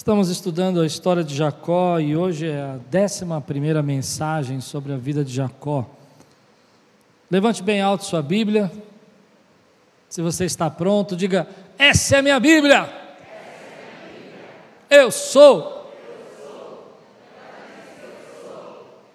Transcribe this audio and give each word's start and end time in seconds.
Estamos 0.00 0.30
estudando 0.30 0.80
a 0.80 0.86
história 0.86 1.22
de 1.22 1.36
Jacó 1.36 2.00
e 2.00 2.16
hoje 2.16 2.48
é 2.48 2.58
a 2.58 2.78
décima 2.90 3.38
primeira 3.38 3.82
mensagem 3.82 4.58
sobre 4.58 4.94
a 4.94 4.96
vida 4.96 5.22
de 5.22 5.30
Jacó. 5.30 5.84
Levante 7.30 7.62
bem 7.62 7.82
alto 7.82 8.06
sua 8.06 8.22
Bíblia. 8.22 8.72
Se 10.08 10.22
você 10.22 10.46
está 10.46 10.70
pronto, 10.70 11.14
diga: 11.14 11.46
Essa 11.76 12.16
é 12.16 12.18
a 12.20 12.22
minha 12.22 12.40
Bíblia. 12.40 12.90
Eu 14.88 15.10
sou. 15.10 15.92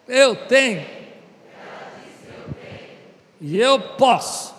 Eu 0.07 0.35
tenho. 0.35 0.85
E 3.41 3.57
eu 3.57 3.79
posso. 3.97 4.53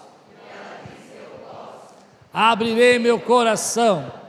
Abrirei 2.35 2.99
meu 2.99 3.21
coração 3.21 4.26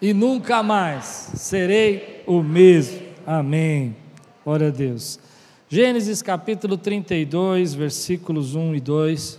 e 0.00 0.14
nunca 0.14 0.62
mais 0.62 1.04
serei 1.34 2.22
o 2.26 2.42
mesmo. 2.42 3.00
Amém. 3.26 3.96
Glória 4.44 4.68
a 4.68 4.70
Deus. 4.70 5.18
Gênesis 5.68 6.22
capítulo 6.22 6.78
32, 6.78 7.74
versículos 7.74 8.54
1 8.54 8.76
e 8.76 8.80
2. 8.80 9.38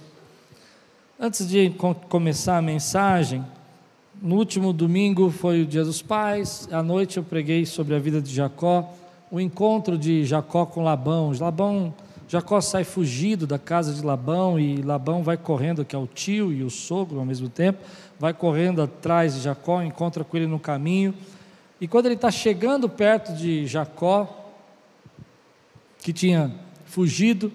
Antes 1.19 1.47
de 1.47 1.71
começar 2.07 2.57
a 2.57 2.61
mensagem, 2.61 3.43
no 4.21 4.35
último 4.35 4.71
domingo 4.71 5.29
foi 5.31 5.61
o 5.61 5.65
Dia 5.65 5.83
dos 5.83 6.01
Pais, 6.01 6.67
à 6.71 6.83
noite 6.83 7.17
eu 7.17 7.23
preguei 7.23 7.65
sobre 7.65 7.95
a 7.95 7.99
vida 7.99 8.21
de 8.21 8.33
Jacó, 8.33 8.93
o 9.31 9.39
encontro 9.39 9.97
de 9.97 10.25
Jacó 10.25 10.65
com 10.65 10.83
Labão. 10.83 11.31
Labão, 11.39 11.93
Jacó 12.29 12.61
sai 12.61 12.83
fugido 12.83 13.47
da 13.47 13.57
casa 13.57 13.91
de 13.91 14.05
Labão 14.05 14.59
e 14.59 14.83
Labão 14.83 15.23
vai 15.23 15.35
correndo, 15.35 15.83
que 15.83 15.95
é 15.95 15.99
o 15.99 16.05
tio 16.05 16.53
e 16.53 16.61
o 16.61 16.69
sogro 16.69 17.17
ao 17.17 17.25
mesmo 17.25 17.49
tempo, 17.49 17.79
vai 18.19 18.35
correndo 18.35 18.83
atrás 18.83 19.33
de 19.33 19.41
Jacó, 19.41 19.81
encontra 19.81 20.23
com 20.23 20.37
ele 20.37 20.45
no 20.45 20.59
caminho. 20.59 21.15
E 21.81 21.87
quando 21.87 22.05
ele 22.05 22.13
está 22.13 22.29
chegando 22.29 22.87
perto 22.87 23.33
de 23.33 23.65
Jacó, 23.65 24.51
que 26.03 26.13
tinha 26.13 26.53
fugido, 26.85 27.51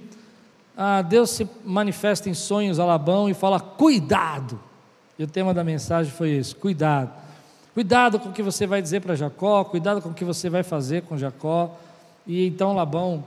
ah, 0.77 1.03
Deus 1.03 1.31
se 1.31 1.49
manifesta 1.65 2.29
em 2.29 2.35
sonhos 2.35 2.81
a 2.81 2.85
Labão 2.85 3.29
e 3.29 3.35
fala: 3.35 3.61
Cuidado! 3.61 4.59
E 5.17 5.23
o 5.23 5.29
tema 5.29 5.55
da 5.55 5.63
mensagem 5.63 6.11
foi 6.13 6.31
esse: 6.31 6.53
Cuidado. 6.53 7.13
Cuidado 7.75 8.19
com 8.19 8.31
o 8.31 8.33
que 8.33 8.43
você 8.43 8.67
vai 8.67 8.83
dizer 8.83 9.03
para 9.03 9.15
Jacó, 9.15 9.63
cuidado 9.63 10.03
com 10.03 10.09
o 10.09 10.15
que 10.15 10.25
você 10.25 10.51
vai 10.51 10.65
fazer 10.65 11.03
com 11.03 11.17
Jacó. 11.17 11.77
E 12.27 12.47
então 12.47 12.75
Labão 12.75 13.25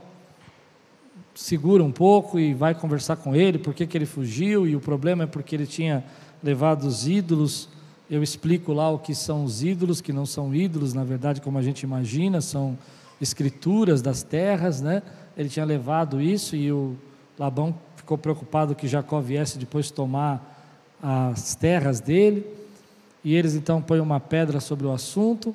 segura 1.38 1.84
um 1.84 1.92
pouco 1.92 2.36
e 2.36 2.52
vai 2.52 2.74
conversar 2.74 3.14
com 3.14 3.34
ele, 3.34 3.58
por 3.58 3.72
que 3.72 3.88
ele 3.96 4.04
fugiu, 4.04 4.66
e 4.66 4.74
o 4.74 4.80
problema 4.80 5.22
é 5.22 5.26
porque 5.26 5.54
ele 5.54 5.68
tinha 5.68 6.04
levado 6.42 6.82
os 6.82 7.06
ídolos. 7.06 7.68
Eu 8.10 8.24
explico 8.24 8.72
lá 8.72 8.90
o 8.90 8.98
que 8.98 9.14
são 9.14 9.44
os 9.44 9.62
ídolos, 9.62 10.00
que 10.00 10.12
não 10.12 10.26
são 10.26 10.52
ídolos, 10.52 10.92
na 10.92 11.04
verdade, 11.04 11.40
como 11.40 11.56
a 11.56 11.62
gente 11.62 11.82
imagina, 11.82 12.40
são 12.40 12.76
escrituras 13.20 14.02
das 14.02 14.24
terras, 14.24 14.80
né? 14.80 15.00
Ele 15.36 15.48
tinha 15.48 15.64
levado 15.64 16.20
isso 16.20 16.56
e 16.56 16.72
o 16.72 16.96
Labão 17.38 17.72
ficou 17.94 18.18
preocupado 18.18 18.74
que 18.74 18.88
Jacó 18.88 19.20
viesse 19.20 19.58
depois 19.58 19.92
tomar 19.92 20.66
as 21.00 21.54
terras 21.54 22.00
dele. 22.00 22.44
E 23.22 23.36
eles 23.36 23.54
então 23.54 23.80
põem 23.80 24.00
uma 24.00 24.18
pedra 24.18 24.58
sobre 24.58 24.88
o 24.88 24.92
assunto. 24.92 25.54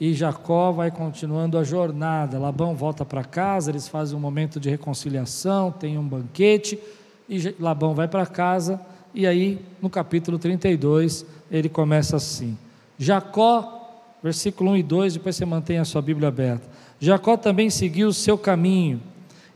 E 0.00 0.12
Jacó 0.12 0.72
vai 0.72 0.90
continuando 0.90 1.56
a 1.56 1.64
jornada. 1.64 2.38
Labão 2.38 2.74
volta 2.74 3.04
para 3.04 3.24
casa, 3.24 3.70
eles 3.70 3.88
fazem 3.88 4.16
um 4.16 4.20
momento 4.20 4.60
de 4.60 4.68
reconciliação, 4.68 5.70
tem 5.72 5.96
um 5.96 6.06
banquete. 6.06 6.78
E 7.28 7.54
Labão 7.58 7.94
vai 7.94 8.06
para 8.06 8.26
casa 8.26 8.80
e 9.16 9.26
aí, 9.26 9.58
no 9.80 9.88
capítulo 9.88 10.38
32, 10.38 11.24
ele 11.50 11.70
começa 11.70 12.16
assim: 12.16 12.54
Jacó, 12.98 14.12
versículo 14.22 14.72
1 14.72 14.76
e 14.76 14.82
2, 14.82 15.14
depois 15.14 15.34
você 15.34 15.46
mantém 15.46 15.78
a 15.78 15.86
sua 15.86 16.02
Bíblia 16.02 16.28
aberta. 16.28 16.68
Jacó 17.00 17.34
também 17.34 17.70
seguiu 17.70 18.08
o 18.08 18.12
seu 18.12 18.36
caminho, 18.36 19.00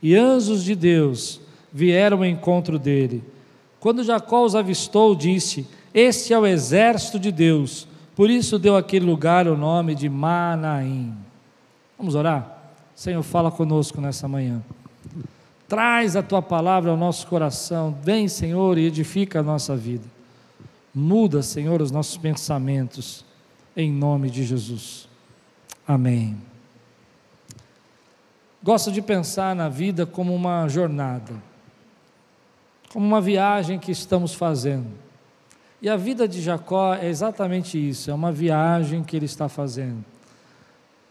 e 0.03 0.17
anjos 0.17 0.65
de 0.65 0.75
Deus 0.75 1.43
vieram 1.71 2.19
ao 2.19 2.25
encontro 2.25 2.79
dele. 2.79 3.23
Quando 3.79 4.03
Jacó 4.03 4.47
os 4.47 4.55
avistou, 4.55 5.15
disse: 5.15 5.67
Este 5.93 6.33
é 6.33 6.39
o 6.39 6.47
exército 6.47 7.19
de 7.19 7.31
Deus. 7.31 7.87
Por 8.21 8.29
isso 8.29 8.59
deu 8.59 8.77
aquele 8.77 9.07
lugar 9.07 9.49
o 9.49 9.57
nome 9.57 9.95
de 9.95 10.07
Manaim. 10.07 11.17
Vamos 11.97 12.15
orar? 12.15 12.55
Senhor, 12.95 13.23
fala 13.23 13.51
conosco 13.51 13.99
nessa 13.99 14.29
manhã. 14.29 14.63
Traz 15.67 16.15
a 16.17 16.23
tua 16.23 16.43
palavra 16.43 16.91
ao 16.91 16.99
nosso 16.99 17.27
coração. 17.27 17.97
Vem, 18.03 18.29
Senhor, 18.29 18.77
e 18.77 18.85
edifica 18.85 19.41
a 19.41 19.43
nossa 19.43 19.75
vida. 19.75 20.05
Muda, 20.95 21.43
Senhor, 21.43 21.81
os 21.81 21.91
nossos 21.91 22.19
pensamentos. 22.19 23.25
Em 23.75 23.91
nome 23.91 24.29
de 24.29 24.45
Jesus. 24.45 25.09
Amém. 25.89 26.37
Gosto 28.63 28.93
de 28.93 29.01
pensar 29.01 29.57
na 29.57 29.71
vida 29.71 30.05
como 30.05 30.35
uma 30.35 30.69
jornada, 30.69 31.33
como 32.93 33.07
uma 33.07 33.23
viagem 33.23 33.79
que 33.79 33.91
estamos 33.91 34.35
fazendo. 34.35 35.10
E 35.83 35.89
a 35.89 35.97
vida 35.97 36.29
de 36.29 36.43
Jacó 36.43 36.95
é 36.95 37.09
exatamente 37.09 37.79
isso, 37.79 38.11
é 38.11 38.15
uma 38.15 38.31
viagem 38.31 39.03
que 39.03 39.17
ele 39.17 39.25
está 39.25 39.49
fazendo. 39.49 40.05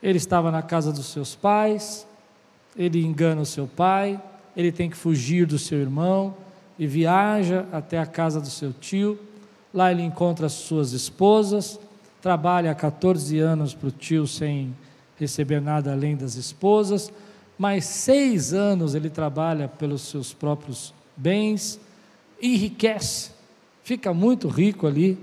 Ele 0.01 0.17
estava 0.17 0.51
na 0.51 0.61
casa 0.61 0.91
dos 0.91 1.07
seus 1.07 1.35
pais, 1.35 2.05
ele 2.77 3.03
engana 3.03 3.41
o 3.41 3.45
seu 3.45 3.67
pai, 3.67 4.21
ele 4.55 4.71
tem 4.71 4.89
que 4.89 4.95
fugir 4.95 5.45
do 5.47 5.57
seu 5.57 5.79
irmão 5.79 6.35
e 6.77 6.85
viaja 6.85 7.65
até 7.71 7.97
a 7.97 8.05
casa 8.05 8.39
do 8.39 8.49
seu 8.49 8.71
tio. 8.71 9.19
Lá 9.73 9.91
ele 9.91 10.03
encontra 10.03 10.45
as 10.45 10.53
suas 10.53 10.93
esposas, 10.93 11.79
trabalha 12.21 12.71
há 12.71 12.75
14 12.75 13.39
anos 13.39 13.73
para 13.73 13.87
o 13.87 13.91
tio 13.91 14.27
sem 14.27 14.75
receber 15.17 15.59
nada 15.59 15.91
além 15.91 16.15
das 16.15 16.35
esposas, 16.35 17.11
mais 17.57 17.85
seis 17.85 18.53
anos 18.53 18.95
ele 18.95 19.09
trabalha 19.09 19.67
pelos 19.67 20.03
seus 20.03 20.33
próprios 20.33 20.93
bens, 21.17 21.79
enriquece, 22.41 23.31
fica 23.83 24.13
muito 24.13 24.47
rico 24.47 24.87
ali, 24.87 25.17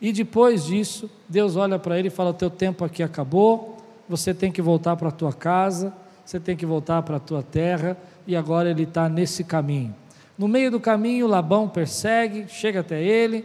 e 0.00 0.12
depois 0.12 0.64
disso, 0.64 1.10
Deus 1.28 1.56
olha 1.56 1.78
para 1.78 1.98
ele 1.98 2.08
e 2.08 2.10
fala: 2.10 2.32
teu 2.32 2.50
tempo 2.50 2.84
aqui 2.84 3.02
acabou, 3.02 3.76
você 4.08 4.32
tem 4.32 4.50
que 4.50 4.62
voltar 4.62 4.96
para 4.96 5.08
a 5.08 5.12
tua 5.12 5.32
casa, 5.32 5.92
você 6.24 6.40
tem 6.40 6.56
que 6.56 6.64
voltar 6.64 7.02
para 7.02 7.16
a 7.16 7.20
tua 7.20 7.42
terra, 7.42 7.96
e 8.26 8.34
agora 8.34 8.70
ele 8.70 8.84
está 8.84 9.08
nesse 9.08 9.44
caminho. 9.44 9.94
No 10.38 10.48
meio 10.48 10.70
do 10.70 10.80
caminho, 10.80 11.26
Labão 11.26 11.68
persegue, 11.68 12.46
chega 12.48 12.80
até 12.80 13.02
ele, 13.02 13.44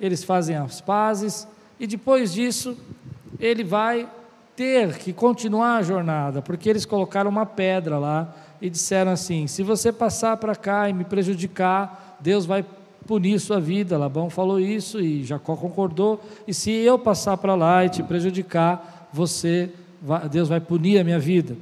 eles 0.00 0.24
fazem 0.24 0.56
as 0.56 0.80
pazes, 0.80 1.46
e 1.78 1.86
depois 1.86 2.32
disso, 2.32 2.76
ele 3.38 3.62
vai 3.62 4.08
ter 4.56 4.98
que 4.98 5.12
continuar 5.12 5.76
a 5.76 5.82
jornada, 5.82 6.42
porque 6.42 6.68
eles 6.68 6.84
colocaram 6.84 7.30
uma 7.30 7.46
pedra 7.46 7.98
lá 7.98 8.34
e 8.60 8.68
disseram 8.68 9.12
assim: 9.12 9.46
se 9.46 9.62
você 9.62 9.92
passar 9.92 10.36
para 10.36 10.54
cá 10.54 10.88
e 10.88 10.92
me 10.92 11.04
prejudicar, 11.04 12.18
Deus 12.20 12.44
vai 12.44 12.64
punir 13.06 13.38
sua 13.40 13.60
vida. 13.60 13.98
Labão 13.98 14.30
falou 14.30 14.58
isso 14.60 15.00
e 15.00 15.24
Jacó 15.24 15.56
concordou. 15.56 16.20
E 16.46 16.54
se 16.54 16.70
eu 16.70 16.98
passar 16.98 17.36
para 17.36 17.54
lá 17.54 17.84
e 17.84 17.88
te 17.88 18.02
prejudicar, 18.02 19.08
você, 19.12 19.70
Deus 20.30 20.48
vai 20.48 20.60
punir 20.60 20.98
a 20.98 21.04
minha 21.04 21.18
vida. 21.18 21.56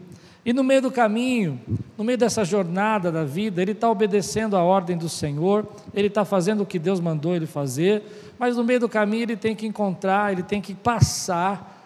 E 0.45 0.53
no 0.53 0.65
meio 0.65 0.81
do 0.81 0.91
caminho, 0.91 1.61
no 1.99 2.03
meio 2.03 2.17
dessa 2.17 2.45
jornada 2.45 3.13
da 3.13 3.25
vida, 3.25 3.61
ele 3.61 3.73
está 3.73 3.91
obedecendo 3.91 4.57
a 4.57 4.63
ordem 4.63 4.97
do 4.97 5.09
Senhor, 5.09 5.67
ele 5.93 6.09
está 6.09 6.25
fazendo 6.25 6.63
o 6.63 6.67
que 6.67 6.79
Deus 6.79 6.99
mandou 6.99 7.37
ele 7.37 7.47
fazer, 7.47 8.03
mas 8.39 8.57
no 8.57 8.65
meio 8.65 8.81
do 8.81 8.89
caminho 8.89 9.25
ele 9.25 9.37
tem 9.37 9.55
que 9.55 9.67
encontrar, 9.67 10.33
ele 10.33 10.43
tem 10.43 10.61
que 10.61 10.75
passar 10.75 11.80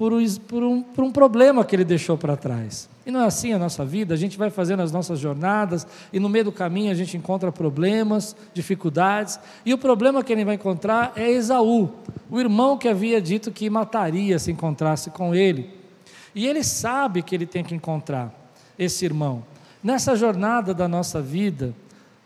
por 0.00 0.14
um, 0.14 0.34
por 0.48 0.62
um, 0.62 0.82
por 0.82 1.04
um 1.04 1.12
problema 1.12 1.62
que 1.62 1.76
ele 1.76 1.84
deixou 1.84 2.16
para 2.16 2.34
trás. 2.34 2.88
E 3.04 3.10
não 3.10 3.20
é 3.20 3.26
assim 3.26 3.52
a 3.52 3.58
nossa 3.58 3.84
vida, 3.84 4.14
a 4.14 4.16
gente 4.16 4.38
vai 4.38 4.48
fazendo 4.48 4.80
as 4.80 4.90
nossas 4.90 5.18
jornadas 5.18 5.86
e 6.10 6.18
no 6.18 6.26
meio 6.26 6.46
do 6.46 6.52
caminho 6.52 6.90
a 6.90 6.94
gente 6.94 7.18
encontra 7.18 7.52
problemas, 7.52 8.34
dificuldades, 8.54 9.38
e 9.62 9.74
o 9.74 9.78
problema 9.78 10.24
que 10.24 10.32
ele 10.32 10.42
vai 10.42 10.54
encontrar 10.54 11.12
é 11.16 11.30
Esaú, 11.30 11.90
o 12.30 12.40
irmão 12.40 12.78
que 12.78 12.88
havia 12.88 13.20
dito 13.20 13.50
que 13.50 13.68
mataria 13.68 14.38
se 14.38 14.50
encontrasse 14.50 15.10
com 15.10 15.34
ele. 15.34 15.68
E 16.34 16.46
ele 16.46 16.64
sabe 16.64 17.22
que 17.22 17.34
ele 17.34 17.44
tem 17.44 17.62
que 17.62 17.74
encontrar 17.74 18.32
esse 18.78 19.04
irmão. 19.04 19.44
Nessa 19.84 20.16
jornada 20.16 20.72
da 20.72 20.88
nossa 20.88 21.20
vida, 21.20 21.74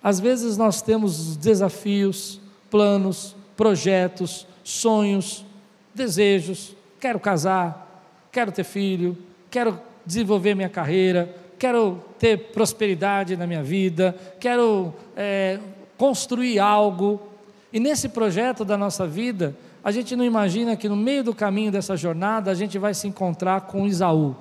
às 0.00 0.20
vezes 0.20 0.56
nós 0.56 0.80
temos 0.80 1.36
desafios, 1.36 2.40
planos, 2.70 3.34
projetos, 3.56 4.46
sonhos, 4.62 5.44
desejos. 5.92 6.76
Quero 7.00 7.20
casar, 7.20 8.04
quero 8.32 8.50
ter 8.50 8.64
filho, 8.64 9.16
quero 9.50 9.78
desenvolver 10.04 10.54
minha 10.54 10.68
carreira, 10.68 11.34
quero 11.58 12.02
ter 12.18 12.52
prosperidade 12.52 13.36
na 13.36 13.46
minha 13.46 13.62
vida, 13.62 14.14
quero 14.40 14.92
é, 15.16 15.58
construir 15.96 16.58
algo. 16.58 17.20
E 17.72 17.80
nesse 17.80 18.08
projeto 18.08 18.64
da 18.64 18.76
nossa 18.76 19.06
vida, 19.06 19.56
a 19.82 19.90
gente 19.90 20.16
não 20.16 20.24
imagina 20.24 20.76
que 20.76 20.88
no 20.88 20.96
meio 20.96 21.22
do 21.22 21.34
caminho 21.34 21.70
dessa 21.70 21.96
jornada 21.96 22.50
a 22.50 22.54
gente 22.54 22.78
vai 22.78 22.94
se 22.94 23.06
encontrar 23.06 23.62
com 23.62 23.86
Isaú. 23.86 24.34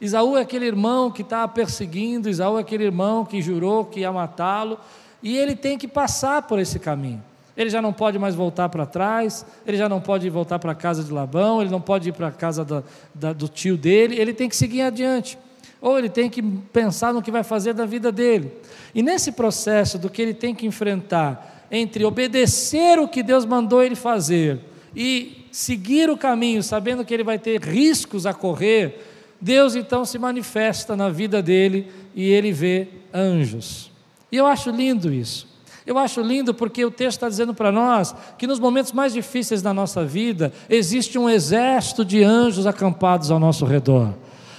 Isaú 0.00 0.36
é 0.36 0.40
aquele 0.40 0.66
irmão 0.66 1.10
que 1.10 1.22
está 1.22 1.46
perseguindo, 1.46 2.28
Isaú 2.28 2.58
é 2.58 2.62
aquele 2.62 2.84
irmão 2.84 3.24
que 3.24 3.40
jurou 3.40 3.84
que 3.84 4.00
ia 4.00 4.12
matá-lo, 4.12 4.78
e 5.22 5.38
ele 5.38 5.54
tem 5.54 5.78
que 5.78 5.86
passar 5.86 6.42
por 6.42 6.58
esse 6.58 6.80
caminho. 6.80 7.22
Ele 7.56 7.68
já 7.68 7.82
não 7.82 7.92
pode 7.92 8.18
mais 8.18 8.34
voltar 8.34 8.68
para 8.68 8.86
trás, 8.86 9.44
ele 9.66 9.76
já 9.76 9.88
não 9.88 10.00
pode 10.00 10.28
voltar 10.30 10.58
para 10.58 10.72
a 10.72 10.74
casa 10.74 11.04
de 11.04 11.12
Labão, 11.12 11.60
ele 11.60 11.70
não 11.70 11.80
pode 11.80 12.08
ir 12.08 12.12
para 12.12 12.28
a 12.28 12.32
casa 12.32 12.64
da, 12.64 12.82
da, 13.14 13.32
do 13.32 13.46
tio 13.48 13.76
dele, 13.76 14.18
ele 14.18 14.32
tem 14.32 14.48
que 14.48 14.56
seguir 14.56 14.82
adiante. 14.82 15.38
Ou 15.80 15.98
ele 15.98 16.08
tem 16.08 16.30
que 16.30 16.40
pensar 16.40 17.12
no 17.12 17.20
que 17.20 17.30
vai 17.30 17.42
fazer 17.42 17.74
da 17.74 17.84
vida 17.84 18.12
dele. 18.12 18.52
E 18.94 19.02
nesse 19.02 19.32
processo 19.32 19.98
do 19.98 20.08
que 20.08 20.22
ele 20.22 20.32
tem 20.32 20.54
que 20.54 20.64
enfrentar 20.64 21.66
entre 21.70 22.04
obedecer 22.04 22.98
o 22.98 23.08
que 23.08 23.22
Deus 23.22 23.44
mandou 23.44 23.82
ele 23.82 23.96
fazer 23.96 24.60
e 24.94 25.46
seguir 25.50 26.08
o 26.08 26.16
caminho, 26.16 26.62
sabendo 26.62 27.04
que 27.04 27.12
ele 27.12 27.24
vai 27.24 27.38
ter 27.38 27.60
riscos 27.60 28.26
a 28.26 28.32
correr, 28.32 29.00
Deus 29.40 29.74
então 29.74 30.04
se 30.04 30.18
manifesta 30.18 30.94
na 30.94 31.08
vida 31.08 31.42
dele 31.42 31.90
e 32.14 32.30
ele 32.30 32.52
vê 32.52 32.88
anjos. 33.12 33.90
E 34.30 34.36
eu 34.36 34.46
acho 34.46 34.70
lindo 34.70 35.12
isso. 35.12 35.51
Eu 35.86 35.98
acho 35.98 36.20
lindo 36.20 36.54
porque 36.54 36.84
o 36.84 36.90
texto 36.90 37.18
está 37.18 37.28
dizendo 37.28 37.54
para 37.54 37.72
nós 37.72 38.14
que 38.38 38.46
nos 38.46 38.60
momentos 38.60 38.92
mais 38.92 39.12
difíceis 39.12 39.62
da 39.62 39.74
nossa 39.74 40.04
vida 40.04 40.52
existe 40.68 41.18
um 41.18 41.28
exército 41.28 42.04
de 42.04 42.22
anjos 42.22 42.66
acampados 42.66 43.30
ao 43.30 43.38
nosso 43.38 43.64
redor. 43.64 44.14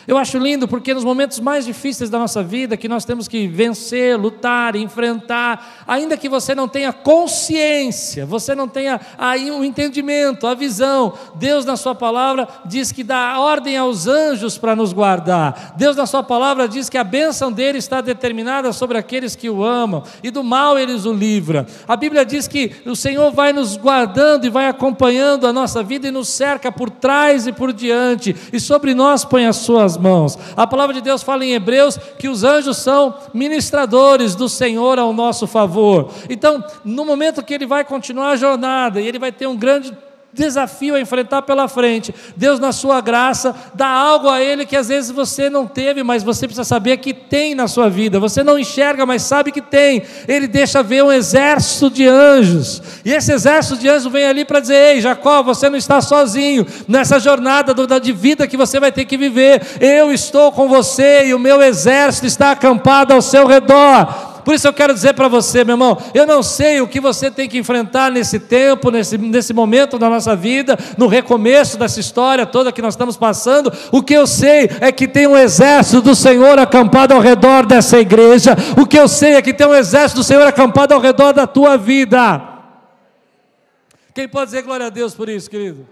Eu 0.07 0.17
acho 0.17 0.37
lindo 0.37 0.67
porque 0.67 0.93
nos 0.93 1.03
momentos 1.03 1.39
mais 1.39 1.65
difíceis 1.65 2.09
da 2.09 2.19
nossa 2.19 2.43
vida, 2.43 2.75
que 2.75 2.89
nós 2.89 3.05
temos 3.05 3.27
que 3.27 3.47
vencer, 3.47 4.17
lutar, 4.17 4.75
enfrentar, 4.75 5.83
ainda 5.87 6.17
que 6.17 6.27
você 6.27 6.53
não 6.53 6.67
tenha 6.67 6.91
consciência, 6.91 8.25
você 8.25 8.53
não 8.53 8.67
tenha 8.67 8.99
aí 9.17 9.49
um 9.49 9.63
entendimento, 9.63 10.45
a 10.45 10.53
visão, 10.53 11.13
Deus 11.35 11.65
na 11.65 11.77
sua 11.77 11.95
palavra 11.95 12.47
diz 12.65 12.91
que 12.91 13.03
dá 13.03 13.39
ordem 13.39 13.77
aos 13.77 14.07
anjos 14.07 14.57
para 14.57 14.75
nos 14.75 14.91
guardar. 14.91 15.73
Deus 15.77 15.95
na 15.95 16.05
sua 16.05 16.21
palavra 16.21 16.67
diz 16.67 16.89
que 16.89 16.97
a 16.97 17.03
bênção 17.03 17.51
dele 17.51 17.77
está 17.77 18.01
determinada 18.01 18.73
sobre 18.73 18.97
aqueles 18.97 19.35
que 19.35 19.49
o 19.49 19.63
amam 19.63 20.03
e 20.21 20.29
do 20.29 20.43
mal 20.43 20.77
eles 20.77 21.05
o 21.05 21.13
livra. 21.13 21.65
A 21.87 21.95
Bíblia 21.95 22.25
diz 22.25 22.47
que 22.47 22.71
o 22.85 22.95
Senhor 22.95 23.31
vai 23.31 23.53
nos 23.53 23.77
guardando 23.77 24.45
e 24.45 24.49
vai 24.49 24.67
acompanhando 24.67 25.47
a 25.47 25.53
nossa 25.53 25.81
vida 25.81 26.07
e 26.07 26.11
nos 26.11 26.27
cerca 26.27 26.71
por 26.71 26.89
trás 26.89 27.47
e 27.47 27.53
por 27.53 27.71
diante 27.71 28.35
e 28.51 28.59
sobre 28.59 28.93
nós 28.93 29.23
põe 29.23 29.45
as 29.45 29.57
suas 29.57 29.92
nossas 29.93 29.97
mãos. 29.97 30.37
A 30.55 30.65
palavra 30.65 30.93
de 30.93 31.01
Deus 31.01 31.23
fala 31.23 31.45
em 31.45 31.53
Hebreus 31.53 31.97
que 32.17 32.27
os 32.27 32.43
anjos 32.43 32.77
são 32.77 33.15
ministradores 33.33 34.35
do 34.35 34.49
Senhor 34.49 34.99
ao 34.99 35.13
nosso 35.13 35.47
favor. 35.47 36.09
Então, 36.29 36.63
no 36.83 37.05
momento 37.05 37.43
que 37.43 37.53
ele 37.53 37.65
vai 37.65 37.83
continuar 37.83 38.31
a 38.31 38.35
jornada 38.35 39.01
e 39.01 39.07
ele 39.07 39.19
vai 39.19 39.31
ter 39.31 39.47
um 39.47 39.55
grande 39.55 39.95
desafio 40.33 40.95
a 40.95 40.99
enfrentar 40.99 41.43
pela 41.43 41.67
frente. 41.67 42.13
Deus, 42.35 42.59
na 42.59 42.71
sua 42.71 42.99
graça, 43.01 43.55
dá 43.73 43.87
algo 43.87 44.27
a 44.27 44.41
ele 44.41 44.65
que 44.65 44.75
às 44.75 44.87
vezes 44.87 45.11
você 45.11 45.49
não 45.49 45.67
teve, 45.67 46.03
mas 46.03 46.23
você 46.23 46.47
precisa 46.47 46.63
saber 46.63 46.97
que 46.97 47.13
tem 47.13 47.53
na 47.53 47.67
sua 47.67 47.89
vida. 47.89 48.19
Você 48.19 48.43
não 48.43 48.57
enxerga, 48.57 49.05
mas 49.05 49.21
sabe 49.21 49.51
que 49.51 49.61
tem. 49.61 50.03
Ele 50.27 50.47
deixa 50.47 50.81
ver 50.81 51.03
um 51.03 51.11
exército 51.11 51.89
de 51.89 52.07
anjos. 52.07 52.81
E 53.05 53.11
esse 53.11 53.31
exército 53.31 53.77
de 53.77 53.87
anjos 53.87 54.11
vem 54.11 54.25
ali 54.25 54.43
para 54.43 54.59
dizer: 54.59 54.95
Ei, 54.95 55.01
Jacó, 55.01 55.43
você 55.43 55.69
não 55.69 55.77
está 55.77 56.01
sozinho 56.01 56.65
nessa 56.87 57.19
jornada 57.19 57.73
de 57.99 58.11
vida 58.11 58.47
que 58.47 58.57
você 58.57 58.79
vai 58.79 58.91
ter 58.91 59.05
que 59.05 59.17
viver. 59.17 59.61
Eu 59.79 60.11
estou 60.11 60.51
com 60.51 60.67
você 60.67 61.27
e 61.27 61.33
o 61.33 61.39
meu 61.39 61.61
exército 61.61 62.25
está 62.25 62.51
acampado 62.51 63.13
ao 63.13 63.21
seu 63.21 63.45
redor. 63.45 64.32
Por 64.43 64.53
isso 64.53 64.67
eu 64.67 64.73
quero 64.73 64.93
dizer 64.93 65.13
para 65.13 65.27
você, 65.27 65.63
meu 65.63 65.73
irmão, 65.73 65.97
eu 66.13 66.25
não 66.25 66.43
sei 66.43 66.81
o 66.81 66.87
que 66.87 66.99
você 66.99 67.31
tem 67.31 67.47
que 67.47 67.57
enfrentar 67.57 68.11
nesse 68.11 68.39
tempo, 68.39 68.91
nesse, 68.91 69.17
nesse 69.17 69.53
momento 69.53 69.97
da 69.97 70.09
nossa 70.09 70.35
vida, 70.35 70.77
no 70.97 71.07
recomeço 71.07 71.77
dessa 71.77 71.99
história 71.99 72.45
toda 72.45 72.71
que 72.71 72.81
nós 72.81 72.93
estamos 72.93 73.17
passando. 73.17 73.71
O 73.91 74.01
que 74.01 74.13
eu 74.13 74.27
sei 74.27 74.69
é 74.81 74.91
que 74.91 75.07
tem 75.07 75.27
um 75.27 75.37
exército 75.37 76.01
do 76.01 76.15
Senhor 76.15 76.59
acampado 76.59 77.13
ao 77.13 77.19
redor 77.19 77.65
dessa 77.65 77.99
igreja. 77.99 78.55
O 78.79 78.85
que 78.85 78.97
eu 78.97 79.07
sei 79.07 79.35
é 79.35 79.41
que 79.41 79.53
tem 79.53 79.67
um 79.67 79.75
exército 79.75 80.21
do 80.21 80.23
Senhor 80.23 80.45
acampado 80.45 80.93
ao 80.93 80.99
redor 80.99 81.33
da 81.33 81.47
tua 81.47 81.77
vida. 81.77 82.41
Quem 84.13 84.27
pode 84.27 84.45
dizer 84.51 84.61
glória 84.61 84.87
a 84.87 84.89
Deus 84.89 85.13
por 85.13 85.27
isso, 85.27 85.49
querido? 85.49 85.87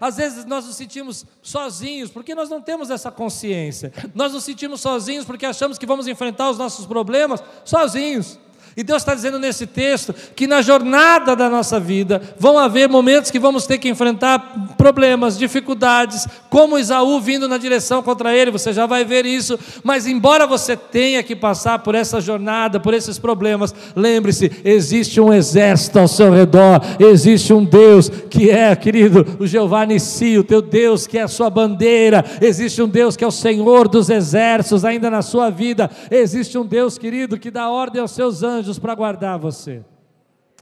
Às 0.00 0.16
vezes 0.16 0.44
nós 0.46 0.64
nos 0.64 0.76
sentimos 0.76 1.26
sozinhos 1.42 2.10
porque 2.10 2.34
nós 2.34 2.48
não 2.48 2.60
temos 2.60 2.90
essa 2.90 3.10
consciência. 3.10 3.92
Nós 4.14 4.32
nos 4.32 4.44
sentimos 4.44 4.80
sozinhos 4.80 5.24
porque 5.24 5.44
achamos 5.44 5.76
que 5.76 5.86
vamos 5.86 6.06
enfrentar 6.06 6.50
os 6.50 6.56
nossos 6.56 6.86
problemas 6.86 7.42
sozinhos. 7.64 8.38
E 8.76 8.82
Deus 8.82 9.02
está 9.02 9.14
dizendo 9.14 9.38
nesse 9.38 9.66
texto 9.66 10.14
que 10.34 10.46
na 10.46 10.62
jornada 10.62 11.34
da 11.34 11.50
nossa 11.50 11.78
vida 11.80 12.34
vão 12.38 12.58
haver 12.58 12.88
momentos 12.88 13.30
que 13.30 13.38
vamos 13.38 13.66
ter 13.66 13.78
que 13.78 13.88
enfrentar 13.88 14.69
problemas, 14.80 15.36
dificuldades, 15.36 16.26
como 16.48 16.78
Isaú 16.78 17.20
vindo 17.20 17.46
na 17.46 17.58
direção 17.58 18.02
contra 18.02 18.34
ele, 18.34 18.50
você 18.50 18.72
já 18.72 18.86
vai 18.86 19.04
ver 19.04 19.26
isso. 19.26 19.58
Mas 19.84 20.06
embora 20.06 20.46
você 20.46 20.74
tenha 20.74 21.22
que 21.22 21.36
passar 21.36 21.80
por 21.80 21.94
essa 21.94 22.18
jornada, 22.18 22.80
por 22.80 22.94
esses 22.94 23.18
problemas, 23.18 23.74
lembre-se: 23.94 24.50
existe 24.64 25.20
um 25.20 25.30
exército 25.30 25.98
ao 25.98 26.08
seu 26.08 26.32
redor, 26.32 26.80
existe 26.98 27.52
um 27.52 27.62
Deus 27.62 28.08
que 28.08 28.48
é, 28.48 28.74
querido, 28.74 29.36
o 29.38 29.46
Jeová 29.46 29.84
Nissi, 29.84 30.38
o 30.38 30.44
teu 30.44 30.62
Deus 30.62 31.06
que 31.06 31.18
é 31.18 31.22
a 31.22 31.28
sua 31.28 31.50
bandeira, 31.50 32.24
existe 32.40 32.80
um 32.80 32.88
Deus 32.88 33.18
que 33.18 33.24
é 33.24 33.26
o 33.26 33.30
Senhor 33.30 33.86
dos 33.86 34.08
exércitos 34.08 34.82
ainda 34.82 35.10
na 35.10 35.20
sua 35.20 35.50
vida, 35.50 35.90
existe 36.10 36.56
um 36.56 36.64
Deus, 36.64 36.96
querido, 36.96 37.38
que 37.38 37.50
dá 37.50 37.68
ordem 37.68 38.00
aos 38.00 38.12
seus 38.12 38.42
anjos 38.42 38.78
para 38.78 38.94
guardar 38.94 39.38
você. 39.38 39.82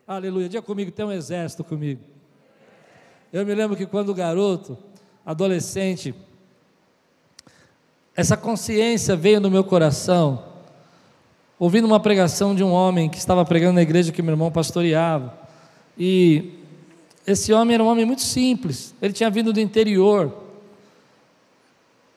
Aleluia. 0.05 0.49
Diga 0.49 0.62
comigo, 0.62 0.91
tem 0.91 1.05
um 1.05 1.12
exército 1.12 1.62
comigo. 1.62 2.18
Eu 3.31 3.45
me 3.45 3.55
lembro 3.55 3.77
que 3.77 3.85
quando 3.85 4.15
garoto, 4.15 4.79
adolescente, 5.25 6.15
essa 8.17 8.39
consciência 8.39 9.15
veio 9.15 9.39
no 9.39 9.51
meu 9.51 9.63
coração, 9.63 10.43
ouvindo 11.59 11.87
uma 11.87 12.01
pregação 12.01 12.55
de 12.55 12.65
um 12.65 12.73
homem 12.73 13.09
que 13.11 13.19
estava 13.19 13.45
pregando 13.45 13.75
na 13.75 13.83
igreja 13.83 14.13
que 14.13 14.23
meu 14.23 14.33
irmão 14.33 14.51
pastoreava. 14.51 15.39
E 15.99 16.55
esse 17.27 17.53
homem 17.53 17.75
era 17.75 17.85
um 17.85 17.87
homem 17.87 18.07
muito 18.07 18.23
simples, 18.23 18.95
ele 19.03 19.13
tinha 19.13 19.29
vindo 19.29 19.53
do 19.53 19.61
interior, 19.61 20.35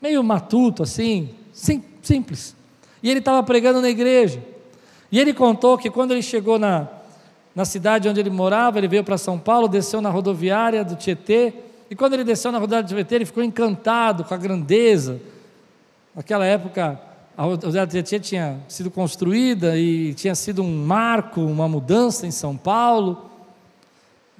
meio 0.02 0.24
matuto 0.24 0.82
assim, 0.82 1.32
sim, 1.52 1.84
simples. 2.02 2.56
E 3.04 3.10
ele 3.10 3.20
estava 3.20 3.44
pregando 3.44 3.82
na 3.82 3.90
igreja. 3.90 4.42
E 5.12 5.20
ele 5.20 5.34
contou 5.34 5.78
que 5.78 5.90
quando 5.90 6.12
ele 6.12 6.22
chegou 6.22 6.58
na, 6.58 6.88
na 7.56 7.66
cidade 7.66 8.08
onde 8.08 8.20
ele 8.20 8.30
morava, 8.30 8.78
ele 8.78 8.88
veio 8.88 9.04
para 9.04 9.18
São 9.18 9.38
Paulo, 9.38 9.68
desceu 9.68 10.02
na 10.02 10.10
rodoviária 10.10 10.84
do 10.84 10.96
Tietê, 10.96 11.54
e 11.90 11.96
quando 11.96 12.14
ele 12.14 12.24
desceu 12.24 12.52
na 12.52 12.58
rodoviária 12.58 12.88
do 12.88 12.96
Tietê, 12.96 13.16
ele 13.16 13.26
ficou 13.26 13.44
encantado 13.44 14.24
com 14.24 14.34
a 14.34 14.38
grandeza. 14.38 15.20
Naquela 16.16 16.46
época, 16.46 17.00
a 17.38 17.44
rodoviária 17.44 17.88
do 17.88 17.92
Tietê 17.92 18.20
tinha 18.20 18.60
sido 18.68 18.90
construída 18.90 19.78
e 19.78 20.14
tinha 20.14 20.34
sido 20.36 20.64
um 20.64 20.86
marco, 20.86 21.42
uma 21.42 21.68
mudança 21.68 22.26
em 22.26 22.32
São 22.32 22.56
Paulo. 22.56 23.30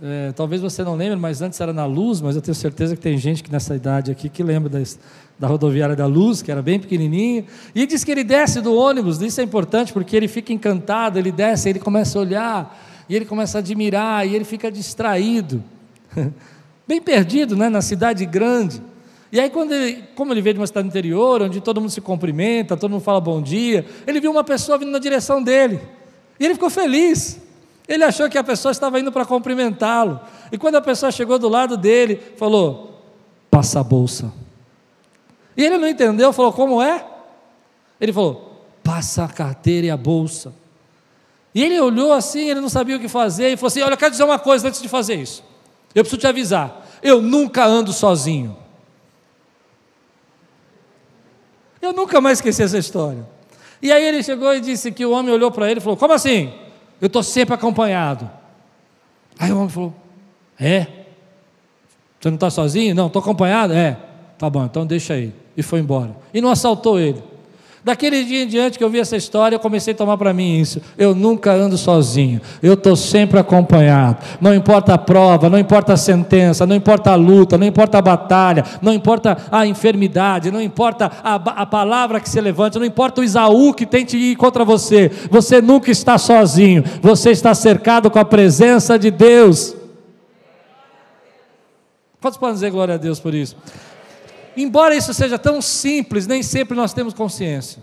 É, 0.02 0.32
talvez 0.32 0.62
você 0.62 0.84
não 0.84 0.96
lembre, 0.96 1.16
mas 1.16 1.42
antes 1.42 1.60
era 1.62 1.72
na 1.72 1.86
Luz, 1.86 2.22
mas 2.22 2.36
eu 2.36 2.42
tenho 2.42 2.56
certeza 2.56 2.96
que 2.96 3.02
tem 3.02 3.18
gente 3.18 3.44
que 3.44 3.52
nessa 3.52 3.76
idade 3.76 4.10
aqui 4.10 4.30
que 4.30 4.42
lembra 4.42 4.82
da 5.38 5.48
rodoviária 5.48 5.96
da 5.96 6.08
Luz, 6.08 6.42
que 6.42 6.52
era 6.52 6.62
bem 6.62 6.80
pequenininha. 6.80 7.46
E 7.76 7.86
diz 7.86 8.04
que 8.04 8.12
ele 8.12 8.24
desce 8.24 8.62
do 8.62 8.74
ônibus, 8.74 9.22
isso 9.22 9.42
é 9.42 9.44
importante 9.44 9.94
porque 9.94 10.16
ele 10.16 10.28
fica 10.28 10.52
encantado, 10.52 11.20
ele 11.20 11.32
desce, 11.32 11.70
ele 11.70 11.80
começa 11.80 12.18
a 12.18 12.22
olhar, 12.22 12.91
e 13.12 13.16
ele 13.18 13.26
começa 13.26 13.58
a 13.58 13.60
admirar, 13.60 14.26
e 14.26 14.34
ele 14.34 14.46
fica 14.46 14.72
distraído. 14.72 15.62
bem 16.88 17.02
perdido, 17.02 17.58
né, 17.58 17.68
na 17.68 17.82
cidade 17.82 18.26
grande. 18.26 18.82
E 19.34 19.38
aí, 19.38 19.50
quando 19.50 19.74
ele, 19.74 20.02
como 20.16 20.32
ele 20.32 20.42
veio 20.42 20.54
de 20.54 20.62
uma 20.62 20.68
cidade 20.68 20.88
interior, 20.88 21.42
onde 21.42 21.60
todo 21.60 21.82
mundo 21.82 21.90
se 21.90 22.00
cumprimenta, 22.00 22.78
todo 22.78 22.90
mundo 22.90 23.02
fala 23.02 23.20
bom 23.20 23.42
dia, 23.42 23.86
ele 24.08 24.22
viu 24.22 24.32
uma 24.32 24.46
pessoa 24.46 24.78
vindo 24.78 24.92
na 24.92 24.98
direção 24.98 25.44
dele. 25.44 25.82
E 26.40 26.46
ele 26.46 26.54
ficou 26.54 26.70
feliz. 26.70 27.38
Ele 27.86 28.06
achou 28.06 28.30
que 28.30 28.38
a 28.38 28.44
pessoa 28.46 28.72
estava 28.72 28.98
indo 28.98 29.12
para 29.12 29.26
cumprimentá-lo. 29.26 30.18
E 30.50 30.58
quando 30.58 30.76
a 30.76 30.82
pessoa 30.82 31.12
chegou 31.12 31.38
do 31.38 31.50
lado 31.50 31.76
dele, 31.76 32.18
falou: 32.38 32.98
passa 33.50 33.82
a 33.82 33.84
bolsa. 33.84 34.32
E 35.58 35.66
ele 35.66 35.78
não 35.78 35.88
entendeu, 35.90 36.32
falou: 36.32 36.54
Como 36.54 36.82
é? 36.82 37.06
Ele 38.00 38.14
falou: 38.14 38.70
Passa 38.82 39.26
a 39.26 39.28
carteira 39.28 39.88
e 39.88 39.90
a 39.90 39.98
bolsa. 39.98 40.61
E 41.54 41.64
ele 41.64 41.80
olhou 41.80 42.14
assim, 42.14 42.50
ele 42.50 42.62
não 42.62 42.70
sabia 42.70 42.96
o 42.96 43.00
que 43.00 43.08
fazer, 43.08 43.50
e 43.50 43.58
falou 43.58 43.68
assim: 43.68 43.82
Olha, 43.82 43.94
eu 43.94 43.98
quero 43.98 44.12
dizer 44.12 44.24
uma 44.24 44.40
coisa 44.40 44.68
antes 44.68 44.82
de 44.82 44.88
fazer 44.88 45.16
isso. 45.16 45.44
Eu 45.94 46.04
preciso 46.04 46.20
te 46.20 46.28
avisar: 46.28 46.88
eu 47.02 47.22
nunca 47.22 47.66
ando 47.66 47.92
sozinho. 47.92 48.56
Eu 51.82 51.94
nunca 51.94 52.22
mais 52.22 52.38
esqueci 52.38 52.62
essa 52.62 52.78
história. 52.78 53.28
E 53.82 53.92
aí 53.92 54.04
ele 54.04 54.22
chegou 54.22 54.54
e 54.54 54.62
disse 54.62 54.92
que 54.92 55.04
o 55.04 55.12
homem 55.12 55.34
olhou 55.34 55.52
para 55.52 55.70
ele 55.70 55.80
e 55.80 55.84
falou: 55.84 55.98
Como 55.98 56.14
assim? 56.14 56.54
Eu 57.00 57.08
estou 57.08 57.24
sempre 57.24 57.56
acompanhado. 57.56 58.30
Aí 59.40 59.52
o 59.52 59.58
homem 59.58 59.70
falou: 59.70 59.94
É? 60.60 60.86
Você 62.20 62.30
não 62.30 62.36
está 62.36 62.52
sozinho? 62.52 62.94
Não, 62.94 63.08
estou 63.08 63.20
acompanhado? 63.20 63.74
É. 63.74 63.98
Tá 64.38 64.48
bom, 64.50 64.64
então 64.64 64.86
deixa 64.86 65.16
aí. 65.16 65.34
E 65.58 65.64
foi 65.64 65.80
embora. 65.80 66.16
E 66.32 66.40
não 66.40 66.52
assaltou 66.52 67.00
ele. 67.00 67.22
Daquele 67.84 68.24
dia 68.24 68.44
em 68.44 68.48
diante 68.48 68.78
que 68.78 68.84
eu 68.84 68.90
vi 68.92 69.00
essa 69.00 69.18
história, 69.18 69.56
eu 69.56 69.60
comecei 69.60 69.94
a 69.94 69.98
tomar 69.98 70.16
para 70.16 70.32
mim 70.32 70.60
isso. 70.60 70.80
Eu 70.96 71.16
nunca 71.16 71.52
ando 71.52 71.76
sozinho, 71.80 72.40
eu 72.62 72.74
estou 72.74 72.96
sempre 72.96 73.40
acompanhado. 73.40 74.18
Não 74.40 74.54
importa 74.54 74.94
a 74.94 75.00
prova, 75.00 75.50
não 75.50 75.58
importa 75.58 75.94
a 75.94 75.98
sentença, 75.98 76.68
não 76.68 76.76
importa 76.76 77.10
a 77.10 77.16
luta, 77.16 77.58
não 77.58 77.66
importa 77.66 77.98
a 77.98 78.02
batalha, 78.02 78.64
não 78.84 78.94
importa 78.94 79.36
a 79.52 79.66
enfermidade, 79.66 80.52
não 80.52 80.62
importa 80.62 81.12
a, 81.24 81.34
a 81.34 81.66
palavra 81.66 82.20
que 82.20 82.30
se 82.30 82.40
levante, 82.40 82.78
não 82.78 82.86
importa 82.86 83.22
o 83.22 83.24
Isaú 83.24 83.74
que 83.74 83.88
tente 83.88 84.16
ir 84.16 84.36
contra 84.36 84.64
você. 84.64 85.10
Você 85.32 85.60
nunca 85.60 85.90
está 85.90 86.20
sozinho, 86.20 86.84
você 87.02 87.32
está 87.32 87.56
cercado 87.56 88.12
com 88.12 88.20
a 88.20 88.26
presença 88.26 89.00
de 89.00 89.10
Deus. 89.10 89.76
Quantos 92.22 92.38
podem 92.38 92.54
dizer 92.54 92.70
glória 92.70 92.94
a 92.94 92.98
Deus 93.00 93.20
por 93.20 93.34
isso? 93.34 93.58
Embora 94.56 94.96
isso 94.96 95.14
seja 95.14 95.40
tão 95.40 95.62
simples, 95.62 96.28
nem 96.28 96.44
sempre 96.44 96.76
nós 96.76 96.94
temos 96.94 97.14
consciência. 97.14 97.82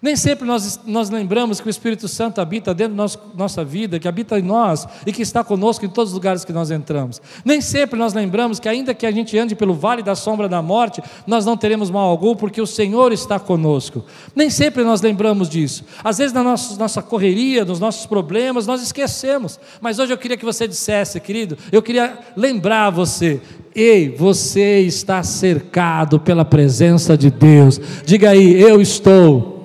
Nem 0.00 0.14
sempre 0.14 0.46
nós, 0.46 0.80
nós 0.86 1.10
lembramos 1.10 1.60
que 1.60 1.66
o 1.66 1.70
Espírito 1.70 2.06
Santo 2.06 2.40
habita 2.40 2.72
dentro 2.72 2.94
da 2.94 3.06
nossa 3.34 3.64
vida, 3.64 3.98
que 3.98 4.06
habita 4.06 4.38
em 4.38 4.42
nós 4.42 4.86
e 5.06 5.12
que 5.12 5.22
está 5.22 5.42
conosco 5.42 5.84
em 5.84 5.88
todos 5.88 6.12
os 6.12 6.14
lugares 6.14 6.44
que 6.44 6.52
nós 6.52 6.70
entramos. 6.70 7.20
Nem 7.44 7.60
sempre 7.60 7.98
nós 7.98 8.14
lembramos 8.14 8.60
que, 8.60 8.68
ainda 8.68 8.94
que 8.94 9.06
a 9.06 9.10
gente 9.10 9.36
ande 9.36 9.54
pelo 9.54 9.74
vale 9.74 10.02
da 10.02 10.14
sombra 10.14 10.48
da 10.48 10.62
morte, 10.62 11.02
nós 11.26 11.44
não 11.44 11.56
teremos 11.56 11.90
mal 11.90 12.08
algum, 12.08 12.36
porque 12.36 12.60
o 12.60 12.66
Senhor 12.66 13.12
está 13.12 13.38
conosco. 13.38 14.04
Nem 14.34 14.50
sempre 14.50 14.84
nós 14.84 15.00
lembramos 15.00 15.48
disso. 15.48 15.84
Às 16.02 16.18
vezes, 16.18 16.32
na 16.32 16.42
nossa, 16.42 16.78
nossa 16.78 17.02
correria, 17.02 17.64
nos 17.64 17.80
nossos 17.80 18.06
problemas, 18.06 18.66
nós 18.66 18.82
esquecemos. 18.82 19.58
Mas 19.80 19.98
hoje 19.98 20.12
eu 20.12 20.18
queria 20.18 20.36
que 20.36 20.44
você 20.44 20.68
dissesse, 20.68 21.18
querido, 21.20 21.58
eu 21.72 21.82
queria 21.82 22.18
lembrar 22.36 22.90
você 22.90 23.40
Ei, 23.74 24.08
você 24.08 24.80
está 24.80 25.22
cercado 25.22 26.18
pela 26.18 26.44
presença 26.44 27.16
de 27.16 27.30
Deus. 27.30 27.80
Diga 28.04 28.30
aí, 28.30 28.60
eu 28.60 28.80
estou 28.80 29.57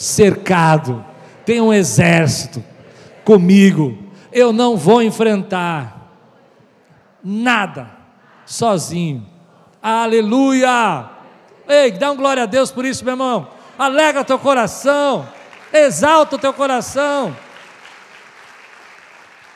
cercado. 0.00 1.04
Tem 1.44 1.60
um 1.60 1.72
exército 1.72 2.64
comigo. 3.24 3.98
Eu 4.32 4.52
não 4.52 4.76
vou 4.76 5.02
enfrentar 5.02 6.10
nada 7.22 7.90
sozinho. 8.46 9.26
Aleluia! 9.82 11.10
Ei, 11.68 11.92
dá 11.92 12.10
um 12.10 12.16
glória 12.16 12.44
a 12.44 12.46
Deus 12.46 12.70
por 12.70 12.84
isso, 12.84 13.04
meu 13.04 13.12
irmão. 13.12 13.48
Alegra 13.78 14.24
teu 14.24 14.38
coração. 14.38 15.28
Exalta 15.72 16.36
o 16.36 16.38
teu 16.38 16.52
coração. 16.52 17.36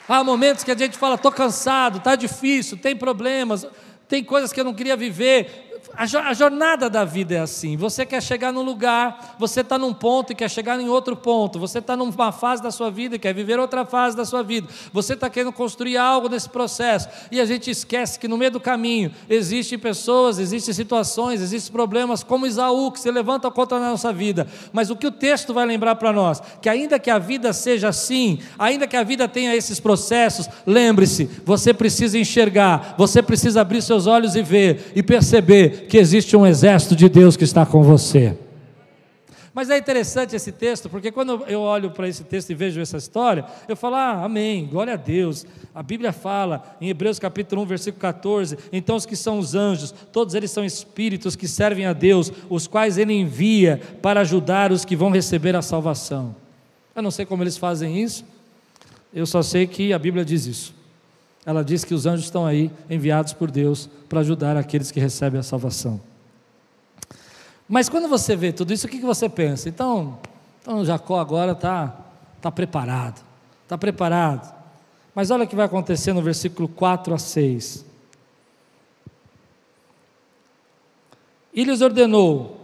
Há 0.07 0.23
momentos 0.23 0.63
que 0.63 0.71
a 0.71 0.77
gente 0.77 0.99
fala, 0.99 1.15
estou 1.15 1.33
cansado, 1.33 1.97
está 1.97 2.15
difícil, 2.15 2.77
tem 2.77 2.95
problemas 2.95 3.67
tem 4.09 4.23
coisas 4.23 4.53
que 4.53 4.61
eu 4.61 4.65
não 4.65 4.75
queria 4.75 4.97
viver, 4.97 5.74
a 5.97 6.35
jornada 6.35 6.91
da 6.91 7.05
vida 7.05 7.35
é 7.35 7.41
assim. 7.41 7.77
Você 7.77 8.05
quer 8.05 8.23
chegar 8.23 8.53
num 8.53 8.63
lugar, 8.63 9.37
você 9.39 9.61
está 9.61 9.79
num 9.79 9.93
ponto 9.93 10.33
e 10.33 10.35
quer 10.35 10.51
chegar 10.51 10.79
em 10.81 10.89
outro 10.89 11.15
ponto. 11.15 11.59
Você 11.59 11.79
está 11.79 11.97
numa 11.97 12.33
fase 12.33 12.63
da 12.63 12.71
sua 12.71 12.91
vida 12.91 13.17
e 13.17 13.19
quer 13.19 13.33
viver 13.33 13.59
outra 13.59 13.85
fase 13.85 14.17
da 14.17 14.25
sua 14.25 14.43
vida. 14.43 14.69
Você 14.93 15.15
está 15.15 15.31
querendo 15.31 15.53
construir 15.53 15.97
algo 15.97 16.29
nesse 16.29 16.49
processo. 16.49 17.09
E 17.31 17.41
a 17.41 17.45
gente 17.45 17.71
esquece 17.71 18.19
que 18.19 18.27
no 18.27 18.37
meio 18.37 18.51
do 18.51 18.61
caminho 18.61 19.13
existem 19.29 19.79
pessoas, 19.79 20.39
existem 20.39 20.75
situações, 20.75 21.41
existem 21.41 21.73
problemas, 21.73 22.23
como 22.23 22.47
Isaú, 22.47 22.91
que 22.91 23.01
se 23.01 23.11
levanta 23.11 23.51
contra 23.51 23.79
a 23.79 23.81
nossa 23.81 24.13
vida. 24.13 24.49
Mas 24.73 24.91
o 24.91 24.97
que 24.97 25.07
o 25.07 25.13
texto 25.13 25.55
vai 25.55 25.65
lembrar 25.65 25.95
para 25.97 26.13
nós? 26.13 26.43
Que 26.61 26.69
ainda 26.69 26.99
que 26.99 27.11
a 27.11 27.19
vida 27.19 27.53
seja 27.53 27.89
assim, 27.89 28.41
ainda 28.59 28.87
que 28.87 28.97
a 28.97 29.03
vida 29.03 29.29
tenha 29.29 29.55
esses 29.55 29.79
processos, 29.79 30.49
lembre-se, 30.67 31.25
você 31.45 31.73
precisa 31.73 32.19
enxergar, 32.19 32.95
você 32.99 33.23
precisa 33.23 33.61
abrir 33.61 33.83
seus 33.83 34.07
olhos 34.07 34.35
e 34.35 34.43
ver 34.43 34.93
e 34.95 35.03
perceber 35.03 35.84
que 35.89 35.99
existe 35.99 36.37
um 36.37 36.47
exército 36.47 36.97
de 36.97 37.09
Deus 37.09 37.37
que 37.37 37.45
está 37.45 37.65
com 37.65 37.83
você. 37.83 38.37
Mas 39.55 39.71
é 39.71 39.79
interessante 39.79 40.35
esse 40.35 40.51
texto, 40.51 40.91
porque 40.91 41.13
quando 41.13 41.45
eu 41.47 41.61
olho 41.61 41.93
para 41.93 42.09
esse 42.09 42.25
texto 42.25 42.51
e 42.51 42.55
vejo 42.57 42.81
essa 42.81 42.97
história, 42.97 43.45
eu 43.69 43.77
falo, 43.77 43.95
ah, 43.95 44.25
amém, 44.25 44.67
glória 44.67 44.95
a 44.95 44.97
Deus. 44.97 45.47
A 45.73 45.81
Bíblia 45.81 46.13
fala, 46.13 46.77
em 46.81 46.89
Hebreus 46.89 47.21
capítulo 47.21 47.63
1, 47.63 47.67
versículo 47.67 48.01
14: 48.01 48.59
então 48.73 48.97
os 48.97 49.07
que 49.07 49.15
são 49.15 49.39
os 49.39 49.55
anjos, 49.55 49.95
todos 50.13 50.35
eles 50.35 50.51
são 50.51 50.65
espíritos 50.65 51.37
que 51.37 51.47
servem 51.47 51.87
a 51.87 51.93
Deus, 51.93 52.33
os 52.51 52.67
quais 52.67 52.99
ele 52.99 53.13
envia 53.13 53.81
para 54.03 54.23
ajudar 54.23 54.73
os 54.73 54.85
que 54.85 54.97
vão 54.97 55.11
receber 55.11 55.55
a 55.55 55.63
salvação. 55.63 56.35
Eu 56.93 57.03
não 57.03 57.13
sei 57.13 57.25
como 57.25 57.45
eles 57.45 57.57
fazem 57.57 58.03
isso, 58.03 58.25
eu 59.15 59.25
só 59.25 59.41
sei 59.41 59.69
que 59.69 59.93
a 59.93 59.99
Bíblia 60.01 60.25
diz 60.25 60.47
isso. 60.47 60.75
Ela 61.47 61.63
diz 61.63 61.85
que 61.85 61.95
os 61.95 62.07
anjos 62.07 62.25
estão 62.25 62.47
aí 62.47 62.71
enviados 62.89 63.33
por 63.33 63.51
Deus 63.51 63.89
para 64.09 64.21
ajudar 64.21 64.57
aqueles 64.57 64.91
que 64.91 64.99
recebem 64.99 65.39
a 65.39 65.43
salvação. 65.43 66.01
Mas 67.69 67.89
quando 67.89 68.09
você 68.09 68.35
vê 68.35 68.53
tudo 68.53 68.73
isso, 68.73 68.87
o 68.87 68.91
que 68.91 68.99
você 69.01 69.29
pensa? 69.29 69.69
Então, 69.69 70.19
então 70.61 70.85
Jacó 70.85 71.19
agora 71.19 71.53
está 71.53 71.97
tá 72.41 72.51
preparado, 72.51 73.23
está 73.63 73.77
preparado. 73.77 74.55
Mas 75.15 75.31
olha 75.31 75.45
o 75.45 75.47
que 75.47 75.57
vai 75.57 75.67
acontecer 75.67 76.13
no 76.13 76.23
versículo 76.23 76.69
4 76.69 77.15
a 77.15 77.19
6. 77.19 77.85
E 81.55 81.63
lhes 81.63 81.81
ordenou: 81.81 82.61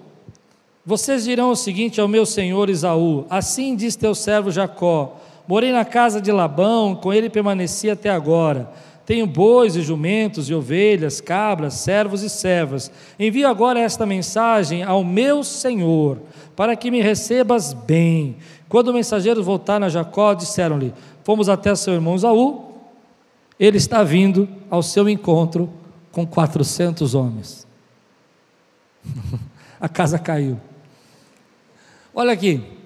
Vocês 0.84 1.24
dirão 1.24 1.50
o 1.50 1.56
seguinte 1.56 2.00
ao 2.00 2.08
meu 2.08 2.26
senhor 2.26 2.68
Isaú: 2.68 3.24
Assim 3.30 3.76
diz 3.76 3.94
teu 3.94 4.14
servo 4.14 4.50
Jacó: 4.50 5.16
Morei 5.50 5.72
na 5.72 5.84
casa 5.84 6.20
de 6.20 6.30
Labão, 6.30 6.94
com 6.94 7.12
ele 7.12 7.28
permaneci 7.28 7.90
até 7.90 8.08
agora. 8.08 8.70
Tenho 9.04 9.26
bois 9.26 9.74
e 9.74 9.82
jumentos 9.82 10.48
e 10.48 10.54
ovelhas, 10.54 11.20
cabras, 11.20 11.74
servos 11.74 12.22
e 12.22 12.30
servas. 12.30 12.88
Envio 13.18 13.48
agora 13.48 13.80
esta 13.80 14.06
mensagem 14.06 14.84
ao 14.84 15.02
meu 15.02 15.42
senhor, 15.42 16.18
para 16.54 16.76
que 16.76 16.88
me 16.88 17.02
recebas 17.02 17.72
bem. 17.72 18.36
Quando 18.68 18.90
o 18.90 18.94
mensageiro 18.94 19.42
voltaram 19.42 19.86
a 19.86 19.88
Jacó, 19.88 20.34
disseram-lhe: 20.34 20.94
Fomos 21.24 21.48
até 21.48 21.74
seu 21.74 21.94
irmão 21.94 22.16
Zaú, 22.16 22.72
ele 23.58 23.76
está 23.76 24.04
vindo 24.04 24.48
ao 24.70 24.84
seu 24.84 25.08
encontro 25.08 25.68
com 26.12 26.24
400 26.24 27.12
homens. 27.12 27.66
a 29.80 29.88
casa 29.88 30.16
caiu. 30.16 30.60
Olha 32.14 32.32
aqui, 32.32 32.78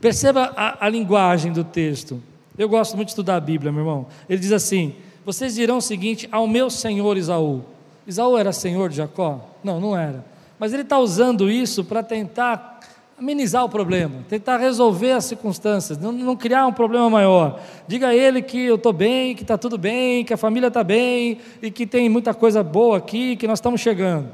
Perceba 0.00 0.52
a, 0.56 0.86
a, 0.86 0.88
linguagem 0.88 1.52
do 1.52 1.62
texto. 1.62 2.22
Eu 2.56 2.68
gosto 2.68 2.96
muito 2.96 3.08
de 3.08 3.12
estudar 3.12 3.36
a 3.36 3.40
Bíblia, 3.40 3.70
meu 3.70 3.82
irmão. 3.82 4.06
Ele 4.28 4.40
diz 4.40 4.52
assim: 4.52 4.94
Vocês 5.24 5.54
dirão 5.54 5.76
o 5.78 5.82
seguinte 5.82 6.28
ao 6.32 6.46
meu 6.46 6.70
senhor 6.70 7.16
Isaú. 7.16 7.62
Isaú 8.06 8.38
era 8.38 8.52
senhor 8.52 8.88
de 8.88 8.96
Jacó? 8.96 9.46
Não, 9.62 9.80
não 9.80 9.96
era. 9.96 10.24
Mas 10.58 10.72
ele 10.72 10.82
está 10.82 10.98
usando 10.98 11.50
isso 11.50 11.84
para 11.84 12.02
tentar 12.02 12.80
amenizar 13.18 13.62
o 13.62 13.68
problema, 13.68 14.24
tentar 14.30 14.56
resolver 14.56 15.12
as 15.12 15.26
circunstâncias, 15.26 15.98
não, 15.98 16.10
não 16.10 16.34
criar 16.34 16.66
um 16.66 16.72
problema 16.72 17.10
maior. 17.10 17.60
Diga 17.86 18.08
a 18.08 18.14
ele 18.14 18.40
que 18.40 18.58
eu 18.58 18.76
estou 18.76 18.94
bem, 18.94 19.34
que 19.34 19.42
está 19.42 19.58
tudo 19.58 19.76
bem, 19.76 20.24
que 20.24 20.32
a 20.32 20.38
família 20.38 20.68
está 20.68 20.82
bem 20.82 21.38
e 21.60 21.70
que 21.70 21.86
tem 21.86 22.08
muita 22.08 22.32
coisa 22.32 22.62
boa 22.62 22.96
aqui, 22.96 23.36
que 23.36 23.46
nós 23.46 23.58
estamos 23.58 23.82
chegando. 23.82 24.30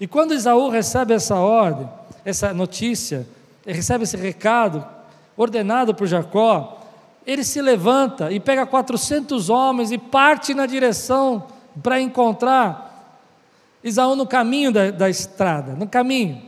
E 0.00 0.08
quando 0.08 0.34
Isaú 0.34 0.68
recebe 0.68 1.14
essa 1.14 1.36
ordem, 1.36 1.88
essa 2.24 2.52
notícia, 2.52 3.26
recebe 3.72 4.04
esse 4.04 4.16
recado 4.16 4.84
ordenado 5.36 5.94
por 5.94 6.06
Jacó, 6.06 6.80
ele 7.26 7.44
se 7.44 7.60
levanta 7.60 8.30
e 8.30 8.40
pega 8.40 8.66
400 8.66 9.48
homens 9.48 9.90
e 9.90 9.98
parte 9.98 10.54
na 10.54 10.66
direção 10.66 11.46
para 11.82 12.00
encontrar 12.00 12.90
Isaú 13.82 14.14
no 14.14 14.26
caminho 14.26 14.70
da, 14.70 14.90
da 14.90 15.08
estrada, 15.08 15.72
no 15.72 15.86
caminho. 15.86 16.42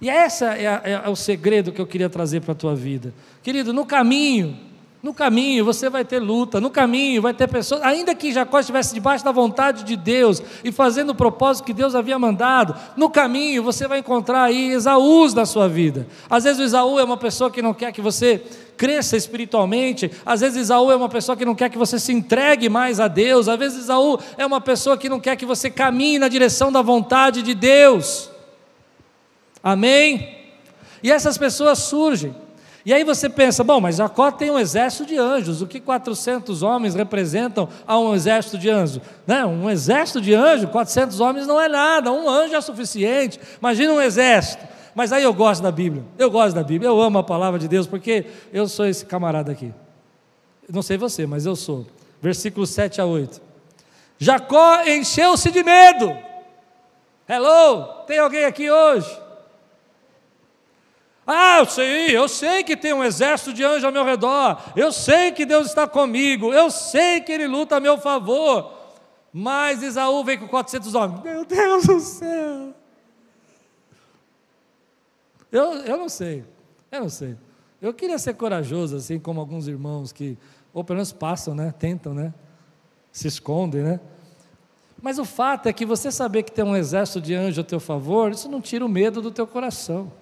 E 0.00 0.08
esse 0.08 0.44
é, 0.44 0.64
é, 0.64 0.90
é 1.04 1.08
o 1.08 1.14
segredo 1.14 1.70
que 1.70 1.80
eu 1.80 1.86
queria 1.86 2.08
trazer 2.08 2.40
para 2.40 2.52
a 2.52 2.56
tua 2.56 2.74
vida. 2.74 3.14
Querido, 3.42 3.72
no 3.72 3.86
caminho, 3.86 4.58
no 5.02 5.12
caminho 5.12 5.64
você 5.64 5.90
vai 5.90 6.04
ter 6.04 6.20
luta, 6.20 6.60
no 6.60 6.70
caminho 6.70 7.20
vai 7.20 7.34
ter 7.34 7.48
pessoas, 7.48 7.82
ainda 7.82 8.14
que 8.14 8.32
Jacó 8.32 8.60
estivesse 8.60 8.94
debaixo 8.94 9.24
da 9.24 9.32
vontade 9.32 9.82
de 9.82 9.96
Deus 9.96 10.40
e 10.62 10.70
fazendo 10.70 11.10
o 11.10 11.14
propósito 11.14 11.64
que 11.64 11.72
Deus 11.72 11.96
havia 11.96 12.16
mandado, 12.18 12.76
no 12.96 13.10
caminho 13.10 13.64
você 13.64 13.88
vai 13.88 13.98
encontrar 13.98 14.44
aí 14.44 14.70
Esaús 14.70 15.34
da 15.34 15.44
sua 15.44 15.68
vida. 15.68 16.06
Às 16.30 16.44
vezes 16.44 16.60
o 16.60 16.62
Esaú 16.62 17.00
é 17.00 17.04
uma 17.04 17.16
pessoa 17.16 17.50
que 17.50 17.60
não 17.60 17.74
quer 17.74 17.90
que 17.90 18.00
você 18.00 18.44
cresça 18.76 19.16
espiritualmente, 19.16 20.08
às 20.24 20.40
vezes 20.40 20.62
Esaú 20.62 20.92
é 20.92 20.96
uma 20.96 21.08
pessoa 21.08 21.36
que 21.36 21.44
não 21.44 21.54
quer 21.54 21.68
que 21.68 21.78
você 21.78 21.98
se 21.98 22.12
entregue 22.12 22.68
mais 22.68 23.00
a 23.00 23.08
Deus, 23.08 23.48
às 23.48 23.58
vezes 23.58 23.84
Esaú 23.84 24.20
é 24.38 24.46
uma 24.46 24.60
pessoa 24.60 24.96
que 24.96 25.08
não 25.08 25.18
quer 25.18 25.34
que 25.34 25.44
você 25.44 25.68
caminhe 25.68 26.18
na 26.18 26.28
direção 26.28 26.70
da 26.70 26.80
vontade 26.80 27.42
de 27.42 27.54
Deus. 27.54 28.30
Amém? 29.62 30.38
E 31.02 31.10
essas 31.10 31.36
pessoas 31.36 31.80
surgem. 31.80 32.34
E 32.84 32.92
aí 32.92 33.04
você 33.04 33.28
pensa, 33.28 33.62
bom, 33.62 33.80
mas 33.80 33.96
Jacó 33.96 34.30
tem 34.32 34.50
um 34.50 34.58
exército 34.58 35.06
de 35.06 35.16
anjos, 35.16 35.62
o 35.62 35.66
que 35.66 35.78
400 35.78 36.62
homens 36.62 36.94
representam 36.94 37.68
a 37.86 37.96
um 37.98 38.12
exército 38.14 38.58
de 38.58 38.68
anjos? 38.68 39.00
Né? 39.26 39.44
Um 39.46 39.70
exército 39.70 40.20
de 40.20 40.34
anjos, 40.34 40.68
400 40.68 41.20
homens 41.20 41.46
não 41.46 41.60
é 41.60 41.68
nada, 41.68 42.10
um 42.10 42.28
anjo 42.28 42.56
é 42.56 42.60
suficiente, 42.60 43.38
imagina 43.60 43.92
um 43.92 44.00
exército. 44.00 44.66
Mas 44.94 45.12
aí 45.12 45.22
eu 45.22 45.32
gosto 45.32 45.62
da 45.62 45.70
Bíblia, 45.70 46.04
eu 46.18 46.30
gosto 46.30 46.54
da 46.54 46.64
Bíblia, 46.64 46.88
eu 46.88 47.00
amo 47.00 47.18
a 47.18 47.22
palavra 47.22 47.58
de 47.58 47.68
Deus, 47.68 47.86
porque 47.86 48.26
eu 48.52 48.66
sou 48.66 48.86
esse 48.86 49.06
camarada 49.06 49.52
aqui. 49.52 49.72
Não 50.68 50.82
sei 50.82 50.96
você, 50.96 51.24
mas 51.24 51.46
eu 51.46 51.54
sou. 51.54 51.86
Versículos 52.20 52.70
7 52.70 53.00
a 53.00 53.06
8. 53.06 53.40
Jacó 54.18 54.82
encheu-se 54.86 55.50
de 55.50 55.62
medo. 55.62 56.16
Hello, 57.28 58.04
tem 58.06 58.18
alguém 58.18 58.44
aqui 58.44 58.70
hoje? 58.70 59.21
Ah, 61.26 61.58
eu 61.58 61.66
sei, 61.66 62.16
eu 62.16 62.28
sei 62.28 62.64
que 62.64 62.76
tem 62.76 62.92
um 62.92 63.04
exército 63.04 63.52
de 63.52 63.62
anjos 63.62 63.84
ao 63.84 63.92
meu 63.92 64.04
redor, 64.04 64.60
eu 64.74 64.90
sei 64.90 65.30
que 65.30 65.46
Deus 65.46 65.68
está 65.68 65.86
comigo, 65.86 66.52
eu 66.52 66.70
sei 66.70 67.20
que 67.20 67.30
Ele 67.30 67.46
luta 67.46 67.76
a 67.76 67.80
meu 67.80 67.96
favor. 67.96 68.80
Mas 69.32 69.82
Isaú 69.82 70.22
vem 70.24 70.38
com 70.38 70.46
400 70.46 70.94
homens. 70.94 71.22
Meu 71.22 71.44
Deus 71.44 71.86
do 71.86 72.00
céu! 72.00 72.74
Eu, 75.50 75.74
eu 75.84 75.96
não 75.96 76.08
sei, 76.08 76.44
eu 76.90 77.00
não 77.00 77.08
sei. 77.08 77.36
Eu 77.80 77.94
queria 77.94 78.18
ser 78.18 78.34
corajoso, 78.34 78.96
assim 78.96 79.18
como 79.18 79.40
alguns 79.40 79.68
irmãos 79.68 80.12
que, 80.12 80.36
ou 80.72 80.82
pelo 80.84 80.96
menos 80.96 81.12
passam, 81.12 81.54
né? 81.54 81.72
Tentam, 81.78 82.14
né? 82.14 82.32
Se 83.10 83.28
escondem, 83.28 83.82
né? 83.82 84.00
Mas 85.00 85.18
o 85.18 85.24
fato 85.24 85.68
é 85.68 85.72
que 85.72 85.84
você 85.84 86.10
saber 86.10 86.42
que 86.42 86.52
tem 86.52 86.64
um 86.64 86.76
exército 86.76 87.20
de 87.20 87.34
anjos 87.34 87.58
a 87.58 87.64
teu 87.64 87.80
favor, 87.80 88.30
isso 88.32 88.48
não 88.48 88.60
tira 88.60 88.84
o 88.84 88.88
medo 88.88 89.20
do 89.20 89.30
teu 89.30 89.46
coração. 89.46 90.12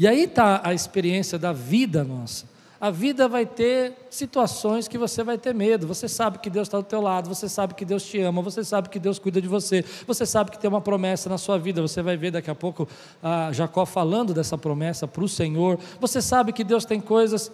E 0.00 0.08
aí 0.08 0.22
está 0.22 0.62
a 0.64 0.72
experiência 0.72 1.38
da 1.38 1.52
vida 1.52 2.02
nossa. 2.02 2.46
A 2.80 2.90
vida 2.90 3.28
vai 3.28 3.44
ter 3.44 3.92
situações 4.08 4.88
que 4.88 4.96
você 4.96 5.22
vai 5.22 5.36
ter 5.36 5.54
medo. 5.54 5.86
Você 5.86 6.08
sabe 6.08 6.38
que 6.38 6.48
Deus 6.48 6.68
está 6.68 6.78
do 6.78 6.84
teu 6.84 7.02
lado, 7.02 7.28
você 7.28 7.50
sabe 7.50 7.74
que 7.74 7.84
Deus 7.84 8.02
te 8.02 8.18
ama, 8.18 8.40
você 8.40 8.64
sabe 8.64 8.88
que 8.88 8.98
Deus 8.98 9.18
cuida 9.18 9.42
de 9.42 9.46
você, 9.46 9.84
você 10.06 10.24
sabe 10.24 10.52
que 10.52 10.58
tem 10.58 10.70
uma 10.70 10.80
promessa 10.80 11.28
na 11.28 11.36
sua 11.36 11.58
vida. 11.58 11.82
Você 11.82 12.00
vai 12.00 12.16
ver 12.16 12.30
daqui 12.30 12.50
a 12.50 12.54
pouco 12.54 12.88
a 13.22 13.52
Jacó 13.52 13.84
falando 13.84 14.32
dessa 14.32 14.56
promessa 14.56 15.06
para 15.06 15.22
o 15.22 15.28
Senhor. 15.28 15.78
Você 16.00 16.22
sabe 16.22 16.54
que 16.54 16.64
Deus 16.64 16.86
tem 16.86 16.98
coisas. 16.98 17.52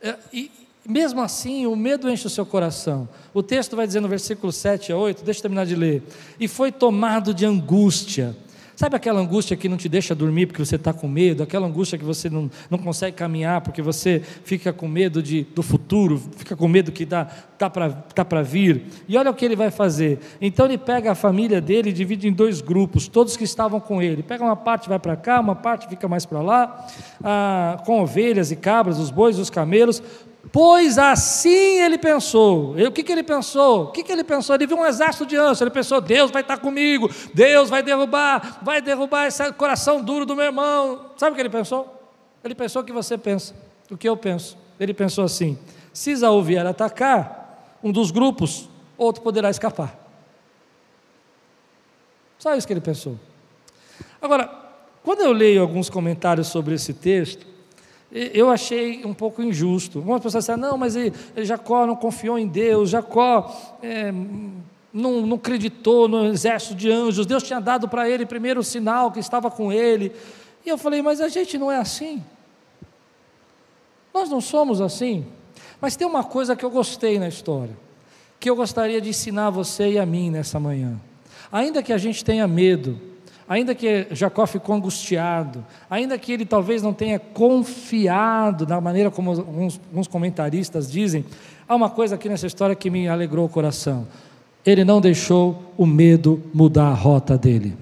É, 0.00 0.16
e 0.32 0.50
mesmo 0.88 1.20
assim, 1.20 1.66
o 1.66 1.76
medo 1.76 2.08
enche 2.08 2.26
o 2.26 2.30
seu 2.30 2.46
coração. 2.46 3.06
O 3.34 3.42
texto 3.42 3.76
vai 3.76 3.86
dizer 3.86 4.00
no 4.00 4.08
versículo 4.08 4.50
7 4.50 4.92
a 4.92 4.96
8, 4.96 5.22
deixa 5.22 5.40
eu 5.40 5.42
terminar 5.42 5.66
de 5.66 5.74
ler. 5.74 6.02
E 6.40 6.48
foi 6.48 6.72
tomado 6.72 7.34
de 7.34 7.44
angústia 7.44 8.34
Sabe 8.74 8.96
aquela 8.96 9.20
angústia 9.20 9.56
que 9.56 9.68
não 9.68 9.76
te 9.76 9.88
deixa 9.88 10.14
dormir 10.14 10.46
porque 10.46 10.64
você 10.64 10.76
está 10.76 10.92
com 10.92 11.06
medo? 11.06 11.42
Aquela 11.42 11.66
angústia 11.66 11.98
que 11.98 12.04
você 12.04 12.30
não, 12.30 12.50
não 12.70 12.78
consegue 12.78 13.16
caminhar 13.16 13.60
porque 13.60 13.82
você 13.82 14.22
fica 14.44 14.72
com 14.72 14.88
medo 14.88 15.22
de, 15.22 15.44
do 15.54 15.62
futuro, 15.62 16.20
fica 16.36 16.56
com 16.56 16.66
medo 16.66 16.90
que 16.90 17.02
está 17.02 17.26
tá 17.58 17.68
para 17.70 17.90
tá 17.92 18.42
vir. 18.42 18.84
E 19.06 19.16
olha 19.16 19.30
o 19.30 19.34
que 19.34 19.44
ele 19.44 19.56
vai 19.56 19.70
fazer. 19.70 20.18
Então 20.40 20.66
ele 20.66 20.78
pega 20.78 21.12
a 21.12 21.14
família 21.14 21.60
dele 21.60 21.90
e 21.90 21.92
divide 21.92 22.26
em 22.26 22.32
dois 22.32 22.60
grupos, 22.60 23.08
todos 23.08 23.36
que 23.36 23.44
estavam 23.44 23.78
com 23.78 24.00
ele. 24.00 24.22
Pega 24.22 24.42
uma 24.42 24.56
parte 24.56 24.88
vai 24.88 24.98
para 24.98 25.16
cá, 25.16 25.38
uma 25.38 25.54
parte 25.54 25.88
fica 25.88 26.08
mais 26.08 26.24
para 26.24 26.40
lá, 26.40 26.86
ah, 27.22 27.82
com 27.84 28.00
ovelhas 28.00 28.50
e 28.50 28.56
cabras, 28.56 28.98
os 28.98 29.10
bois 29.10 29.36
e 29.36 29.40
os 29.40 29.50
camelos. 29.50 30.02
Pois 30.50 30.98
assim 30.98 31.80
ele 31.80 31.96
pensou. 31.96 32.74
o 32.74 32.90
que, 32.90 33.02
que 33.02 33.12
ele 33.12 33.22
pensou? 33.22 33.84
O 33.84 33.86
que, 33.92 34.02
que 34.02 34.10
ele 34.10 34.24
pensou? 34.24 34.54
Ele 34.54 34.66
viu 34.66 34.76
um 34.76 34.84
exército 34.84 35.24
de 35.24 35.36
anjos. 35.36 35.60
Ele 35.60 35.70
pensou: 35.70 36.00
Deus 36.00 36.30
vai 36.30 36.42
estar 36.42 36.58
comigo, 36.58 37.08
Deus 37.32 37.70
vai 37.70 37.82
derrubar, 37.82 38.58
vai 38.62 38.80
derrubar 38.80 39.26
esse 39.26 39.52
coração 39.52 40.02
duro 40.02 40.26
do 40.26 40.34
meu 40.34 40.46
irmão. 40.46 41.12
Sabe 41.16 41.32
o 41.32 41.34
que 41.34 41.42
ele 41.42 41.50
pensou? 41.50 42.02
Ele 42.42 42.54
pensou 42.54 42.82
o 42.82 42.84
que 42.84 42.92
você 42.92 43.16
pensa, 43.16 43.54
o 43.90 43.96
que 43.96 44.08
eu 44.08 44.16
penso. 44.16 44.58
Ele 44.80 44.92
pensou 44.92 45.24
assim: 45.24 45.56
se 45.92 46.10
Isaú 46.10 46.42
vier 46.42 46.66
atacar 46.66 47.78
um 47.82 47.92
dos 47.92 48.10
grupos, 48.10 48.68
outro 48.98 49.22
poderá 49.22 49.48
escapar. 49.48 49.96
Só 52.38 52.56
isso 52.56 52.66
que 52.66 52.72
ele 52.72 52.80
pensou. 52.80 53.16
Agora, 54.20 54.50
quando 55.04 55.20
eu 55.20 55.32
leio 55.32 55.62
alguns 55.62 55.88
comentários 55.88 56.48
sobre 56.48 56.74
esse 56.74 56.92
texto, 56.92 57.46
eu 58.12 58.50
achei 58.50 59.04
um 59.06 59.14
pouco 59.14 59.42
injusto. 59.42 59.98
Algumas 59.98 60.20
pessoas 60.20 60.44
disseram, 60.44 60.60
não, 60.60 60.76
mas 60.76 60.94
Jacó 61.36 61.86
não 61.86 61.96
confiou 61.96 62.38
em 62.38 62.46
Deus, 62.46 62.90
Jacó 62.90 63.50
é, 63.82 64.12
não, 64.92 65.26
não 65.26 65.36
acreditou 65.36 66.06
no 66.06 66.26
exército 66.26 66.74
de 66.74 66.90
anjos, 66.90 67.24
Deus 67.24 67.42
tinha 67.42 67.60
dado 67.60 67.88
para 67.88 68.08
ele 68.08 68.26
primeiro 68.26 68.60
o 68.60 68.64
sinal 68.64 69.10
que 69.10 69.18
estava 69.18 69.50
com 69.50 69.72
ele. 69.72 70.12
E 70.64 70.68
eu 70.68 70.76
falei, 70.76 71.00
mas 71.00 71.20
a 71.20 71.28
gente 71.28 71.56
não 71.56 71.72
é 71.72 71.78
assim. 71.78 72.22
Nós 74.12 74.28
não 74.28 74.40
somos 74.40 74.80
assim. 74.80 75.24
Mas 75.80 75.96
tem 75.96 76.06
uma 76.06 76.22
coisa 76.22 76.54
que 76.54 76.64
eu 76.64 76.70
gostei 76.70 77.18
na 77.18 77.28
história, 77.28 77.76
que 78.38 78.48
eu 78.48 78.54
gostaria 78.54 79.00
de 79.00 79.08
ensinar 79.08 79.46
a 79.46 79.50
você 79.50 79.92
e 79.92 79.98
a 79.98 80.06
mim 80.06 80.30
nessa 80.30 80.60
manhã. 80.60 81.00
Ainda 81.50 81.82
que 81.82 81.92
a 81.92 81.98
gente 81.98 82.24
tenha 82.24 82.46
medo, 82.46 83.00
ainda 83.52 83.74
que 83.74 84.06
Jacó 84.12 84.46
ficou 84.46 84.74
angustiado, 84.74 85.62
ainda 85.90 86.16
que 86.16 86.32
ele 86.32 86.46
talvez 86.46 86.82
não 86.82 86.94
tenha 86.94 87.18
confiado 87.18 88.64
da 88.64 88.80
maneira 88.80 89.10
como 89.10 89.30
alguns, 89.30 89.78
alguns 89.90 90.08
comentaristas 90.08 90.90
dizem, 90.90 91.22
há 91.68 91.74
uma 91.74 91.90
coisa 91.90 92.14
aqui 92.14 92.30
nessa 92.30 92.46
história 92.46 92.74
que 92.74 92.88
me 92.88 93.06
alegrou 93.06 93.44
o 93.44 93.50
coração. 93.50 94.08
Ele 94.64 94.86
não 94.86 95.02
deixou 95.02 95.74
o 95.76 95.84
medo 95.84 96.42
mudar 96.54 96.86
a 96.86 96.94
rota 96.94 97.36
dele. 97.36 97.76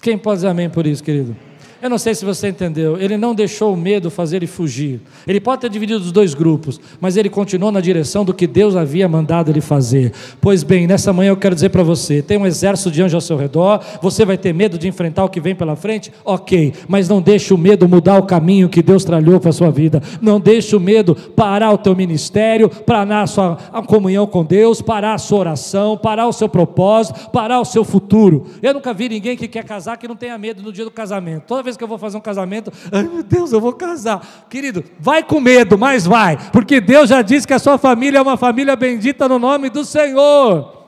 Quem 0.00 0.18
pode 0.18 0.38
dizer 0.38 0.48
amém 0.48 0.68
por 0.68 0.88
isso, 0.88 1.04
querido? 1.04 1.36
Eu 1.82 1.90
não 1.90 1.98
sei 1.98 2.14
se 2.14 2.24
você 2.24 2.46
entendeu. 2.46 2.96
Ele 2.96 3.16
não 3.16 3.34
deixou 3.34 3.74
o 3.74 3.76
medo 3.76 4.08
fazer 4.08 4.36
ele 4.36 4.46
fugir. 4.46 5.00
Ele 5.26 5.40
pode 5.40 5.62
ter 5.62 5.68
dividido 5.68 5.98
os 5.98 6.12
dois 6.12 6.32
grupos, 6.32 6.80
mas 7.00 7.16
ele 7.16 7.28
continuou 7.28 7.72
na 7.72 7.80
direção 7.80 8.24
do 8.24 8.32
que 8.32 8.46
Deus 8.46 8.76
havia 8.76 9.08
mandado 9.08 9.50
ele 9.50 9.60
fazer. 9.60 10.12
Pois 10.40 10.62
bem, 10.62 10.86
nessa 10.86 11.12
manhã 11.12 11.30
eu 11.30 11.36
quero 11.36 11.56
dizer 11.56 11.70
para 11.70 11.82
você: 11.82 12.22
tem 12.22 12.38
um 12.38 12.46
exército 12.46 12.88
de 12.88 13.02
anjos 13.02 13.14
ao 13.14 13.20
seu 13.20 13.36
redor, 13.36 13.84
você 14.00 14.24
vai 14.24 14.38
ter 14.38 14.54
medo 14.54 14.78
de 14.78 14.86
enfrentar 14.86 15.24
o 15.24 15.28
que 15.28 15.40
vem 15.40 15.56
pela 15.56 15.74
frente? 15.74 16.12
Ok, 16.24 16.72
mas 16.86 17.08
não 17.08 17.20
deixe 17.20 17.52
o 17.52 17.58
medo 17.58 17.88
mudar 17.88 18.16
o 18.16 18.26
caminho 18.26 18.68
que 18.68 18.80
Deus 18.80 19.04
tralhou 19.04 19.40
para 19.40 19.50
a 19.50 19.52
sua 19.52 19.72
vida. 19.72 20.00
Não 20.20 20.38
deixe 20.38 20.76
o 20.76 20.80
medo 20.80 21.16
parar 21.16 21.72
o 21.72 21.78
teu 21.78 21.96
ministério, 21.96 22.68
parar 22.68 23.22
a 23.22 23.26
sua 23.26 23.56
comunhão 23.88 24.24
com 24.24 24.44
Deus, 24.44 24.80
parar 24.80 25.14
a 25.14 25.18
sua 25.18 25.40
oração, 25.40 25.96
parar 25.96 26.28
o 26.28 26.32
seu 26.32 26.48
propósito, 26.48 27.28
parar 27.32 27.58
o 27.58 27.64
seu 27.64 27.82
futuro. 27.82 28.46
Eu 28.62 28.72
nunca 28.72 28.94
vi 28.94 29.08
ninguém 29.08 29.36
que 29.36 29.48
quer 29.48 29.64
casar 29.64 29.96
que 29.96 30.06
não 30.06 30.14
tenha 30.14 30.38
medo 30.38 30.62
no 30.62 30.72
dia 30.72 30.84
do 30.84 30.90
casamento. 30.92 31.42
Toda 31.48 31.60
vez 31.60 31.71
vez 31.72 31.76
que 31.76 31.84
eu 31.84 31.88
vou 31.88 31.98
fazer 31.98 32.16
um 32.16 32.20
casamento, 32.20 32.72
ai 32.90 33.02
meu 33.02 33.22
Deus, 33.22 33.52
eu 33.52 33.60
vou 33.60 33.72
casar. 33.72 34.46
Querido, 34.48 34.84
vai 34.98 35.22
com 35.22 35.40
medo, 35.40 35.78
mas 35.78 36.06
vai, 36.06 36.38
porque 36.50 36.80
Deus 36.80 37.08
já 37.08 37.22
disse 37.22 37.46
que 37.46 37.54
a 37.54 37.58
sua 37.58 37.78
família 37.78 38.18
é 38.18 38.22
uma 38.22 38.36
família 38.36 38.76
bendita 38.76 39.28
no 39.28 39.38
nome 39.38 39.70
do 39.70 39.84
Senhor. 39.84 40.81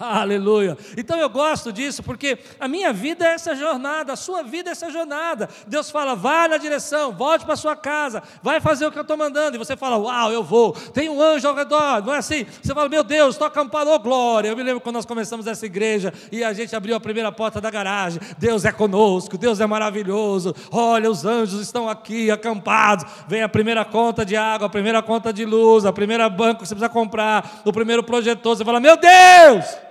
Aleluia. 0.00 0.78
Então 0.96 1.18
eu 1.18 1.28
gosto 1.28 1.70
disso 1.70 2.02
porque 2.02 2.38
a 2.58 2.66
minha 2.66 2.90
vida 2.90 3.26
é 3.26 3.34
essa 3.34 3.54
jornada, 3.54 4.14
a 4.14 4.16
sua 4.16 4.42
vida 4.42 4.70
é 4.70 4.72
essa 4.72 4.90
jornada. 4.90 5.46
Deus 5.66 5.90
fala, 5.90 6.16
vai 6.16 6.48
na 6.48 6.56
direção, 6.56 7.12
volte 7.12 7.44
para 7.44 7.54
sua 7.54 7.76
casa, 7.76 8.22
vai 8.42 8.62
fazer 8.62 8.86
o 8.86 8.90
que 8.90 8.96
eu 8.96 9.02
estou 9.02 9.18
mandando. 9.18 9.56
E 9.56 9.58
você 9.58 9.76
fala, 9.76 9.98
uau, 9.98 10.32
eu 10.32 10.42
vou. 10.42 10.72
Tem 10.72 11.10
um 11.10 11.20
anjo 11.20 11.46
ao 11.46 11.54
redor, 11.54 12.02
não 12.02 12.14
é 12.14 12.16
assim? 12.18 12.46
Você 12.62 12.72
fala, 12.72 12.88
meu 12.88 13.04
Deus, 13.04 13.34
estou 13.34 13.46
acampado, 13.46 13.90
oh 13.90 13.98
glória. 13.98 14.48
Eu 14.48 14.56
me 14.56 14.62
lembro 14.62 14.80
quando 14.80 14.94
nós 14.94 15.04
começamos 15.04 15.46
essa 15.46 15.66
igreja 15.66 16.14
e 16.32 16.42
a 16.42 16.54
gente 16.54 16.74
abriu 16.74 16.96
a 16.96 17.00
primeira 17.00 17.30
porta 17.30 17.60
da 17.60 17.70
garagem. 17.70 18.22
Deus 18.38 18.64
é 18.64 18.72
conosco, 18.72 19.36
Deus 19.36 19.60
é 19.60 19.66
maravilhoso. 19.66 20.54
Olha, 20.72 21.10
os 21.10 21.26
anjos 21.26 21.60
estão 21.60 21.90
aqui 21.90 22.30
acampados. 22.30 23.04
Vem 23.28 23.42
a 23.42 23.48
primeira 23.50 23.84
conta 23.84 24.24
de 24.24 24.34
água, 24.34 24.66
a 24.66 24.70
primeira 24.70 25.02
conta 25.02 25.30
de 25.30 25.44
luz, 25.44 25.84
a 25.84 25.92
primeira 25.92 26.26
banco 26.30 26.62
que 26.62 26.68
você 26.68 26.74
precisa 26.74 26.88
comprar, 26.88 27.60
o 27.66 27.72
primeiro 27.72 28.02
projetor. 28.02 28.56
Você 28.56 28.64
fala, 28.64 28.80
meu 28.80 28.96
Deus! 28.96 29.89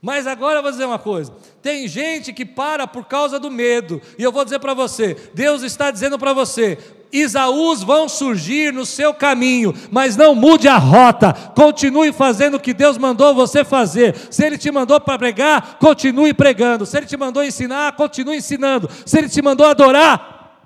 Mas 0.00 0.28
agora 0.28 0.60
eu 0.60 0.62
vou 0.62 0.70
dizer 0.70 0.84
uma 0.84 0.98
coisa: 0.98 1.32
tem 1.60 1.88
gente 1.88 2.32
que 2.32 2.44
para 2.44 2.86
por 2.86 3.06
causa 3.06 3.38
do 3.38 3.50
medo, 3.50 4.00
e 4.16 4.22
eu 4.22 4.30
vou 4.30 4.44
dizer 4.44 4.60
para 4.60 4.74
você: 4.74 5.16
Deus 5.34 5.62
está 5.62 5.90
dizendo 5.90 6.16
para 6.16 6.32
você, 6.32 6.78
Isaús 7.12 7.82
vão 7.82 8.08
surgir 8.08 8.72
no 8.72 8.86
seu 8.86 9.12
caminho, 9.12 9.74
mas 9.90 10.16
não 10.16 10.36
mude 10.36 10.68
a 10.68 10.76
rota, 10.76 11.32
continue 11.54 12.12
fazendo 12.12 12.56
o 12.56 12.60
que 12.60 12.72
Deus 12.72 12.96
mandou 12.96 13.34
você 13.34 13.64
fazer. 13.64 14.14
Se 14.30 14.44
Ele 14.44 14.56
te 14.56 14.70
mandou 14.70 15.00
para 15.00 15.18
pregar, 15.18 15.78
continue 15.78 16.32
pregando. 16.32 16.86
Se 16.86 16.96
Ele 16.96 17.06
te 17.06 17.16
mandou 17.16 17.42
ensinar, 17.42 17.96
continue 17.96 18.36
ensinando. 18.36 18.88
Se 19.04 19.18
Ele 19.18 19.28
te 19.28 19.42
mandou 19.42 19.66
adorar, 19.66 20.62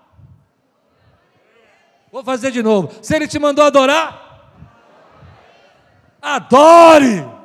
vou 2.13 2.23
fazer 2.23 2.51
de 2.51 2.63
novo. 2.63 2.91
Se 3.01 3.17
Ele 3.17 3.27
te 3.27 3.39
mandou 3.39 3.65
adorar, 3.65 4.51
adore. 6.21 7.42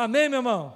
Amém, 0.00 0.30
meu 0.30 0.38
irmão? 0.38 0.72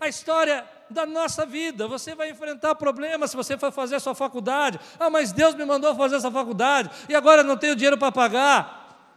A 0.00 0.08
história 0.08 0.64
da 0.88 1.04
nossa 1.04 1.44
vida. 1.44 1.86
Você 1.86 2.14
vai 2.14 2.30
enfrentar 2.30 2.74
problemas 2.74 3.30
se 3.30 3.36
você 3.36 3.58
for 3.58 3.70
fazer 3.70 3.96
a 3.96 4.00
sua 4.00 4.14
faculdade. 4.14 4.80
Ah, 4.98 5.10
mas 5.10 5.32
Deus 5.32 5.54
me 5.54 5.66
mandou 5.66 5.94
fazer 5.94 6.16
essa 6.16 6.30
faculdade 6.30 6.90
e 7.06 7.14
agora 7.14 7.42
não 7.42 7.58
tenho 7.58 7.76
dinheiro 7.76 7.98
para 7.98 8.10
pagar. 8.10 9.12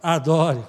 Adore. 0.00 0.62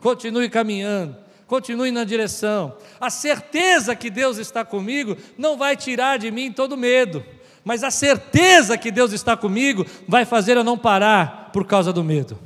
Continue 0.00 0.48
caminhando. 0.48 1.16
Continue 1.48 1.90
na 1.90 2.04
direção. 2.04 2.76
A 3.00 3.10
certeza 3.10 3.96
que 3.96 4.08
Deus 4.08 4.38
está 4.38 4.64
comigo 4.64 5.16
não 5.36 5.56
vai 5.56 5.76
tirar 5.76 6.16
de 6.16 6.30
mim 6.30 6.52
todo 6.52 6.76
medo, 6.76 7.24
mas 7.64 7.82
a 7.82 7.90
certeza 7.90 8.78
que 8.78 8.92
Deus 8.92 9.12
está 9.12 9.36
comigo 9.36 9.84
vai 10.06 10.24
fazer 10.24 10.56
eu 10.56 10.62
não 10.62 10.78
parar 10.78 11.50
por 11.52 11.66
causa 11.66 11.92
do 11.92 12.04
medo. 12.04 12.38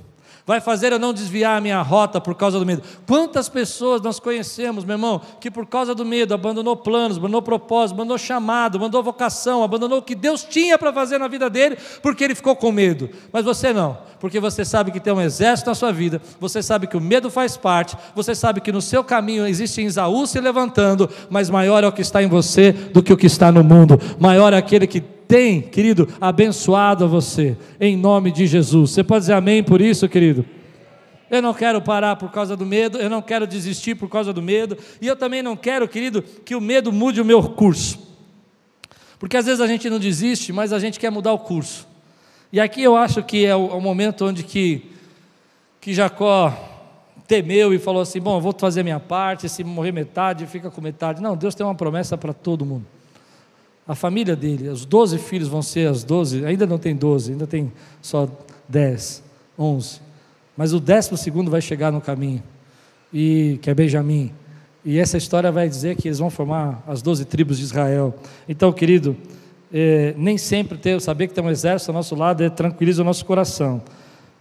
Vai 0.48 0.62
fazer 0.62 0.94
eu 0.94 0.98
não 0.98 1.12
desviar 1.12 1.58
a 1.58 1.60
minha 1.60 1.82
rota 1.82 2.18
por 2.18 2.34
causa 2.34 2.58
do 2.58 2.64
medo. 2.64 2.82
Quantas 3.06 3.50
pessoas 3.50 4.00
nós 4.00 4.18
conhecemos, 4.18 4.82
meu 4.82 4.94
irmão, 4.94 5.20
que 5.38 5.50
por 5.50 5.66
causa 5.66 5.94
do 5.94 6.06
medo 6.06 6.32
abandonou 6.32 6.74
planos, 6.74 7.18
abandonou 7.18 7.42
propósito, 7.42 7.96
abandonou 7.96 8.16
chamado, 8.16 8.78
abandonou 8.78 9.02
vocação, 9.02 9.62
abandonou 9.62 9.98
o 9.98 10.02
que 10.02 10.14
Deus 10.14 10.42
tinha 10.42 10.78
para 10.78 10.90
fazer 10.90 11.18
na 11.18 11.28
vida 11.28 11.50
dele, 11.50 11.76
porque 12.02 12.24
ele 12.24 12.34
ficou 12.34 12.56
com 12.56 12.72
medo. 12.72 13.10
Mas 13.30 13.44
você 13.44 13.74
não, 13.74 13.98
porque 14.18 14.40
você 14.40 14.64
sabe 14.64 14.90
que 14.90 14.98
tem 14.98 15.12
um 15.12 15.20
exército 15.20 15.68
na 15.68 15.74
sua 15.74 15.92
vida, 15.92 16.18
você 16.40 16.62
sabe 16.62 16.86
que 16.86 16.96
o 16.96 17.00
medo 17.00 17.30
faz 17.30 17.54
parte, 17.54 17.94
você 18.14 18.34
sabe 18.34 18.62
que 18.62 18.72
no 18.72 18.80
seu 18.80 19.04
caminho 19.04 19.46
existe 19.46 19.82
Isaú 19.82 20.26
se 20.26 20.40
levantando, 20.40 21.10
mas 21.28 21.50
maior 21.50 21.84
é 21.84 21.88
o 21.88 21.92
que 21.92 22.00
está 22.00 22.22
em 22.22 22.26
você 22.26 22.72
do 22.72 23.02
que 23.02 23.12
o 23.12 23.18
que 23.18 23.26
está 23.26 23.52
no 23.52 23.62
mundo, 23.62 24.00
maior 24.18 24.54
é 24.54 24.56
aquele 24.56 24.86
que 24.86 25.17
tem, 25.28 25.60
querido, 25.60 26.08
abençoado 26.18 27.04
a 27.04 27.06
você, 27.06 27.54
em 27.78 27.96
nome 27.96 28.32
de 28.32 28.46
Jesus. 28.46 28.92
Você 28.92 29.04
pode 29.04 29.20
dizer 29.20 29.34
amém 29.34 29.62
por 29.62 29.82
isso, 29.82 30.08
querido? 30.08 30.44
Eu 31.30 31.42
não 31.42 31.52
quero 31.52 31.82
parar 31.82 32.16
por 32.16 32.32
causa 32.32 32.56
do 32.56 32.64
medo, 32.64 32.96
eu 32.96 33.10
não 33.10 33.20
quero 33.20 33.46
desistir 33.46 33.94
por 33.94 34.08
causa 34.08 34.32
do 34.32 34.40
medo, 34.40 34.78
e 35.02 35.06
eu 35.06 35.14
também 35.14 35.42
não 35.42 35.54
quero, 35.54 35.86
querido, 35.86 36.22
que 36.22 36.54
o 36.54 36.60
medo 36.60 36.90
mude 36.90 37.20
o 37.20 37.24
meu 37.26 37.42
curso. 37.42 37.98
Porque 39.18 39.36
às 39.36 39.44
vezes 39.44 39.60
a 39.60 39.66
gente 39.66 39.90
não 39.90 39.98
desiste, 39.98 40.50
mas 40.50 40.72
a 40.72 40.78
gente 40.78 40.98
quer 40.98 41.10
mudar 41.10 41.34
o 41.34 41.38
curso. 41.38 41.86
E 42.50 42.58
aqui 42.58 42.82
eu 42.82 42.96
acho 42.96 43.22
que 43.22 43.44
é 43.44 43.54
o, 43.54 43.70
é 43.70 43.74
o 43.74 43.80
momento 43.82 44.24
onde 44.24 44.42
que, 44.42 44.90
que 45.78 45.92
Jacó 45.92 46.56
temeu 47.26 47.74
e 47.74 47.78
falou 47.78 48.00
assim: 48.00 48.20
Bom, 48.20 48.38
eu 48.38 48.40
vou 48.40 48.54
fazer 48.58 48.82
minha 48.82 49.00
parte, 49.00 49.46
se 49.50 49.62
morrer 49.62 49.92
metade, 49.92 50.46
fica 50.46 50.70
com 50.70 50.80
metade. 50.80 51.20
Não, 51.20 51.36
Deus 51.36 51.54
tem 51.54 51.66
uma 51.66 51.74
promessa 51.74 52.16
para 52.16 52.32
todo 52.32 52.64
mundo 52.64 52.86
a 53.88 53.94
família 53.94 54.36
dele, 54.36 54.68
os 54.68 54.84
doze 54.84 55.16
filhos 55.16 55.48
vão 55.48 55.62
ser 55.62 55.88
as 55.88 56.04
doze, 56.04 56.44
ainda 56.44 56.66
não 56.66 56.76
tem 56.76 56.94
doze, 56.94 57.32
ainda 57.32 57.46
tem 57.46 57.72
só 58.02 58.28
dez, 58.68 59.22
onze. 59.58 60.00
Mas 60.54 60.74
o 60.74 60.78
décimo 60.78 61.16
segundo 61.16 61.50
vai 61.50 61.62
chegar 61.62 61.90
no 61.90 61.98
caminho, 61.98 62.42
e 63.10 63.58
que 63.62 63.70
é 63.70 63.74
Benjamim. 63.74 64.30
E 64.84 64.98
essa 64.98 65.16
história 65.16 65.50
vai 65.50 65.66
dizer 65.68 65.96
que 65.96 66.06
eles 66.06 66.18
vão 66.18 66.28
formar 66.28 66.82
as 66.86 67.00
doze 67.00 67.24
tribos 67.24 67.56
de 67.56 67.64
Israel. 67.64 68.14
Então, 68.46 68.70
querido, 68.72 69.16
é, 69.72 70.14
nem 70.18 70.36
sempre 70.36 70.76
ter, 70.76 71.00
saber 71.00 71.28
que 71.28 71.34
tem 71.34 71.42
um 71.42 71.50
exército 71.50 71.90
ao 71.90 71.94
nosso 71.94 72.14
lado 72.14 72.44
é, 72.44 72.50
tranquiliza 72.50 73.00
o 73.00 73.04
nosso 73.04 73.24
coração. 73.24 73.82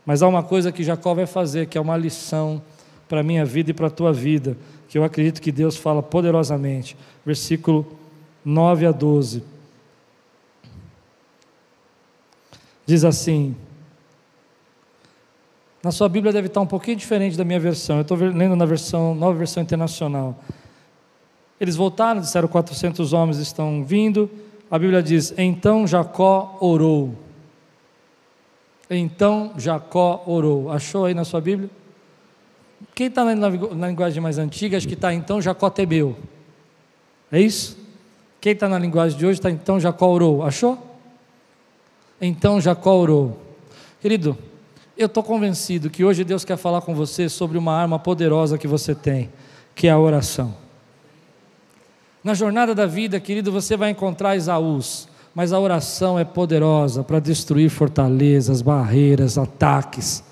Mas 0.05 0.21
há 0.21 0.27
uma 0.27 0.43
coisa 0.43 0.71
que 0.71 0.83
Jacó 0.83 1.13
vai 1.13 1.25
fazer, 1.25 1.67
que 1.67 1.77
é 1.77 1.81
uma 1.81 1.95
lição 1.95 2.61
para 3.07 3.21
a 3.21 3.23
minha 3.23 3.45
vida 3.45 3.71
e 3.71 3.73
para 3.73 3.87
a 3.87 3.89
tua 3.89 4.11
vida, 4.11 4.57
que 4.89 4.97
eu 4.97 5.03
acredito 5.03 5.41
que 5.41 5.51
Deus 5.51 5.77
fala 5.77 6.03
poderosamente. 6.03 6.97
Versículo 7.25 7.85
9 8.47 8.85
a 8.85 8.91
12. 8.93 9.43
Diz 12.85 13.03
assim: 13.03 13.53
na 15.83 15.91
sua 15.91 16.07
Bíblia 16.07 16.31
deve 16.31 16.47
estar 16.47 16.61
um 16.61 16.65
pouquinho 16.65 16.95
diferente 16.95 17.37
da 17.37 17.43
minha 17.43 17.59
versão. 17.59 17.97
Eu 17.97 18.03
estou 18.03 18.17
lendo 18.17 18.55
na 18.55 18.65
versão, 18.65 19.13
nova 19.13 19.37
versão 19.37 19.61
internacional. 19.61 20.41
Eles 21.59 21.75
voltaram, 21.75 22.21
disseram 22.21 22.47
400 22.47 23.11
homens 23.11 23.37
estão 23.37 23.83
vindo. 23.83 24.29
A 24.71 24.79
Bíblia 24.79 25.03
diz: 25.03 25.33
Então 25.37 25.85
Jacó 25.85 26.57
orou. 26.61 27.15
Então 28.89 29.51
Jacó 29.57 30.23
orou. 30.25 30.71
Achou 30.71 31.03
aí 31.03 31.13
na 31.13 31.25
sua 31.25 31.41
Bíblia? 31.41 31.69
Quem 32.95 33.07
está 33.07 33.25
na, 33.25 33.35
na, 33.35 33.87
linguagem 33.87 34.21
mais 34.21 34.37
antiga, 34.37 34.77
acho 34.77 34.87
que 34.87 34.93
está 34.93 35.13
então 35.13 35.41
Jacó 35.41 35.69
temeu. 35.69 36.15
É 37.29 37.41
isso? 37.41 37.76
Quem 38.47 38.53
está 38.53 38.69
na 38.69 38.79
linguagem 38.79 39.19
de 39.19 39.25
hoje 39.25 39.39
está 39.39 39.51
então 39.51 39.77
Jacó 39.77 40.07
orou. 40.07 40.41
Achou? 40.41 40.81
Então 42.21 42.61
Jacó 42.61 42.95
orou. 42.95 43.37
Querido, 43.99 44.37
eu 44.97 45.07
estou 45.07 45.21
convencido 45.21 45.89
que 45.89 46.05
hoje 46.05 46.23
Deus 46.23 46.45
quer 46.45 46.55
falar 46.55 46.79
com 46.79 46.95
você 46.95 47.27
sobre 47.27 47.57
uma 47.57 47.73
arma 47.73 47.99
poderosa 47.99 48.57
que 48.57 48.65
você 48.65 48.95
tem, 48.95 49.29
que 49.75 49.85
é 49.85 49.91
a 49.91 49.99
oração. 49.99 50.55
Na 52.23 52.33
jornada 52.33 52.73
da 52.73 52.85
vida, 52.85 53.19
querido, 53.19 53.51
você 53.51 53.75
vai 53.75 53.89
encontrar 53.89 54.37
Isaús, 54.37 55.09
mas 55.35 55.51
a 55.51 55.59
oração 55.59 56.17
é 56.17 56.23
poderosa 56.23 57.03
para 57.03 57.19
destruir 57.19 57.69
fortalezas, 57.69 58.61
barreiras, 58.61 59.37
ataques. 59.37 60.23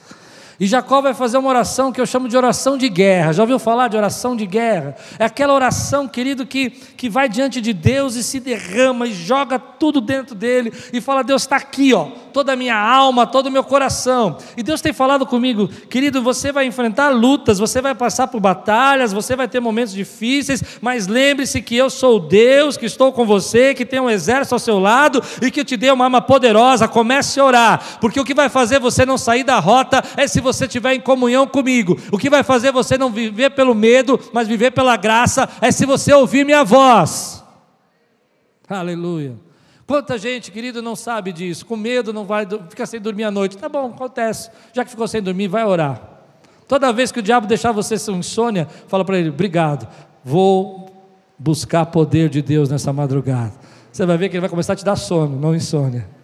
E 0.59 0.67
Jacó 0.67 1.01
vai 1.01 1.13
fazer 1.13 1.37
uma 1.37 1.49
oração 1.49 1.91
que 1.91 1.99
eu 1.99 2.05
chamo 2.05 2.29
de 2.29 2.37
oração 2.37 2.77
de 2.77 2.87
guerra. 2.87 3.33
Já 3.33 3.43
ouviu 3.43 3.59
falar 3.59 3.89
de 3.89 3.97
oração 3.97 4.35
de 4.35 4.45
guerra? 4.45 4.95
É 5.19 5.25
aquela 5.25 5.53
oração, 5.53 6.07
querido, 6.07 6.45
que, 6.45 6.69
que 6.69 7.09
vai 7.09 7.27
diante 7.27 7.59
de 7.59 7.73
Deus 7.73 8.15
e 8.15 8.23
se 8.23 8.39
derrama 8.39 9.07
e 9.07 9.13
joga 9.13 9.59
tudo 9.59 9.99
dentro 9.99 10.33
dele 10.33 10.71
e 10.93 11.01
fala: 11.01 11.23
Deus 11.23 11.41
está 11.41 11.57
aqui, 11.57 11.93
ó, 11.93 12.05
toda 12.31 12.53
a 12.53 12.55
minha 12.55 12.77
alma, 12.77 13.27
todo 13.27 13.47
o 13.47 13.51
meu 13.51 13.63
coração. 13.63 14.37
E 14.55 14.63
Deus 14.63 14.79
tem 14.79 14.93
falado 14.93 15.25
comigo, 15.25 15.67
querido, 15.67 16.21
você 16.21 16.51
vai 16.51 16.65
enfrentar 16.65 17.09
lutas, 17.09 17.59
você 17.59 17.81
vai 17.81 17.93
passar 17.93 18.27
por 18.27 18.39
batalhas, 18.39 19.11
você 19.11 19.35
vai 19.35 19.47
ter 19.47 19.59
momentos 19.59 19.93
difíceis, 19.93 20.63
mas 20.81 21.07
lembre-se 21.07 21.61
que 21.61 21.75
eu 21.75 21.89
sou 21.89 22.19
Deus, 22.19 22.77
que 22.77 22.85
estou 22.85 23.11
com 23.11 23.25
você, 23.25 23.73
que 23.73 23.85
tem 23.85 23.99
um 23.99 24.09
exército 24.09 24.55
ao 24.55 24.59
seu 24.59 24.79
lado 24.79 25.21
e 25.41 25.51
que 25.51 25.65
te 25.65 25.75
dei 25.75 25.91
uma 25.91 26.05
arma 26.05 26.21
poderosa. 26.21 26.87
Comece 26.87 27.39
a 27.39 27.45
orar, 27.45 27.97
porque 27.99 28.19
o 28.19 28.23
que 28.23 28.33
vai 28.33 28.47
fazer 28.47 28.79
você 28.79 29.05
não 29.05 29.17
sair 29.17 29.43
da 29.43 29.59
rota 29.59 30.01
é 30.15 30.27
se 30.27 30.44
você 30.45 30.65
estiver 30.65 30.93
em 30.93 31.01
comunhão 31.01 31.45
comigo. 31.45 31.99
O 32.11 32.17
que 32.17 32.29
vai 32.29 32.43
fazer 32.43 32.71
você 32.71 32.97
não 32.97 33.11
viver 33.11 33.49
pelo 33.49 33.75
medo, 33.75 34.17
mas 34.31 34.47
viver 34.47 34.71
pela 34.71 34.95
graça, 34.95 35.49
é 35.59 35.71
se 35.71 35.85
você 35.85 36.13
ouvir 36.13 36.45
minha 36.45 36.63
voz. 36.63 37.43
Aleluia. 38.69 39.35
Quanta 39.85 40.17
gente, 40.17 40.51
querido, 40.51 40.81
não 40.81 40.95
sabe 40.95 41.31
disso, 41.31 41.65
com 41.65 41.75
medo 41.75 42.11
não 42.11 42.25
vai, 42.25 42.47
fica 42.69 42.85
sem 42.85 42.99
dormir 42.99 43.25
à 43.25 43.31
noite. 43.31 43.57
Tá 43.57 43.69
bom, 43.69 43.87
acontece. 43.87 44.49
Já 44.73 44.83
que 44.83 44.89
ficou 44.89 45.07
sem 45.07 45.21
dormir, 45.21 45.47
vai 45.47 45.63
orar. 45.65 46.01
Toda 46.67 46.91
vez 46.91 47.11
que 47.11 47.19
o 47.19 47.21
diabo 47.21 47.45
deixar 47.45 47.71
você 47.71 47.97
sem 47.97 48.15
insônia, 48.15 48.67
fala 48.87 49.05
para 49.05 49.19
ele: 49.19 49.29
"Obrigado. 49.29 49.87
Vou 50.23 50.89
buscar 51.37 51.85
poder 51.85 52.29
de 52.29 52.41
Deus 52.41 52.69
nessa 52.69 52.91
madrugada". 52.91 53.53
Você 53.91 54.05
vai 54.05 54.17
ver 54.17 54.29
que 54.29 54.35
ele 54.35 54.41
vai 54.41 54.49
começar 54.49 54.73
a 54.73 54.75
te 54.75 54.83
dar 54.83 54.95
sono, 54.95 55.39
não 55.39 55.53
insônia. 55.53 56.14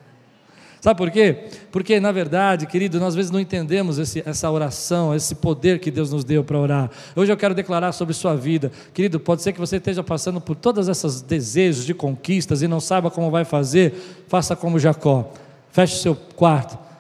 Sabe 0.82 0.98
por 0.98 1.12
quê? 1.12 1.46
Porque, 1.72 2.00
na 2.00 2.12
verdade, 2.12 2.66
querido, 2.66 3.00
nós 3.00 3.10
às 3.10 3.16
vezes 3.16 3.30
não 3.30 3.40
entendemos 3.40 4.00
esse, 4.00 4.24
essa 4.26 4.50
oração, 4.50 5.14
esse 5.16 5.36
poder 5.36 5.80
que 5.80 5.92
Deus 5.92 6.12
nos 6.12 6.24
deu 6.24 6.44
para 6.44 6.58
orar. 6.58 6.90
Hoje 7.16 7.32
eu 7.32 7.38
quero 7.38 7.54
declarar 7.54 7.92
sobre 7.92 8.16
sua 8.16 8.36
vida. 8.36 8.72
Querido, 8.92 9.20
pode 9.20 9.44
ser 9.44 9.54
que 9.54 9.60
você 9.60 9.78
esteja 9.78 10.04
passando 10.04 10.42
por 10.42 10.56
todos 10.56 10.88
esses 10.88 11.22
desejos 11.22 11.86
de 11.86 11.94
conquistas 11.94 12.64
e 12.64 12.68
não 12.68 12.80
saiba 12.80 13.12
como 13.12 13.30
vai 13.30 13.46
fazer. 13.46 13.94
Faça 14.28 14.56
como 14.56 14.80
Jacó. 14.80 15.32
Feche 15.72 15.98
seu 15.98 16.16
quarto 16.16 16.91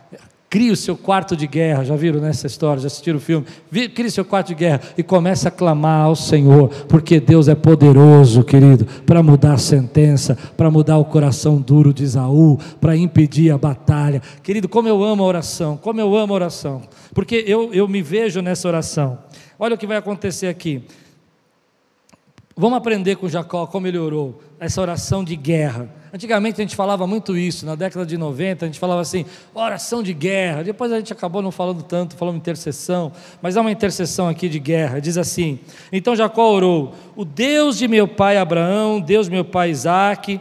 Crie 0.51 0.69
o 0.69 0.75
seu 0.75 0.97
quarto 0.97 1.33
de 1.33 1.47
guerra, 1.47 1.85
já 1.85 1.95
viram 1.95 2.19
nessa 2.19 2.45
história, 2.45 2.81
já 2.81 2.87
assistiram 2.87 3.19
o 3.19 3.21
filme? 3.21 3.45
Crie 3.71 4.07
o 4.07 4.11
seu 4.11 4.25
quarto 4.25 4.49
de 4.49 4.55
guerra 4.55 4.81
e 4.97 5.01
comece 5.01 5.47
a 5.47 5.51
clamar 5.51 6.07
ao 6.07 6.13
Senhor, 6.13 6.67
porque 6.89 7.21
Deus 7.21 7.47
é 7.47 7.55
poderoso, 7.55 8.43
querido, 8.43 8.85
para 9.05 9.23
mudar 9.23 9.53
a 9.53 9.57
sentença, 9.57 10.37
para 10.57 10.69
mudar 10.69 10.97
o 10.97 11.05
coração 11.05 11.61
duro 11.61 11.93
de 11.93 12.03
Isaú, 12.03 12.59
para 12.81 12.97
impedir 12.97 13.49
a 13.49 13.57
batalha. 13.57 14.21
Querido, 14.43 14.67
como 14.67 14.89
eu 14.89 15.01
amo 15.01 15.23
a 15.23 15.25
oração, 15.25 15.77
como 15.77 16.01
eu 16.01 16.13
amo 16.17 16.33
a 16.33 16.35
oração, 16.35 16.81
porque 17.13 17.45
eu, 17.47 17.73
eu 17.73 17.87
me 17.87 18.01
vejo 18.01 18.41
nessa 18.41 18.67
oração. 18.67 19.19
Olha 19.57 19.75
o 19.75 19.77
que 19.77 19.87
vai 19.87 19.95
acontecer 19.95 20.47
aqui. 20.47 20.83
Vamos 22.61 22.77
aprender 22.77 23.15
com 23.15 23.27
Jacó 23.27 23.65
como 23.65 23.87
ele 23.87 23.97
orou, 23.97 24.39
essa 24.59 24.79
oração 24.79 25.23
de 25.23 25.35
guerra. 25.35 25.89
Antigamente 26.13 26.61
a 26.61 26.63
gente 26.63 26.75
falava 26.75 27.07
muito 27.07 27.35
isso, 27.35 27.65
na 27.65 27.73
década 27.73 28.05
de 28.05 28.19
90 28.19 28.65
a 28.65 28.67
gente 28.67 28.77
falava 28.77 29.01
assim, 29.01 29.25
oração 29.51 30.03
de 30.03 30.13
guerra. 30.13 30.63
Depois 30.63 30.91
a 30.91 30.99
gente 30.99 31.11
acabou 31.11 31.41
não 31.41 31.49
falando 31.49 31.81
tanto, 31.81 32.15
falando 32.15 32.35
intercessão, 32.35 33.11
mas 33.41 33.57
há 33.57 33.61
uma 33.61 33.71
intercessão 33.71 34.29
aqui 34.29 34.47
de 34.47 34.59
guerra. 34.59 35.01
Diz 35.01 35.17
assim: 35.17 35.59
Então 35.91 36.15
Jacó 36.15 36.51
orou: 36.51 36.93
O 37.15 37.25
Deus 37.25 37.79
de 37.79 37.87
meu 37.87 38.07
pai 38.07 38.37
Abraão, 38.37 39.01
Deus 39.01 39.25
de 39.25 39.31
meu 39.31 39.43
pai 39.43 39.71
Isaac. 39.71 40.39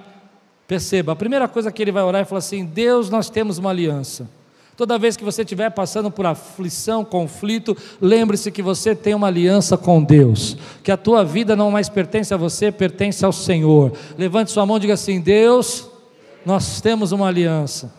Perceba, 0.68 1.12
a 1.12 1.16
primeira 1.16 1.48
coisa 1.48 1.72
que 1.72 1.80
ele 1.80 1.90
vai 1.90 2.02
orar 2.02 2.20
é 2.20 2.24
falar 2.26 2.40
assim: 2.40 2.66
Deus, 2.66 3.08
nós 3.08 3.30
temos 3.30 3.56
uma 3.56 3.70
aliança. 3.70 4.28
Toda 4.80 4.96
vez 4.96 5.14
que 5.14 5.22
você 5.22 5.42
estiver 5.42 5.68
passando 5.68 6.10
por 6.10 6.24
aflição, 6.24 7.04
conflito, 7.04 7.76
lembre-se 8.00 8.50
que 8.50 8.62
você 8.62 8.94
tem 8.94 9.12
uma 9.12 9.26
aliança 9.26 9.76
com 9.76 10.02
Deus, 10.02 10.56
que 10.82 10.90
a 10.90 10.96
tua 10.96 11.22
vida 11.22 11.54
não 11.54 11.70
mais 11.70 11.90
pertence 11.90 12.32
a 12.32 12.36
você, 12.38 12.72
pertence 12.72 13.22
ao 13.22 13.30
Senhor. 13.30 13.92
Levante 14.16 14.50
sua 14.50 14.64
mão 14.64 14.78
e 14.78 14.80
diga 14.80 14.94
assim: 14.94 15.20
Deus, 15.20 15.86
nós 16.46 16.80
temos 16.80 17.12
uma 17.12 17.28
aliança. 17.28 17.92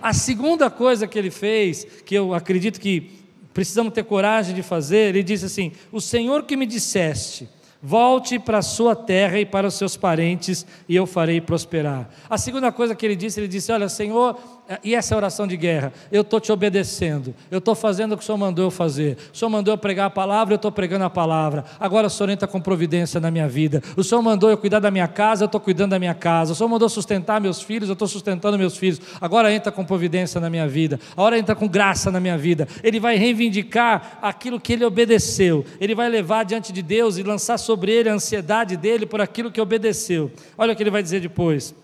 A 0.00 0.12
segunda 0.12 0.70
coisa 0.70 1.08
que 1.08 1.18
ele 1.18 1.28
fez, 1.28 1.84
que 2.06 2.14
eu 2.14 2.34
acredito 2.34 2.80
que 2.80 3.10
precisamos 3.52 3.92
ter 3.92 4.04
coragem 4.04 4.54
de 4.54 4.62
fazer, 4.62 5.08
ele 5.08 5.24
disse 5.24 5.46
assim: 5.46 5.72
O 5.90 6.00
Senhor 6.00 6.44
que 6.44 6.56
me 6.56 6.66
disseste, 6.66 7.48
Volte 7.82 8.38
para 8.38 8.58
a 8.58 8.62
sua 8.62 8.94
terra 8.94 9.40
e 9.40 9.46
para 9.46 9.66
os 9.66 9.72
seus 9.74 9.96
parentes, 9.96 10.66
e 10.86 10.94
eu 10.94 11.06
farei 11.06 11.40
prosperar. 11.40 12.10
A 12.28 12.36
segunda 12.36 12.70
coisa 12.70 12.94
que 12.94 13.06
ele 13.06 13.16
disse, 13.16 13.40
ele 13.40 13.48
disse: 13.48 13.72
Olha, 13.72 13.88
Senhor, 13.88 14.38
e 14.84 14.94
essa 14.94 15.14
é 15.14 15.16
oração 15.16 15.46
de 15.46 15.56
guerra. 15.56 15.92
Eu 16.12 16.22
estou 16.22 16.38
te 16.38 16.52
obedecendo. 16.52 17.34
Eu 17.50 17.58
estou 17.58 17.74
fazendo 17.74 18.12
o 18.12 18.16
que 18.16 18.22
o 18.22 18.26
Senhor 18.26 18.38
mandou 18.38 18.66
eu 18.66 18.70
fazer. 18.70 19.16
O 19.32 19.36
Senhor 19.36 19.50
mandou 19.50 19.74
eu 19.74 19.78
pregar 19.78 20.06
a 20.06 20.10
palavra, 20.10 20.54
eu 20.54 20.56
estou 20.56 20.70
pregando 20.70 21.04
a 21.04 21.10
palavra. 21.10 21.64
Agora 21.78 22.06
o 22.06 22.10
Senhor 22.10 22.30
entra 22.30 22.46
com 22.46 22.60
providência 22.60 23.18
na 23.18 23.30
minha 23.30 23.48
vida. 23.48 23.82
O 23.96 24.04
Senhor 24.04 24.22
mandou 24.22 24.48
eu 24.48 24.56
cuidar 24.56 24.78
da 24.78 24.90
minha 24.90 25.08
casa, 25.08 25.42
eu 25.42 25.46
estou 25.46 25.60
cuidando 25.60 25.90
da 25.90 25.98
minha 25.98 26.14
casa. 26.14 26.52
O 26.52 26.54
Senhor 26.54 26.68
mandou 26.68 26.88
sustentar 26.88 27.40
meus 27.40 27.60
filhos, 27.60 27.88
eu 27.88 27.94
estou 27.94 28.06
sustentando 28.06 28.56
meus 28.56 28.76
filhos. 28.76 29.00
Agora 29.20 29.52
entra 29.52 29.72
com 29.72 29.84
providência 29.84 30.40
na 30.40 30.48
minha 30.48 30.68
vida. 30.68 31.00
Agora 31.12 31.36
entra 31.36 31.56
com 31.56 31.66
graça 31.66 32.10
na 32.12 32.20
minha 32.20 32.38
vida. 32.38 32.68
Ele 32.82 33.00
vai 33.00 33.16
reivindicar 33.16 34.18
aquilo 34.22 34.60
que 34.60 34.74
ele 34.74 34.84
obedeceu. 34.84 35.64
Ele 35.80 35.96
vai 35.96 36.08
levar 36.08 36.44
diante 36.44 36.72
de 36.72 36.82
Deus 36.82 37.16
e 37.16 37.24
lançar 37.24 37.58
sobre 37.58 37.90
ele 37.92 38.08
a 38.08 38.14
ansiedade 38.14 38.76
dele 38.76 39.04
por 39.04 39.20
aquilo 39.20 39.50
que 39.50 39.60
obedeceu. 39.60 40.30
Olha 40.56 40.72
o 40.72 40.76
que 40.76 40.82
ele 40.82 40.90
vai 40.90 41.02
dizer 41.02 41.20
depois. 41.20 41.74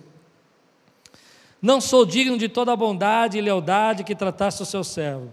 Não 1.61 1.81
sou 1.81 2.05
digno 2.05 2.37
de 2.37 2.49
toda 2.49 2.73
a 2.73 2.77
bondade 2.77 3.39
e 3.39 3.41
lealdade 3.41 4.05
que 4.05 4.15
trataste 4.15 4.63
o 4.63 4.67
seu 4.67 4.85
servo. 4.85 5.33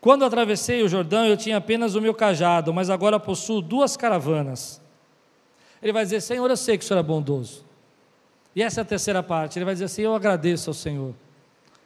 Quando 0.00 0.24
atravessei 0.24 0.82
o 0.82 0.88
Jordão, 0.88 1.24
eu 1.24 1.36
tinha 1.36 1.58
apenas 1.58 1.94
o 1.94 2.00
meu 2.00 2.12
cajado, 2.12 2.74
mas 2.74 2.90
agora 2.90 3.20
possuo 3.20 3.60
duas 3.60 3.96
caravanas. 3.96 4.80
Ele 5.80 5.92
vai 5.92 6.02
dizer: 6.04 6.20
Senhor, 6.20 6.48
eu 6.50 6.56
sei 6.56 6.76
que 6.76 6.84
o 6.84 6.86
Senhor 6.86 7.00
é 7.00 7.02
bondoso. 7.02 7.64
E 8.54 8.62
essa 8.62 8.80
é 8.80 8.82
a 8.82 8.84
terceira 8.84 9.22
parte. 9.22 9.58
Ele 9.58 9.64
vai 9.64 9.74
dizer 9.74 9.84
assim: 9.84 10.02
Eu 10.02 10.14
agradeço 10.14 10.70
ao 10.70 10.74
Senhor. 10.74 11.14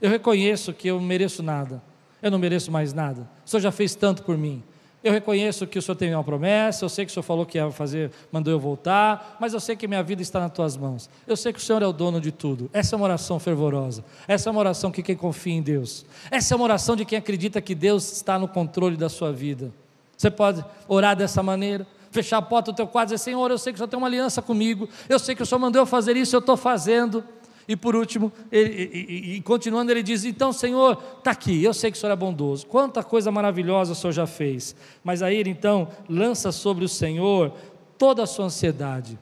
Eu 0.01 0.11
reconheço 0.11 0.73
que 0.73 0.89
eu 0.89 0.97
não 0.97 1.07
mereço 1.07 1.43
nada. 1.43 1.83
Eu 2.23 2.31
não 2.31 2.39
mereço 2.39 2.71
mais 2.71 2.93
nada. 2.93 3.29
O 3.45 3.49
Senhor 3.49 3.61
já 3.61 3.73
fez 3.73 3.95
tanto 3.95 4.23
por 4.23 4.37
mim. 4.37 4.63
Eu 5.07 5.13
reconheço 5.13 5.69
que 5.69 5.79
o 5.79 5.83
Senhor 5.83 5.95
tem 5.95 6.13
uma 6.13 6.25
promessa, 6.25 6.85
eu 6.85 6.89
sei 6.89 7.07
que 7.07 7.13
o 7.13 7.15
Senhor 7.15 7.23
falou 7.23 7.47
que 7.47 7.57
ia 7.57 7.71
fazer, 7.71 8.11
mandou 8.33 8.53
eu 8.53 8.59
voltar, 8.59 9.37
mas 9.39 9.55
eu 9.55 9.61
sei 9.61 9.77
que 9.77 9.87
minha 9.87 10.03
vida 10.03 10.21
está 10.21 10.41
nas 10.41 10.51
tuas 10.51 10.77
mãos. 10.77 11.09
Eu 11.29 11.37
sei 11.37 11.53
que 11.53 11.61
o 11.61 11.63
Senhor 11.63 11.81
é 11.81 11.87
o 11.87 11.93
dono 11.93 12.21
de 12.21 12.33
tudo. 12.33 12.69
Essa 12.73 12.97
é 12.97 12.97
uma 12.97 13.05
oração 13.05 13.39
fervorosa. 13.39 14.05
Essa 14.27 14.49
é 14.49 14.51
uma 14.51 14.59
oração 14.59 14.91
que 14.91 15.05
quem 15.05 15.15
confia 15.15 15.55
em 15.55 15.63
Deus. 15.63 16.05
Essa 16.29 16.55
é 16.55 16.57
uma 16.57 16.65
oração 16.65 16.97
de 16.97 17.05
quem 17.05 17.17
acredita 17.17 17.61
que 17.61 17.73
Deus 17.73 18.15
está 18.15 18.37
no 18.37 18.49
controle 18.49 18.97
da 18.97 19.09
sua 19.09 19.33
vida. 19.33 19.71
Você 20.17 20.29
pode 20.29 20.65
orar 20.89 21.15
dessa 21.15 21.41
maneira, 21.41 21.87
fechar 22.11 22.39
a 22.39 22.43
porta 22.43 22.73
do 22.73 22.75
teu 22.75 22.89
quarto 22.89 23.11
e 23.11 23.15
dizer: 23.15 23.23
Senhor, 23.23 23.49
eu 23.49 23.59
sei 23.59 23.73
que 23.73 23.77
o 23.77 23.79
Senhor 23.79 23.89
tem 23.89 23.99
uma 23.99 24.09
aliança 24.09 24.43
comigo, 24.43 24.89
eu 25.09 25.21
sei 25.21 25.37
que 25.37 25.43
o 25.45 25.47
Senhor 25.47 25.61
mandou 25.61 25.81
eu 25.83 25.87
fazer 25.87 26.17
isso, 26.17 26.35
eu 26.35 26.41
estou 26.41 26.57
fazendo. 26.57 27.23
E 27.69 27.75
por 27.75 27.97
último, 27.97 28.33
ele, 28.51 28.91
e, 28.93 29.37
e, 29.37 29.43
continuando, 29.43 29.91
ele 29.91 30.03
diz: 30.03 30.25
Então, 30.25 30.53
Senhor, 30.53 31.03
está 31.19 31.33
aqui, 31.33 31.63
eu 31.65 31.75
sei 31.75 31.91
que 31.91 31.97
o 31.97 32.01
Senhor 32.01 32.13
é 32.13 32.17
bondoso, 32.17 32.67
quanta 32.67 33.03
coisa 33.03 33.31
maravilhosa 33.33 33.93
o 33.93 33.95
Senhor 33.95 34.13
já 34.13 34.27
fez. 34.27 34.77
Mas 35.03 35.21
aí 35.21 35.37
ele 35.37 35.51
então 35.51 35.89
lança 36.09 36.53
sobre 36.53 36.85
o 36.85 36.89
Senhor 36.89 37.53
toda 37.99 38.23
a 38.23 38.27
sua 38.27 38.45
ansiedade. 38.45 39.19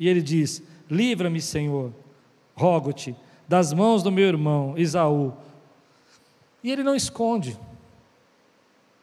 E 0.00 0.08
ele 0.08 0.22
diz: 0.22 0.62
Livra-me, 0.90 1.40
Senhor, 1.40 1.92
rogo-te, 2.54 3.14
das 3.46 3.72
mãos 3.72 4.02
do 4.02 4.10
meu 4.10 4.26
irmão 4.26 4.74
Isaú. 4.78 5.34
E 6.64 6.72
ele 6.72 6.82
não 6.82 6.96
esconde. 6.96 7.58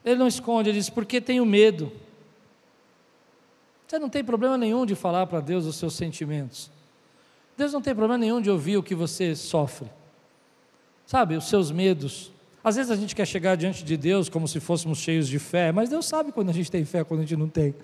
Ele 0.04 0.16
não 0.16 0.28
esconde, 0.28 0.70
ele 0.70 0.80
diz: 0.80 0.90
Porque 0.90 1.22
tenho 1.22 1.46
medo. 1.46 1.92
Você 3.88 4.00
não 4.00 4.10
tem 4.10 4.24
problema 4.24 4.58
nenhum 4.58 4.86
de 4.86 4.96
falar 4.96 5.28
para 5.28 5.40
Deus 5.40 5.66
os 5.66 5.76
seus 5.76 5.94
sentimentos. 5.94 6.72
Deus 7.58 7.72
não 7.72 7.82
tem 7.82 7.94
problema 7.94 8.18
nenhum 8.18 8.42
de 8.42 8.50
ouvir 8.50 8.78
o 8.78 8.84
que 8.84 8.96
você 8.96 9.36
sofre. 9.36 9.88
Sabe, 11.06 11.36
os 11.36 11.48
seus 11.48 11.72
medos. 11.72 12.32
Às 12.64 12.76
vezes 12.76 12.92
a 12.92 12.96
gente 12.96 13.16
quer 13.16 13.28
chegar 13.28 13.56
diante 13.56 13.84
de 13.84 13.98
Deus 13.98 14.30
como 14.30 14.48
se 14.48 14.60
fôssemos 14.60 14.98
cheios 14.98 15.28
de 15.28 15.38
fé, 15.38 15.72
mas 15.72 15.90
Deus 15.90 16.06
sabe 16.06 16.32
quando 16.32 16.50
a 16.50 16.54
gente 16.54 16.72
tem 16.72 16.86
fé, 16.86 17.04
quando 17.04 17.20
a 17.20 17.24
gente 17.24 17.36
não 17.36 17.50
tem. 17.50 17.76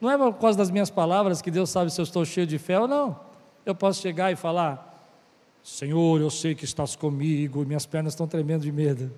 Não 0.00 0.10
é 0.10 0.18
por 0.18 0.34
causa 0.34 0.58
das 0.58 0.70
minhas 0.70 0.90
palavras 0.90 1.40
que 1.40 1.50
Deus 1.50 1.70
sabe 1.70 1.92
se 1.92 2.00
eu 2.00 2.02
estou 2.02 2.24
cheio 2.24 2.46
de 2.46 2.58
fé 2.58 2.78
ou 2.78 2.88
não. 2.88 3.18
Eu 3.64 3.74
posso 3.74 4.00
chegar 4.02 4.32
e 4.32 4.36
falar: 4.36 5.06
Senhor, 5.62 6.20
eu 6.20 6.30
sei 6.30 6.54
que 6.54 6.64
estás 6.64 6.96
comigo, 6.96 7.64
minhas 7.64 7.86
pernas 7.86 8.12
estão 8.12 8.26
tremendo 8.26 8.62
de 8.62 8.72
medo. 8.72 9.10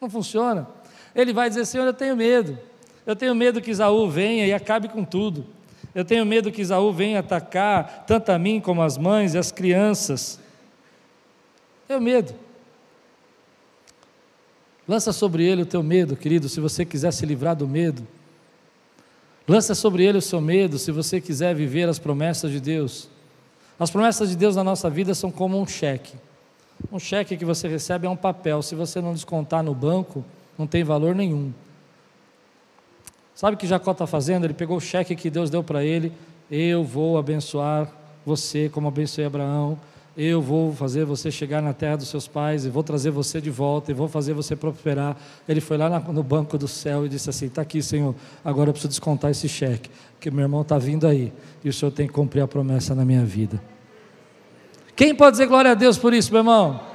Não 0.00 0.08
funciona. 0.08 0.68
Ele 1.14 1.32
vai 1.32 1.48
dizer: 1.48 1.64
Senhor, 1.64 1.86
eu 1.86 1.94
tenho 1.94 2.16
medo. 2.16 2.58
Eu 3.04 3.16
tenho 3.16 3.34
medo 3.34 3.60
que 3.60 3.70
Isaú 3.70 4.08
venha 4.08 4.46
e 4.46 4.52
acabe 4.52 4.88
com 4.88 5.04
tudo. 5.04 5.46
Eu 5.94 6.04
tenho 6.04 6.24
medo 6.24 6.50
que 6.50 6.62
Isaú 6.62 6.92
venha 6.92 7.20
atacar 7.20 8.04
tanto 8.06 8.30
a 8.30 8.38
mim 8.38 8.60
como 8.60 8.82
as 8.82 8.96
mães 8.96 9.34
e 9.34 9.38
as 9.38 9.52
crianças. 9.52 10.40
Tenho 11.86 12.00
medo. 12.00 12.34
Lança 14.88 15.12
sobre 15.12 15.44
ele 15.44 15.62
o 15.62 15.66
teu 15.66 15.82
medo, 15.82 16.16
querido, 16.16 16.48
se 16.48 16.60
você 16.60 16.84
quiser 16.84 17.12
se 17.12 17.24
livrar 17.26 17.54
do 17.54 17.68
medo. 17.68 18.06
Lança 19.46 19.74
sobre 19.74 20.04
ele 20.04 20.18
o 20.18 20.22
seu 20.22 20.40
medo, 20.40 20.78
se 20.78 20.90
você 20.90 21.20
quiser 21.20 21.54
viver 21.54 21.88
as 21.88 21.98
promessas 21.98 22.50
de 22.50 22.60
Deus. 22.60 23.08
As 23.78 23.90
promessas 23.90 24.30
de 24.30 24.36
Deus 24.36 24.56
na 24.56 24.64
nossa 24.64 24.88
vida 24.88 25.14
são 25.14 25.30
como 25.30 25.60
um 25.60 25.66
cheque. 25.66 26.14
Um 26.90 26.98
cheque 26.98 27.36
que 27.36 27.44
você 27.44 27.68
recebe 27.68 28.06
é 28.06 28.10
um 28.10 28.16
papel. 28.16 28.62
Se 28.62 28.74
você 28.74 29.00
não 29.00 29.12
descontar 29.12 29.62
no 29.62 29.74
banco, 29.74 30.24
não 30.56 30.66
tem 30.66 30.82
valor 30.82 31.14
nenhum. 31.14 31.52
Sabe 33.42 33.56
o 33.56 33.58
que 33.58 33.66
Jacó 33.66 33.90
está 33.90 34.06
fazendo? 34.06 34.44
Ele 34.44 34.54
pegou 34.54 34.76
o 34.76 34.80
cheque 34.80 35.16
que 35.16 35.28
Deus 35.28 35.50
deu 35.50 35.64
para 35.64 35.84
ele. 35.84 36.12
Eu 36.48 36.84
vou 36.84 37.18
abençoar 37.18 37.90
você 38.24 38.68
como 38.68 38.86
abençoei 38.86 39.26
Abraão. 39.26 39.76
Eu 40.16 40.40
vou 40.40 40.72
fazer 40.72 41.04
você 41.04 41.28
chegar 41.28 41.60
na 41.60 41.72
terra 41.72 41.96
dos 41.96 42.06
seus 42.06 42.28
pais 42.28 42.64
e 42.64 42.70
vou 42.70 42.84
trazer 42.84 43.10
você 43.10 43.40
de 43.40 43.50
volta 43.50 43.90
e 43.90 43.94
vou 43.94 44.06
fazer 44.06 44.32
você 44.32 44.54
prosperar. 44.54 45.16
Ele 45.48 45.60
foi 45.60 45.76
lá 45.76 45.98
no 45.98 46.22
banco 46.22 46.56
do 46.56 46.68
céu 46.68 47.04
e 47.04 47.08
disse 47.08 47.30
assim: 47.30 47.46
Está 47.46 47.62
aqui, 47.62 47.82
Senhor, 47.82 48.14
agora 48.44 48.68
eu 48.68 48.74
preciso 48.74 48.90
descontar 48.90 49.32
esse 49.32 49.48
cheque, 49.48 49.90
que 50.20 50.30
meu 50.30 50.42
irmão 50.42 50.62
está 50.62 50.78
vindo 50.78 51.04
aí 51.04 51.32
e 51.64 51.68
o 51.68 51.72
Senhor 51.72 51.90
tem 51.90 52.06
que 52.06 52.12
cumprir 52.12 52.42
a 52.42 52.46
promessa 52.46 52.94
na 52.94 53.04
minha 53.04 53.24
vida. 53.24 53.60
Quem 54.94 55.16
pode 55.16 55.32
dizer 55.32 55.46
glória 55.46 55.72
a 55.72 55.74
Deus 55.74 55.98
por 55.98 56.14
isso, 56.14 56.30
meu 56.30 56.42
irmão? 56.42 56.91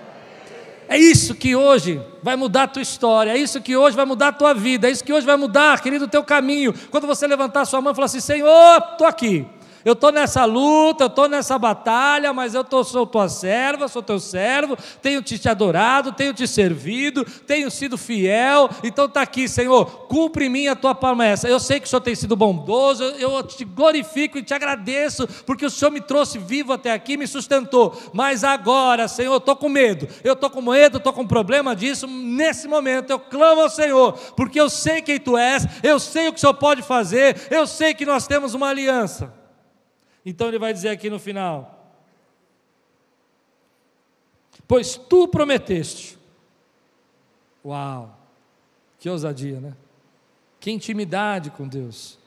É 0.89 0.97
isso 0.97 1.35
que 1.35 1.55
hoje 1.55 2.01
vai 2.23 2.35
mudar 2.35 2.63
a 2.63 2.67
tua 2.67 2.81
história, 2.81 3.31
é 3.31 3.37
isso 3.37 3.61
que 3.61 3.75
hoje 3.75 3.95
vai 3.95 4.05
mudar 4.05 4.29
a 4.29 4.31
tua 4.31 4.53
vida, 4.53 4.87
é 4.87 4.91
isso 4.91 5.03
que 5.03 5.11
hoje 5.11 5.25
vai 5.25 5.35
mudar, 5.35 5.81
querido, 5.81 6.05
o 6.05 6.07
teu 6.07 6.23
caminho. 6.23 6.73
Quando 6.89 7.05
você 7.05 7.27
levantar 7.27 7.61
a 7.61 7.65
sua 7.65 7.81
mão 7.81 7.91
e 7.91 7.95
falar 7.95 8.05
assim: 8.05 8.21
Senhor, 8.21 8.77
estou 8.91 9.05
aqui, 9.05 9.45
eu 9.85 9.93
estou 9.93 10.11
nessa 10.11 10.45
luta, 10.45 11.05
eu 11.05 11.07
estou 11.07 11.27
nessa 11.27 11.57
batalha, 11.57 12.33
mas 12.33 12.53
eu 12.53 12.63
tô, 12.63 12.83
sou 12.83 13.05
tua 13.05 13.29
serva, 13.29 13.87
sou 13.87 14.01
teu 14.01 14.19
servo, 14.19 14.77
tenho 15.01 15.21
te, 15.21 15.47
adorado, 15.47 16.11
tenho 16.11 16.33
te 16.33 16.47
servido, 16.47 17.23
tenho 17.45 17.69
sido 17.71 17.97
fiel, 17.97 18.69
então 18.83 19.05
está 19.05 19.21
aqui, 19.21 19.47
Senhor, 19.47 19.85
cumpre 20.07 20.45
em 20.45 20.49
mim 20.49 20.67
a 20.67 20.75
tua 20.75 20.93
promessa. 20.93 21.47
Eu 21.47 21.59
sei 21.59 21.79
que 21.79 21.87
o 21.87 21.89
Senhor 21.89 22.01
tem 22.01 22.15
sido 22.15 22.35
bondoso, 22.35 23.03
eu 23.03 23.41
te 23.43 23.63
glorifico 23.63 24.37
e 24.37 24.43
te 24.43 24.53
agradeço, 24.53 25.27
porque 25.45 25.65
o 25.65 25.69
Senhor 25.69 25.91
me 25.91 26.01
trouxe 26.01 26.37
vivo 26.37 26.73
até 26.73 26.91
aqui, 26.91 27.17
me 27.17 27.27
sustentou, 27.27 27.97
mas 28.13 28.43
agora, 28.43 29.07
Senhor, 29.07 29.33
eu 29.33 29.37
estou 29.37 29.55
com 29.55 29.69
medo, 29.69 30.07
eu 30.23 30.33
estou 30.33 30.49
com 30.49 30.61
medo, 30.61 30.97
estou 30.97 31.13
com 31.13 31.25
problema 31.25 31.75
disso, 31.75 32.07
nesse 32.07 32.67
momento 32.67 33.09
eu 33.09 33.19
clamo 33.19 33.61
ao 33.61 33.69
Senhor, 33.69 34.13
porque 34.35 34.59
eu 34.59 34.69
sei 34.69 35.01
quem 35.01 35.19
tu 35.19 35.37
és, 35.37 35.65
eu 35.83 35.99
sei 35.99 36.27
o 36.27 36.33
que 36.33 36.37
o 36.37 36.41
Senhor 36.41 36.53
pode 36.53 36.81
fazer, 36.81 37.47
eu 37.49 37.65
sei 37.65 37.93
que 37.93 38.05
nós 38.05 38.27
temos 38.27 38.53
uma 38.53 38.69
aliança. 38.69 39.46
Então 40.29 40.49
ele 40.49 40.59
vai 40.59 40.73
dizer 40.73 40.89
aqui 40.89 41.09
no 41.09 41.17
final: 41.17 41.89
Pois 44.67 44.97
tu 44.97 45.25
prometeste. 45.25 46.17
Uau! 47.63 48.13
Que 48.99 49.09
ousadia, 49.09 49.61
né? 49.61 49.73
Que 50.59 50.69
intimidade 50.69 51.49
com 51.49 51.65
Deus. 51.65 52.19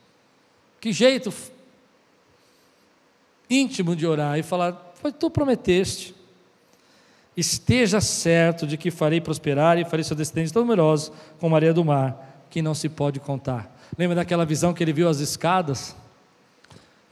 Que 0.80 0.94
jeito 0.94 1.30
íntimo 3.50 3.94
de 3.94 4.06
orar 4.06 4.38
e 4.38 4.42
falar: 4.42 4.72
Pois 5.02 5.14
tu 5.18 5.30
prometeste. 5.30 6.14
Esteja 7.36 8.00
certo 8.00 8.66
de 8.66 8.78
que 8.78 8.90
farei 8.90 9.20
prosperar 9.20 9.76
e 9.76 9.84
farei 9.84 10.04
seu 10.04 10.16
descendente 10.16 10.54
tão 10.54 10.62
numeroso 10.62 11.12
como 11.38 11.54
a 11.54 11.58
areia 11.58 11.74
do 11.74 11.84
mar, 11.84 12.46
que 12.48 12.62
não 12.62 12.74
se 12.74 12.88
pode 12.88 13.20
contar. 13.20 13.78
Lembra 13.98 14.16
daquela 14.16 14.46
visão 14.46 14.72
que 14.72 14.82
ele 14.82 14.92
viu 14.94 15.06
as 15.06 15.20
escadas? 15.20 15.94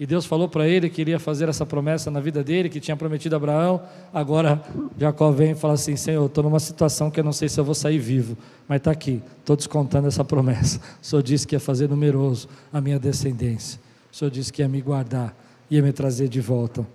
E 0.00 0.06
Deus 0.06 0.24
falou 0.24 0.48
para 0.48 0.68
ele 0.68 0.88
que 0.88 1.00
iria 1.00 1.18
fazer 1.18 1.48
essa 1.48 1.66
promessa 1.66 2.08
na 2.08 2.20
vida 2.20 2.44
dele, 2.44 2.68
que 2.68 2.78
tinha 2.78 2.96
prometido 2.96 3.34
a 3.34 3.37
Abraão. 3.37 3.82
Agora 4.14 4.62
Jacó 4.96 5.32
vem 5.32 5.50
e 5.50 5.54
fala 5.56 5.74
assim: 5.74 5.96
Senhor, 5.96 6.24
estou 6.24 6.44
numa 6.44 6.61
situação 6.61 7.11
que 7.11 7.18
eu 7.18 7.24
não 7.24 7.32
sei 7.32 7.48
se 7.48 7.58
eu 7.58 7.64
vou 7.64 7.74
sair 7.74 7.98
vivo, 7.98 8.38
mas 8.68 8.76
está 8.76 8.92
aqui, 8.92 9.20
estou 9.40 9.56
descontando 9.56 10.06
essa 10.06 10.24
promessa. 10.24 10.78
O 11.02 11.04
Senhor 11.04 11.22
disse 11.22 11.46
que 11.46 11.56
ia 11.56 11.61
fazer 11.61 11.88
numeroso 11.88 12.48
a 12.72 12.80
minha 12.80 12.98
descendência. 12.98 13.80
O 14.12 14.16
Senhor 14.16 14.30
disse 14.30 14.52
que 14.52 14.62
ia 14.62 14.68
me 14.68 14.80
guardar, 14.80 15.34
ia 15.68 15.82
me 15.82 15.92
trazer 15.92 16.28
de 16.28 16.40
volta. 16.40 16.87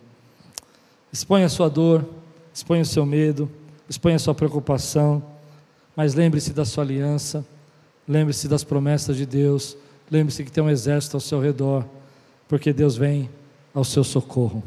Exponha 1.12 1.46
a 1.46 1.50
sua 1.50 1.70
dor, 1.70 2.06
exponha 2.54 2.84
o 2.84 2.86
seu 2.86 3.06
medo, 3.06 3.52
exponha 3.90 4.16
a 4.16 4.20
sua 4.20 4.34
preocupação, 4.34 5.22
mas 5.94 6.14
lembre-se 6.14 6.54
da 6.54 6.64
sua 6.64 6.86
aliança, 6.86 7.46
lembre-se 8.08 8.48
das 8.48 8.64
promessas 8.64 9.18
de 9.18 9.26
Deus, 9.26 9.76
lembre-se 10.10 10.46
que 10.46 10.52
tem 10.52 10.64
um 10.64 10.70
exército 10.70 11.18
ao 11.18 11.22
seu 11.22 11.42
redor 11.42 11.86
porque 12.54 12.72
Deus 12.72 12.96
vem 12.96 13.32
ao 13.74 13.84
seu 13.84 14.04
socorro. 14.04 14.64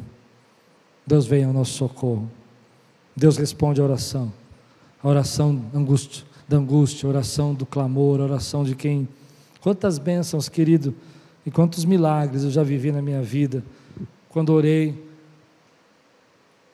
Deus 1.07 1.25
vem 1.25 1.45
ao 1.45 1.53
nosso 1.53 1.75
socorro. 1.75 2.29
Deus 3.15 3.37
responde 3.37 3.81
a 3.81 3.85
oração. 3.85 4.33
A 5.01 5.07
oração 5.07 5.55
da 6.49 6.57
angústia, 6.57 7.07
a 7.07 7.09
oração 7.09 7.55
do 7.55 7.65
clamor, 7.65 8.19
a 8.19 8.25
oração 8.25 8.65
de 8.65 8.75
quem. 8.75 9.09
Quantas 9.61 10.01
bênçãos, 10.01 10.49
querido, 10.49 10.93
e 11.47 11.51
quantos 11.53 11.85
milagres 11.85 12.43
eu 12.43 12.51
já 12.51 12.65
vivi 12.65 12.91
na 12.91 13.01
minha 13.01 13.23
vida, 13.23 13.63
quando 14.31 14.51
orei 14.51 15.09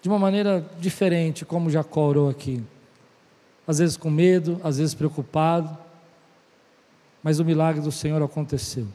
de 0.00 0.08
uma 0.08 0.18
maneira 0.18 0.66
diferente, 0.80 1.44
como 1.44 1.68
Jacó 1.68 2.08
orou 2.08 2.30
aqui. 2.30 2.64
Às 3.66 3.80
vezes 3.80 3.98
com 3.98 4.08
medo, 4.08 4.58
às 4.64 4.78
vezes 4.78 4.94
preocupado, 4.94 5.76
mas 7.22 7.38
o 7.38 7.44
milagre 7.44 7.82
do 7.82 7.92
Senhor 7.92 8.22
aconteceu. 8.22 8.86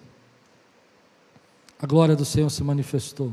A 1.79 1.85
glória 1.85 2.15
do 2.15 2.25
Senhor 2.25 2.49
se 2.49 2.63
manifestou. 2.63 3.31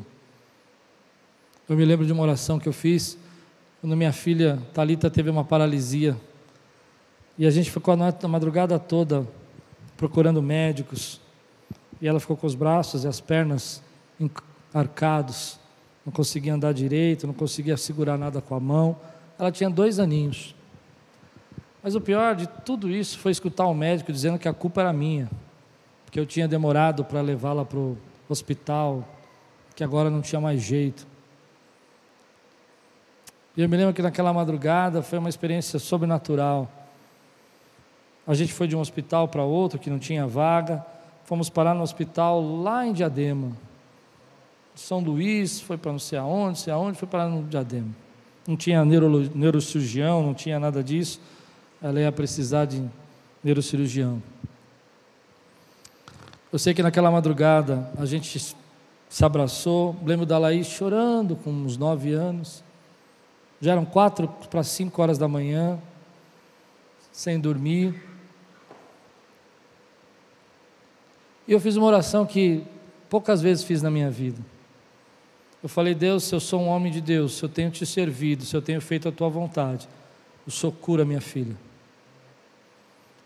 Eu 1.67 1.75
me 1.77 1.85
lembro 1.85 2.05
de 2.05 2.13
uma 2.13 2.23
oração 2.23 2.59
que 2.59 2.69
eu 2.69 2.75
fiz 2.75 3.17
quando 3.81 3.97
minha 3.97 4.13
filha 4.13 4.59
Talita 4.75 5.11
teve 5.11 5.31
uma 5.31 5.43
paralisia. 5.43 6.15
E 7.39 7.47
a 7.47 7.51
gente 7.51 7.71
ficou 7.71 7.95
a 7.95 8.29
madrugada 8.29 8.79
toda 8.79 9.27
procurando 9.97 10.43
médicos. 10.43 11.23
E 12.03 12.07
ela 12.07 12.21
ficou 12.21 12.37
com 12.37 12.47
os 12.47 12.55
braços 12.55 13.05
e 13.05 13.09
as 13.09 13.19
pernas 13.19 13.83
arcados. 14.75 15.59
Não 16.05 16.13
conseguia 16.13 16.53
andar 16.53 16.75
direito, 16.75 17.27
não 17.27 17.33
conseguia 17.33 17.79
segurar 17.79 18.19
nada 18.19 18.43
com 18.43 18.55
a 18.55 18.61
mão. 18.61 18.95
Ela 19.39 19.51
tinha 19.51 19.71
dois 19.71 19.99
aninhos. 19.99 20.55
Mas 21.83 21.95
o 21.95 22.01
pior 22.01 22.37
de 22.37 22.47
tudo 22.47 22.91
isso 22.91 23.19
foi 23.19 23.33
escutar 23.33 23.65
o 23.67 23.75
médico 23.75 24.13
dizendo 24.13 24.39
que 24.39 24.49
a 24.49 24.53
culpa 24.53 24.83
era 24.83 24.93
minha, 24.93 25.31
que 26.11 26.21
eu 26.21 26.27
tinha 26.27 26.47
demorado 26.47 27.07
para 27.07 27.23
levá-la 27.23 27.65
para 27.65 27.79
o 27.79 27.97
hospital, 28.35 29.03
que 29.75 29.83
agora 29.83 30.11
não 30.11 30.21
tinha 30.21 30.41
mais 30.41 30.61
jeito. 30.61 31.07
E 33.57 33.63
eu 33.63 33.69
me 33.69 33.77
lembro 33.77 33.95
que 33.95 34.03
naquela 34.03 34.33
madrugada 34.33 35.03
foi 35.03 35.19
uma 35.19 35.29
experiência 35.29 35.79
sobrenatural. 35.79 36.71
A 38.27 38.35
gente 38.35 38.53
foi 38.53 38.67
de 38.67 38.77
um 38.77 38.81
hospital 38.81 39.29
para 39.29 39.43
outro 39.43 39.79
que 39.79 39.89
não 39.89 39.99
tinha 39.99 40.27
vaga, 40.27 40.85
fomos 41.25 41.49
parar 41.49 41.75
no 41.75 41.83
hospital 41.83 42.63
lá 42.63 42.87
em 42.87 42.93
Diadema. 42.93 43.53
São 44.75 44.99
Luís, 44.99 45.61
foi 45.61 45.77
para 45.77 45.93
não 45.93 45.99
sei 45.99 46.19
aonde, 46.19 46.49
não 46.49 46.55
sei 46.57 46.73
aonde, 46.73 46.99
foi 46.99 47.07
parar 47.07 47.29
no 47.29 47.45
Diadema. 47.45 47.95
Não 48.47 48.57
tinha 48.57 48.85
neuro, 48.85 49.31
neurocirurgião, 49.35 50.23
não 50.23 50.35
tinha 50.35 50.59
nada 50.59 50.83
disso. 50.83 51.21
Ela 51.81 52.01
ia 52.01 52.13
precisar 52.13 52.65
de 52.65 52.85
neurocirurgião. 53.43 54.21
Eu 56.55 56.59
sei 56.61 56.73
que 56.73 56.85
naquela 56.85 57.11
madrugada 57.11 57.91
a 57.99 58.07
gente 58.07 58.39
se 59.09 59.25
abraçou, 59.25 59.97
lembro 60.07 60.25
da 60.25 60.39
Laís 60.39 60.69
chorando 60.69 61.35
com 61.35 61.51
uns 61.51 61.77
nove 61.77 62.13
anos. 62.13 62.63
Já 63.61 63.73
eram 63.73 63.85
quatro 63.85 64.29
para 64.29 64.63
cinco 64.63 65.03
horas 65.03 65.19
da 65.19 65.27
manhã, 65.27 65.81
sem 67.11 67.41
dormir. 67.41 68.01
E 71.49 71.51
eu 71.51 71.59
fiz 71.59 71.75
uma 71.75 71.89
oração 71.89 72.25
que 72.25 72.63
poucas 73.11 73.43
vezes 73.43 73.65
fiz 73.65 73.83
na 73.83 73.91
minha 73.91 74.09
vida. 74.09 74.41
Eu 75.61 75.69
falei, 75.69 75.93
Deus, 75.93 76.23
se 76.23 76.37
eu 76.37 76.39
sou 76.39 76.61
um 76.61 76.69
homem 76.69 76.93
de 76.93 77.01
Deus, 77.01 77.37
se 77.37 77.45
eu 77.45 77.49
tenho 77.49 77.73
te 77.73 77.85
servido, 77.85 78.45
se 78.45 78.57
eu 78.57 78.63
tenho 78.63 78.81
feito 78.81 79.09
a 79.09 79.13
tua 79.13 79.29
vontade, 79.29 79.89
o 80.47 80.53
Senhor 80.53 80.71
cura 80.71 81.05
minha 81.05 81.21
filha. 81.21 81.57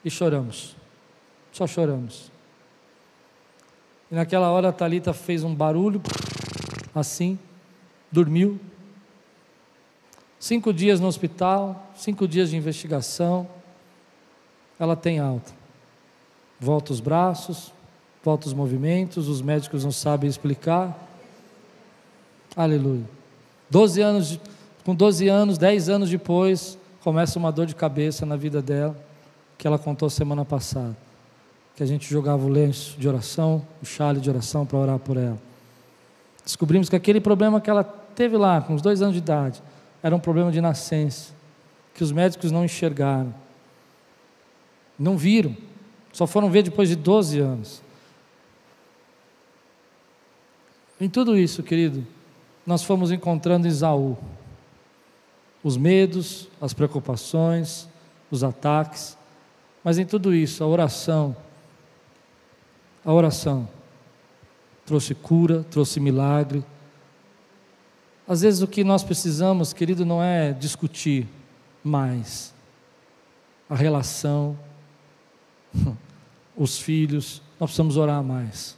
E 0.02 0.10
choramos, 0.10 0.74
só 1.52 1.66
choramos. 1.66 2.37
E 4.10 4.14
naquela 4.14 4.50
hora 4.50 4.68
a 4.68 4.72
Thalita 4.72 5.12
fez 5.12 5.44
um 5.44 5.54
barulho, 5.54 6.00
assim, 6.94 7.38
dormiu, 8.10 8.58
Cinco 10.38 10.72
dias 10.72 11.00
no 11.00 11.08
hospital, 11.08 11.90
cinco 11.96 12.28
dias 12.28 12.50
de 12.50 12.56
investigação, 12.56 13.48
ela 14.78 14.94
tem 14.94 15.18
alta. 15.18 15.52
Volta 16.60 16.92
os 16.92 17.00
braços, 17.00 17.72
volta 18.22 18.46
os 18.46 18.54
movimentos, 18.54 19.26
os 19.26 19.42
médicos 19.42 19.84
não 19.84 19.90
sabem 19.90 20.30
explicar. 20.30 20.96
Aleluia. 22.54 23.04
Doze 23.68 24.00
anos, 24.00 24.38
com 24.84 24.94
12 24.94 25.28
anos, 25.28 25.58
10 25.58 25.88
anos 25.88 26.10
depois, 26.10 26.78
começa 27.02 27.38
uma 27.38 27.50
dor 27.50 27.66
de 27.66 27.74
cabeça 27.74 28.24
na 28.24 28.36
vida 28.36 28.62
dela, 28.62 28.96
que 29.58 29.66
ela 29.66 29.78
contou 29.78 30.08
semana 30.08 30.44
passada. 30.44 30.96
Que 31.78 31.84
a 31.84 31.86
gente 31.86 32.10
jogava 32.10 32.44
o 32.44 32.48
lenço 32.48 32.98
de 32.98 33.06
oração, 33.06 33.64
o 33.80 33.86
chale 33.86 34.18
de 34.18 34.28
oração 34.28 34.66
para 34.66 34.76
orar 34.76 34.98
por 34.98 35.16
ela. 35.16 35.38
Descobrimos 36.44 36.88
que 36.88 36.96
aquele 36.96 37.20
problema 37.20 37.60
que 37.60 37.70
ela 37.70 37.84
teve 37.84 38.36
lá, 38.36 38.60
com 38.60 38.74
uns 38.74 38.82
dois 38.82 39.00
anos 39.00 39.14
de 39.14 39.20
idade, 39.20 39.62
era 40.02 40.12
um 40.12 40.18
problema 40.18 40.50
de 40.50 40.60
nascença, 40.60 41.32
que 41.94 42.02
os 42.02 42.10
médicos 42.10 42.50
não 42.50 42.64
enxergaram, 42.64 43.32
não 44.98 45.16
viram, 45.16 45.56
só 46.12 46.26
foram 46.26 46.50
ver 46.50 46.64
depois 46.64 46.88
de 46.88 46.96
12 46.96 47.38
anos. 47.38 47.80
Em 51.00 51.08
tudo 51.08 51.38
isso, 51.38 51.62
querido, 51.62 52.04
nós 52.66 52.82
fomos 52.82 53.12
encontrando 53.12 53.68
Isaú. 53.68 54.18
Os 55.62 55.76
medos, 55.76 56.48
as 56.60 56.74
preocupações, 56.74 57.88
os 58.32 58.42
ataques, 58.42 59.16
mas 59.84 59.96
em 59.96 60.04
tudo 60.04 60.34
isso, 60.34 60.64
a 60.64 60.66
oração, 60.66 61.36
a 63.08 63.12
oração. 63.14 63.66
Trouxe 64.84 65.14
cura, 65.14 65.64
trouxe 65.70 65.98
milagre, 65.98 66.62
às 68.28 68.42
vezes 68.42 68.60
o 68.60 68.66
que 68.66 68.84
nós 68.84 69.02
precisamos, 69.02 69.72
querido, 69.72 70.04
não 70.04 70.22
é 70.22 70.52
discutir 70.52 71.26
mais 71.82 72.52
a 73.70 73.74
relação, 73.74 74.58
os 76.54 76.78
filhos, 76.78 77.40
nós 77.58 77.70
precisamos 77.70 77.96
orar 77.96 78.22
mais. 78.22 78.76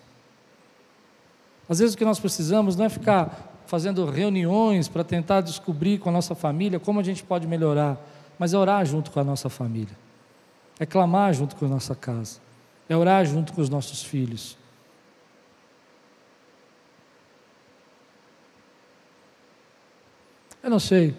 Às 1.69 1.81
vezes 1.81 1.97
o 1.97 1.99
que 1.99 2.05
nós 2.05 2.21
precisamos 2.21 2.77
não 2.77 2.85
é 2.85 2.89
ficar 2.89 3.61
fazendo 3.67 4.09
reuniões 4.09 4.87
para 4.87 5.03
tentar 5.03 5.41
descobrir 5.41 5.99
com 5.99 6.09
a 6.09 6.13
nossa 6.13 6.37
família 6.37 6.79
como 6.79 7.01
a 7.01 7.03
gente 7.03 7.25
pode 7.25 7.49
melhorar, 7.49 8.01
mas 8.39 8.55
é 8.55 8.59
orar 8.59 8.87
junto 8.87 9.11
com 9.11 9.19
a 9.19 9.25
nossa 9.25 9.49
família, 9.49 9.99
é 10.79 10.87
clamar 10.87 11.35
junto 11.35 11.57
com 11.57 11.65
a 11.65 11.69
nossa 11.69 11.97
casa, 11.97 12.39
é 12.91 12.97
orar 12.97 13.25
junto 13.25 13.53
com 13.53 13.61
os 13.61 13.71
nossos 13.71 14.03
filhos. 14.03 14.59
Eu 20.61 20.69
não 20.69 20.81
sei. 20.81 21.15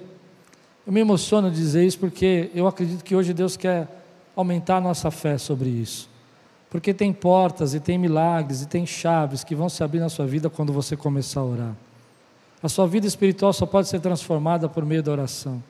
Eu 0.86 0.92
me 0.92 1.00
emociono 1.00 1.50
dizer 1.50 1.86
isso 1.86 1.98
porque 1.98 2.52
eu 2.54 2.68
acredito 2.68 3.06
que 3.06 3.16
hoje 3.16 3.34
Deus 3.34 3.56
quer 3.56 3.88
aumentar 4.36 4.78
a 4.78 4.82
nossa 4.82 5.10
fé 5.10 5.38
sobre 5.38 5.70
isso. 5.70 6.10
Porque 6.70 6.94
tem 6.94 7.14
portas 7.14 7.74
e 7.74 7.80
tem 7.80 7.98
milagres 7.98 8.62
e 8.62 8.68
tem 8.68 8.86
chaves 8.86 9.42
que 9.42 9.56
vão 9.56 9.70
se 9.70 9.82
abrir 9.82 10.02
na 10.02 10.10
sua 10.10 10.28
vida 10.28 10.50
quando 10.50 10.74
você 10.74 10.98
começar 10.98 11.40
a 11.40 11.46
orar. 11.46 11.76
A 12.62 12.68
sua 12.68 12.86
vida 12.86 13.08
espiritual 13.08 13.54
só 13.54 13.66
pode 13.66 13.88
ser 13.88 14.02
transformada 14.02 14.68
por 14.68 14.86
meio 14.86 15.02
da 15.02 15.14
oração. 15.14 15.64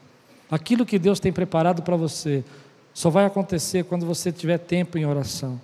Aquilo 0.50 0.84
que 0.84 0.98
Deus 0.98 1.20
tem 1.20 1.32
preparado 1.32 1.84
para 1.84 1.96
você 1.96 2.44
só 2.92 3.12
vai 3.12 3.26
acontecer 3.26 3.84
quando 3.86 4.04
você 4.04 4.32
tiver 4.32 4.58
tempo 4.58 4.98
em 4.98 5.06
oração. 5.06 5.62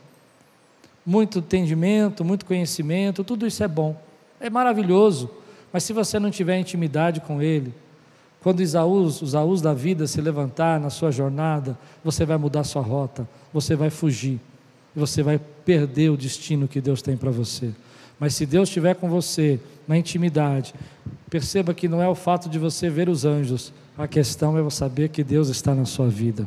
Muito 1.07 1.39
entendimento, 1.39 2.25
muito 2.25 2.45
conhecimento, 2.45 3.23
tudo 3.23 3.47
isso 3.47 3.63
é 3.63 3.67
bom, 3.69 3.95
é 4.41 4.49
maravilhoso, 4.49 5.29
mas 5.71 5.83
se 5.83 5.93
você 5.93 6.19
não 6.19 6.29
tiver 6.29 6.59
intimidade 6.59 7.21
com 7.21 7.41
Ele, 7.41 7.73
quando 8.41 8.61
Isaús, 8.61 9.21
os 9.21 9.29
Isaús 9.29 9.61
da 9.61 9.73
vida 9.73 10.05
se 10.05 10.19
levantar 10.19 10.81
na 10.81 10.89
sua 10.89 11.09
jornada, 11.09 11.77
você 12.03 12.25
vai 12.25 12.35
mudar 12.37 12.65
sua 12.65 12.81
rota, 12.81 13.25
você 13.53 13.73
vai 13.73 13.89
fugir, 13.89 14.37
você 14.93 15.23
vai 15.23 15.39
perder 15.63 16.09
o 16.09 16.17
destino 16.17 16.67
que 16.67 16.81
Deus 16.81 17.01
tem 17.01 17.15
para 17.15 17.31
você. 17.31 17.71
Mas 18.19 18.35
se 18.35 18.45
Deus 18.45 18.67
estiver 18.67 18.95
com 18.95 19.09
você 19.09 19.61
na 19.87 19.97
intimidade, 19.97 20.73
perceba 21.29 21.73
que 21.73 21.87
não 21.87 22.01
é 22.01 22.09
o 22.09 22.15
fato 22.15 22.49
de 22.49 22.59
você 22.59 22.89
ver 22.89 23.07
os 23.07 23.23
anjos, 23.23 23.71
a 23.97 24.09
questão 24.09 24.57
é 24.57 24.69
saber 24.69 25.07
que 25.07 25.23
Deus 25.23 25.47
está 25.47 25.73
na 25.73 25.85
sua 25.85 26.09
vida. 26.09 26.45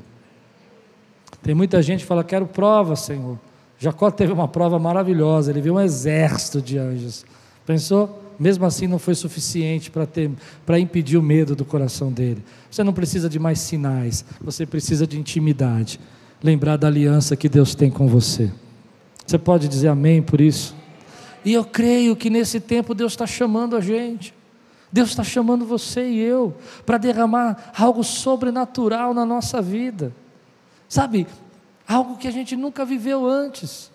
Tem 1.42 1.54
muita 1.54 1.80
gente 1.80 2.00
que 2.00 2.06
fala: 2.06 2.22
Quero 2.22 2.46
prova, 2.46 2.94
Senhor. 2.94 3.38
Jacó 3.80 4.10
teve 4.10 4.30
uma 4.30 4.46
prova 4.46 4.78
maravilhosa, 4.78 5.50
ele 5.50 5.62
viu 5.62 5.74
um 5.74 5.80
exército 5.80 6.60
de 6.60 6.76
anjos. 6.76 7.24
Pensou? 7.64 8.22
Mesmo 8.38 8.66
assim 8.66 8.86
não 8.86 8.98
foi 8.98 9.14
suficiente 9.14 9.90
para 9.90 10.06
ter 10.06 10.30
para 10.66 10.78
impedir 10.78 11.16
o 11.16 11.22
medo 11.22 11.56
do 11.56 11.64
coração 11.64 12.12
dele. 12.12 12.44
Você 12.70 12.84
não 12.84 12.92
precisa 12.92 13.28
de 13.28 13.38
mais 13.38 13.58
sinais, 13.58 14.22
você 14.38 14.66
precisa 14.66 15.06
de 15.06 15.18
intimidade. 15.18 15.98
Lembrar 16.42 16.76
da 16.76 16.88
aliança 16.88 17.34
que 17.36 17.48
Deus 17.48 17.74
tem 17.74 17.90
com 17.90 18.06
você. 18.06 18.50
Você 19.26 19.38
pode 19.38 19.66
dizer 19.66 19.88
amém 19.88 20.20
por 20.20 20.42
isso? 20.42 20.74
E 21.42 21.54
eu 21.54 21.64
creio 21.64 22.14
que 22.14 22.28
nesse 22.28 22.60
tempo 22.60 22.94
Deus 22.94 23.12
está 23.12 23.26
chamando 23.26 23.76
a 23.76 23.80
gente. 23.80 24.34
Deus 24.92 25.10
está 25.10 25.24
chamando 25.24 25.64
você 25.64 26.06
e 26.06 26.20
eu 26.20 26.54
para 26.84 26.98
derramar 26.98 27.72
algo 27.78 28.04
sobrenatural 28.04 29.14
na 29.14 29.24
nossa 29.24 29.62
vida. 29.62 30.12
Sabe, 30.88 31.26
algo 31.94 32.16
que 32.16 32.28
a 32.28 32.32
gente 32.32 32.56
nunca 32.56 32.84
viveu 32.84 33.26
antes. 33.26 33.90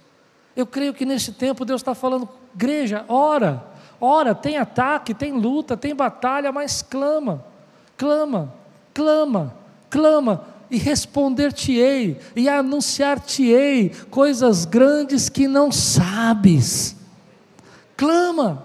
Eu 0.55 0.65
creio 0.65 0.93
que 0.93 1.05
nesse 1.05 1.31
tempo 1.31 1.65
Deus 1.65 1.81
está 1.81 1.95
falando, 1.95 2.27
igreja, 2.53 3.05
ora, 3.07 3.75
Ora, 3.99 4.35
tem 4.35 4.57
ataque, 4.57 5.13
tem 5.13 5.31
luta, 5.31 5.77
tem 5.77 5.95
batalha, 5.95 6.51
mas 6.51 6.81
clama, 6.81 7.43
clama, 7.97 8.53
clama, 8.93 9.55
clama, 9.89 10.45
e 10.69 10.77
responder-te-ei, 10.77 12.19
e 12.35 12.49
anunciar-te-ei 12.49 13.91
coisas 14.09 14.65
grandes 14.65 15.29
que 15.29 15.47
não 15.47 15.71
sabes. 15.71 16.95
Clama, 17.95 18.64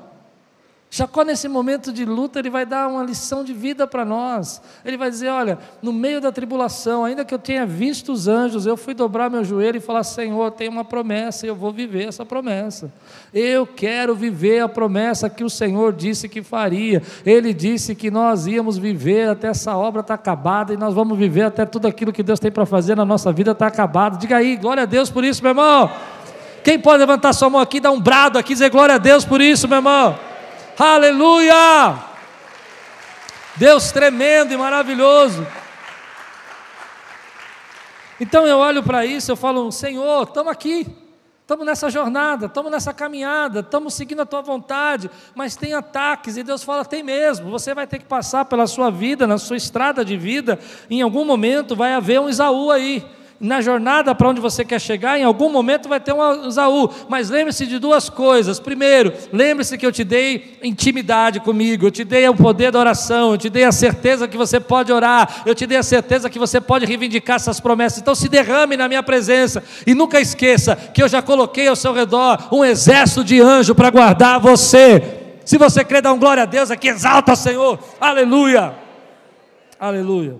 Jacó, 0.92 1.22
nesse 1.22 1.46
momento 1.46 1.92
de 1.92 2.04
luta, 2.04 2.40
ele 2.40 2.50
vai 2.50 2.66
dar 2.66 2.88
uma 2.88 3.04
lição 3.04 3.44
de 3.44 3.52
vida 3.52 3.86
para 3.86 4.04
nós. 4.04 4.60
Ele 4.84 4.96
vai 4.96 5.08
dizer: 5.08 5.28
Olha, 5.28 5.56
no 5.80 5.92
meio 5.92 6.20
da 6.20 6.32
tribulação, 6.32 7.04
ainda 7.04 7.24
que 7.24 7.32
eu 7.32 7.38
tenha 7.38 7.64
visto 7.64 8.10
os 8.10 8.26
anjos, 8.26 8.66
eu 8.66 8.76
fui 8.76 8.92
dobrar 8.92 9.30
meu 9.30 9.44
joelho 9.44 9.76
e 9.76 9.80
falar: 9.80 10.02
Senhor, 10.02 10.50
tem 10.50 10.68
uma 10.68 10.84
promessa, 10.84 11.46
eu 11.46 11.54
vou 11.54 11.70
viver 11.72 12.08
essa 12.08 12.26
promessa. 12.26 12.92
Eu 13.32 13.68
quero 13.68 14.16
viver 14.16 14.58
a 14.64 14.68
promessa 14.68 15.30
que 15.30 15.44
o 15.44 15.48
Senhor 15.48 15.92
disse 15.92 16.28
que 16.28 16.42
faria. 16.42 17.00
Ele 17.24 17.54
disse 17.54 17.94
que 17.94 18.10
nós 18.10 18.48
íamos 18.48 18.76
viver 18.76 19.28
até 19.28 19.46
essa 19.46 19.76
obra 19.76 20.00
estar 20.00 20.16
tá 20.16 20.20
acabada, 20.20 20.74
e 20.74 20.76
nós 20.76 20.92
vamos 20.92 21.16
viver 21.16 21.42
até 21.42 21.64
tudo 21.64 21.86
aquilo 21.86 22.12
que 22.12 22.24
Deus 22.24 22.40
tem 22.40 22.50
para 22.50 22.66
fazer 22.66 22.96
na 22.96 23.04
nossa 23.04 23.30
vida 23.30 23.52
estar 23.52 23.66
tá 23.66 23.72
acabado. 23.72 24.18
Diga 24.18 24.38
aí, 24.38 24.56
glória 24.56 24.82
a 24.82 24.86
Deus 24.86 25.08
por 25.08 25.22
isso, 25.22 25.40
meu 25.40 25.50
irmão. 25.50 25.88
Quem 26.64 26.80
pode 26.80 26.98
levantar 26.98 27.32
sua 27.32 27.48
mão 27.48 27.60
aqui, 27.60 27.78
dar 27.78 27.92
um 27.92 28.00
brado 28.00 28.36
aqui, 28.40 28.54
dizer 28.54 28.70
glória 28.70 28.96
a 28.96 28.98
Deus 28.98 29.24
por 29.24 29.40
isso, 29.40 29.68
meu 29.68 29.78
irmão? 29.78 30.29
Aleluia! 30.82 31.94
Deus 33.54 33.92
tremendo 33.92 34.54
e 34.54 34.56
maravilhoso. 34.56 35.46
Então 38.18 38.46
eu 38.46 38.56
olho 38.56 38.82
para 38.82 39.04
isso, 39.04 39.30
eu 39.30 39.36
falo, 39.36 39.70
Senhor, 39.70 40.22
estamos 40.22 40.50
aqui, 40.50 40.86
estamos 41.42 41.66
nessa 41.66 41.90
jornada, 41.90 42.46
estamos 42.46 42.72
nessa 42.72 42.94
caminhada, 42.94 43.60
estamos 43.60 43.92
seguindo 43.92 44.22
a 44.22 44.26
tua 44.26 44.40
vontade, 44.40 45.10
mas 45.34 45.54
tem 45.54 45.74
ataques, 45.74 46.38
e 46.38 46.42
Deus 46.42 46.64
fala, 46.64 46.82
tem 46.82 47.02
mesmo, 47.02 47.50
você 47.50 47.74
vai 47.74 47.86
ter 47.86 47.98
que 47.98 48.06
passar 48.06 48.46
pela 48.46 48.66
sua 48.66 48.90
vida, 48.90 49.26
na 49.26 49.36
sua 49.36 49.58
estrada 49.58 50.02
de 50.02 50.16
vida, 50.16 50.58
em 50.88 51.02
algum 51.02 51.26
momento 51.26 51.76
vai 51.76 51.92
haver 51.92 52.20
um 52.20 52.28
Isaú 52.30 52.70
aí 52.70 53.06
na 53.40 53.62
jornada 53.62 54.14
para 54.14 54.28
onde 54.28 54.38
você 54.38 54.62
quer 54.66 54.78
chegar, 54.78 55.18
em 55.18 55.24
algum 55.24 55.50
momento 55.50 55.88
vai 55.88 55.98
ter 55.98 56.12
um 56.12 56.46
Esaú. 56.46 56.90
Mas 57.08 57.30
lembre-se 57.30 57.66
de 57.66 57.78
duas 57.78 58.10
coisas. 58.10 58.60
Primeiro, 58.60 59.14
lembre-se 59.32 59.78
que 59.78 59.86
eu 59.86 59.90
te 59.90 60.04
dei 60.04 60.58
intimidade 60.62 61.40
comigo, 61.40 61.86
eu 61.86 61.90
te 61.90 62.04
dei 62.04 62.28
o 62.28 62.34
poder 62.34 62.70
da 62.70 62.78
oração, 62.78 63.32
eu 63.32 63.38
te 63.38 63.48
dei 63.48 63.64
a 63.64 63.72
certeza 63.72 64.28
que 64.28 64.36
você 64.36 64.60
pode 64.60 64.92
orar, 64.92 65.42
eu 65.46 65.54
te 65.54 65.66
dei 65.66 65.78
a 65.78 65.82
certeza 65.82 66.28
que 66.28 66.38
você 66.38 66.60
pode 66.60 66.84
reivindicar 66.84 67.36
essas 67.36 67.58
promessas. 67.58 68.00
Então 68.00 68.14
se 68.14 68.28
derrame 68.28 68.76
na 68.76 68.86
minha 68.86 69.02
presença 69.02 69.64
e 69.86 69.94
nunca 69.94 70.20
esqueça 70.20 70.76
que 70.76 71.02
eu 71.02 71.08
já 71.08 71.22
coloquei 71.22 71.66
ao 71.66 71.76
seu 71.76 71.94
redor 71.94 72.48
um 72.52 72.62
exército 72.62 73.24
de 73.24 73.40
anjo 73.40 73.74
para 73.74 73.88
guardar 73.88 74.38
você. 74.38 75.18
Se 75.46 75.56
você 75.56 75.82
crê, 75.82 76.02
dá 76.02 76.12
um 76.12 76.18
glória 76.18 76.42
a 76.42 76.46
Deus 76.46 76.70
aqui, 76.70 76.88
exalta 76.88 77.32
o 77.32 77.36
Senhor. 77.36 77.78
Aleluia. 77.98 78.74
Aleluia. 79.80 80.36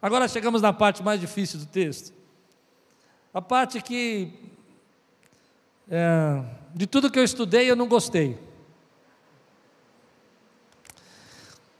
Agora 0.00 0.28
chegamos 0.28 0.60
na 0.60 0.74
parte 0.74 1.02
mais 1.02 1.18
difícil 1.18 1.58
do 1.58 1.64
texto. 1.64 2.13
A 3.34 3.42
parte 3.42 3.82
que, 3.82 4.32
é, 5.90 6.40
de 6.72 6.86
tudo 6.86 7.10
que 7.10 7.18
eu 7.18 7.24
estudei, 7.24 7.68
eu 7.68 7.74
não 7.74 7.88
gostei. 7.88 8.38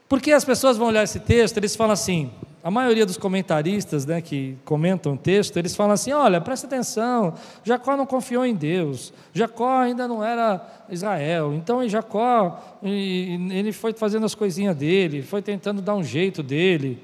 Porque 0.09 0.33
as 0.33 0.43
pessoas 0.43 0.75
vão 0.75 0.87
olhar 0.87 1.03
esse 1.03 1.21
texto, 1.21 1.55
eles 1.55 1.73
falam 1.73 1.93
assim, 1.93 2.29
a 2.61 2.69
maioria 2.69 3.05
dos 3.05 3.15
comentaristas 3.15 4.05
né, 4.05 4.21
que 4.21 4.57
comentam 4.65 5.13
o 5.13 5.17
texto, 5.17 5.55
eles 5.55 5.73
falam 5.73 5.93
assim: 5.93 6.11
olha, 6.11 6.41
presta 6.41 6.67
atenção, 6.67 7.33
Jacó 7.63 7.95
não 7.95 8.05
confiou 8.05 8.45
em 8.45 8.53
Deus, 8.53 9.13
Jacó 9.33 9.77
ainda 9.77 10.09
não 10.09 10.21
era 10.21 10.85
Israel, 10.89 11.53
então 11.53 11.87
Jacó 11.87 12.77
ele 12.83 13.71
foi 13.71 13.93
fazendo 13.93 14.25
as 14.25 14.35
coisinhas 14.35 14.75
dele, 14.75 15.21
foi 15.21 15.41
tentando 15.41 15.81
dar 15.81 15.95
um 15.95 16.03
jeito 16.03 16.43
dele. 16.43 17.01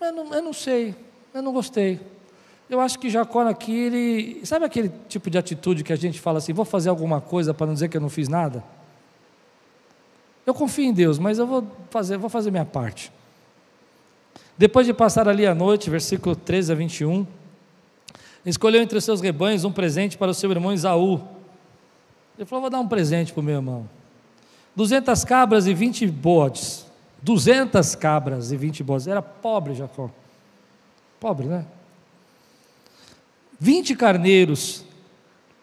Eu 0.00 0.12
não, 0.12 0.34
eu 0.34 0.42
não 0.42 0.52
sei, 0.52 0.92
eu 1.32 1.40
não 1.40 1.52
gostei. 1.52 2.00
Eu 2.70 2.80
acho 2.80 3.00
que 3.00 3.10
Jacó 3.10 3.40
aqui, 3.48 3.72
ele. 3.72 4.46
Sabe 4.46 4.64
aquele 4.64 4.92
tipo 5.08 5.28
de 5.28 5.36
atitude 5.36 5.82
que 5.82 5.92
a 5.92 5.96
gente 5.96 6.20
fala 6.20 6.38
assim: 6.38 6.52
vou 6.52 6.64
fazer 6.64 6.88
alguma 6.88 7.20
coisa 7.20 7.52
para 7.52 7.66
não 7.66 7.74
dizer 7.74 7.88
que 7.88 7.96
eu 7.96 8.00
não 8.00 8.08
fiz 8.08 8.28
nada? 8.28 8.62
Eu 10.46 10.54
confio 10.54 10.84
em 10.84 10.92
Deus, 10.92 11.18
mas 11.18 11.40
eu 11.40 11.48
vou 11.48 11.66
fazer, 11.90 12.16
vou 12.16 12.30
fazer 12.30 12.52
minha 12.52 12.64
parte. 12.64 13.10
Depois 14.56 14.86
de 14.86 14.94
passar 14.94 15.28
ali 15.28 15.44
a 15.48 15.54
noite, 15.54 15.90
versículo 15.90 16.36
13 16.36 16.70
a 16.70 16.74
21, 16.76 17.26
escolheu 18.46 18.80
entre 18.80 18.96
os 18.96 19.04
seus 19.04 19.20
rebanhos 19.20 19.64
um 19.64 19.72
presente 19.72 20.16
para 20.16 20.30
o 20.30 20.34
seu 20.34 20.48
irmão 20.52 20.72
Isaú. 20.72 21.20
Ele 22.38 22.46
falou: 22.46 22.62
Vou 22.62 22.70
dar 22.70 22.78
um 22.78 22.86
presente 22.86 23.32
para 23.32 23.40
o 23.40 23.44
meu 23.44 23.56
irmão. 23.56 23.88
200 24.76 25.24
cabras 25.24 25.66
e 25.66 25.74
20 25.74 26.06
bodes. 26.06 26.86
200 27.20 27.96
cabras 27.96 28.52
e 28.52 28.56
20 28.56 28.84
bodes. 28.84 29.08
Era 29.08 29.20
pobre 29.20 29.74
Jacó. 29.74 30.08
Pobre, 31.18 31.48
né? 31.48 31.66
20 33.60 33.94
carneiros, 33.94 34.82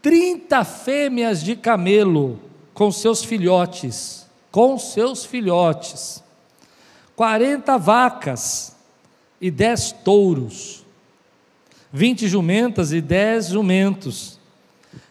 30 0.04 0.64
fêmeas 0.64 1.43
de 1.43 1.56
camelo 1.56 2.39
com 2.72 2.91
seus 2.91 3.24
filhotes, 3.24 4.28
com 4.52 4.78
seus 4.78 5.26
filhotes, 5.26 6.24
40 7.16 7.76
vacas 7.80 8.76
e 9.41 9.50
10 9.50 9.93
touros, 10.04 10.86
20 11.91 12.28
jumentas 12.28 12.91
e 12.93 13.02
10 13.02 13.48
jumentos. 13.48 14.38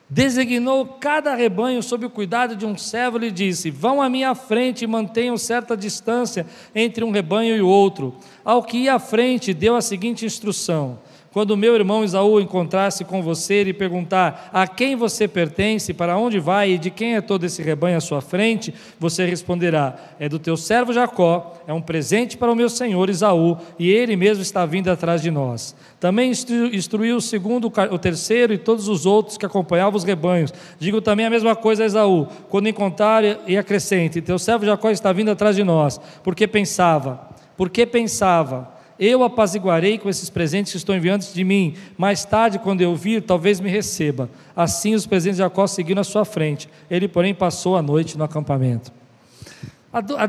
Designou 0.09 0.87
cada 0.87 1.35
rebanho 1.35 1.83
sob 1.83 2.07
o 2.07 2.11
cuidado 2.11 2.55
de 2.55 2.65
um 2.65 2.79
servo 2.79 3.25
e 3.25 3.33
disse: 3.33 3.69
Vão 3.69 4.01
à 4.01 4.09
minha 4.09 4.33
frente 4.37 4.85
e 4.85 4.87
mantenham 4.87 5.37
certa 5.37 5.77
distância 5.77 6.47
entre 6.73 7.03
um 7.03 7.11
rebanho 7.11 7.57
e 7.57 7.61
outro. 7.61 8.15
Ao 8.45 8.63
que 8.63 8.79
ia 8.79 8.95
à 8.95 8.99
frente, 9.01 9.53
deu 9.53 9.75
a 9.75 9.83
seguinte 9.83 10.25
instrução: 10.25 11.01
quando 11.37 11.55
meu 11.55 11.75
irmão 11.75 12.03
Isaú 12.03 12.41
encontrar-se 12.41 13.05
com 13.05 13.21
você 13.21 13.61
e 13.61 13.75
perguntar 13.75 14.49
a 14.55 14.67
quem 14.67 14.97
você 14.97 15.29
pertence, 15.29 15.93
para 15.93 16.17
onde 16.17 16.39
vai? 16.39 16.71
E 16.71 16.79
de 16.79 16.91
quem 16.91 17.15
é 17.15 17.21
todo 17.21 17.45
esse 17.45 17.63
rebanho 17.63 17.99
à 17.99 18.01
sua 18.01 18.23
frente, 18.23 18.73
você 18.99 19.27
responderá: 19.27 19.97
É 20.19 20.31
do 20.31 20.39
teu 20.39 20.57
servo 20.57 20.95
Jacó, 20.95 21.53
é 21.67 21.75
um 21.75 21.83
presente 21.83 22.39
para 22.39 22.51
o 22.51 22.57
meu 22.57 22.71
senhor 22.71 23.11
Isaú, 23.11 23.59
e 23.79 23.91
ele 23.91 24.17
mesmo 24.17 24.41
está 24.41 24.65
vindo 24.65 24.89
atrás 24.89 25.21
de 25.21 25.31
nós. 25.31 25.77
Também 26.01 26.31
instruiu 26.31 27.19
o 27.19 27.21
segundo, 27.21 27.71
o 27.91 27.99
terceiro 27.99 28.55
e 28.55 28.57
todos 28.57 28.89
os 28.89 29.05
outros 29.05 29.37
que 29.37 29.45
acompanhavam 29.45 29.99
os 29.99 30.05
rebanhos. 30.05 30.55
Digo 30.79 31.03
também 31.03 31.27
a 31.27 31.31
mesma 31.31 31.55
coisa 31.55 31.83
a 31.83 31.87
Esaú, 31.87 32.29
quando 32.49 32.71
encontrar 32.71 33.23
e 33.47 33.59
acrescente: 33.59 34.23
Teu 34.23 34.39
servo 34.39 34.65
Jacó 34.65 34.89
está 34.89 35.13
vindo 35.13 35.31
atrás 35.31 35.55
de 35.55 35.63
nós, 35.63 36.01
porque 36.25 36.47
pensava, 36.47 37.29
porque 37.59 37.85
pensava 37.85 38.75
eu 38.99 39.23
apaziguarei 39.23 39.99
com 39.99 40.09
esses 40.09 40.31
presentes 40.31 40.73
que 40.73 40.79
estão 40.79 40.97
enviando 40.97 41.23
de 41.33 41.45
mim. 41.45 41.75
Mais 41.99 42.25
tarde, 42.25 42.59
quando 42.59 42.81
eu 42.81 42.95
vir, 42.97 43.23
talvez 43.23 43.61
me 43.61 43.69
receba. 43.69 44.31
Assim 44.55 44.95
os 44.95 45.07
presentes 45.07 45.37
de 45.37 45.43
Jacó 45.43 45.67
seguiram 45.67 46.01
à 46.01 46.05
sua 46.05 46.25
frente. 46.25 46.69
Ele, 46.91 47.07
porém, 47.07 47.35
passou 47.35 47.77
a 47.77 47.83
noite 47.83 48.17
no 48.17 48.25
acampamento. 48.25 48.93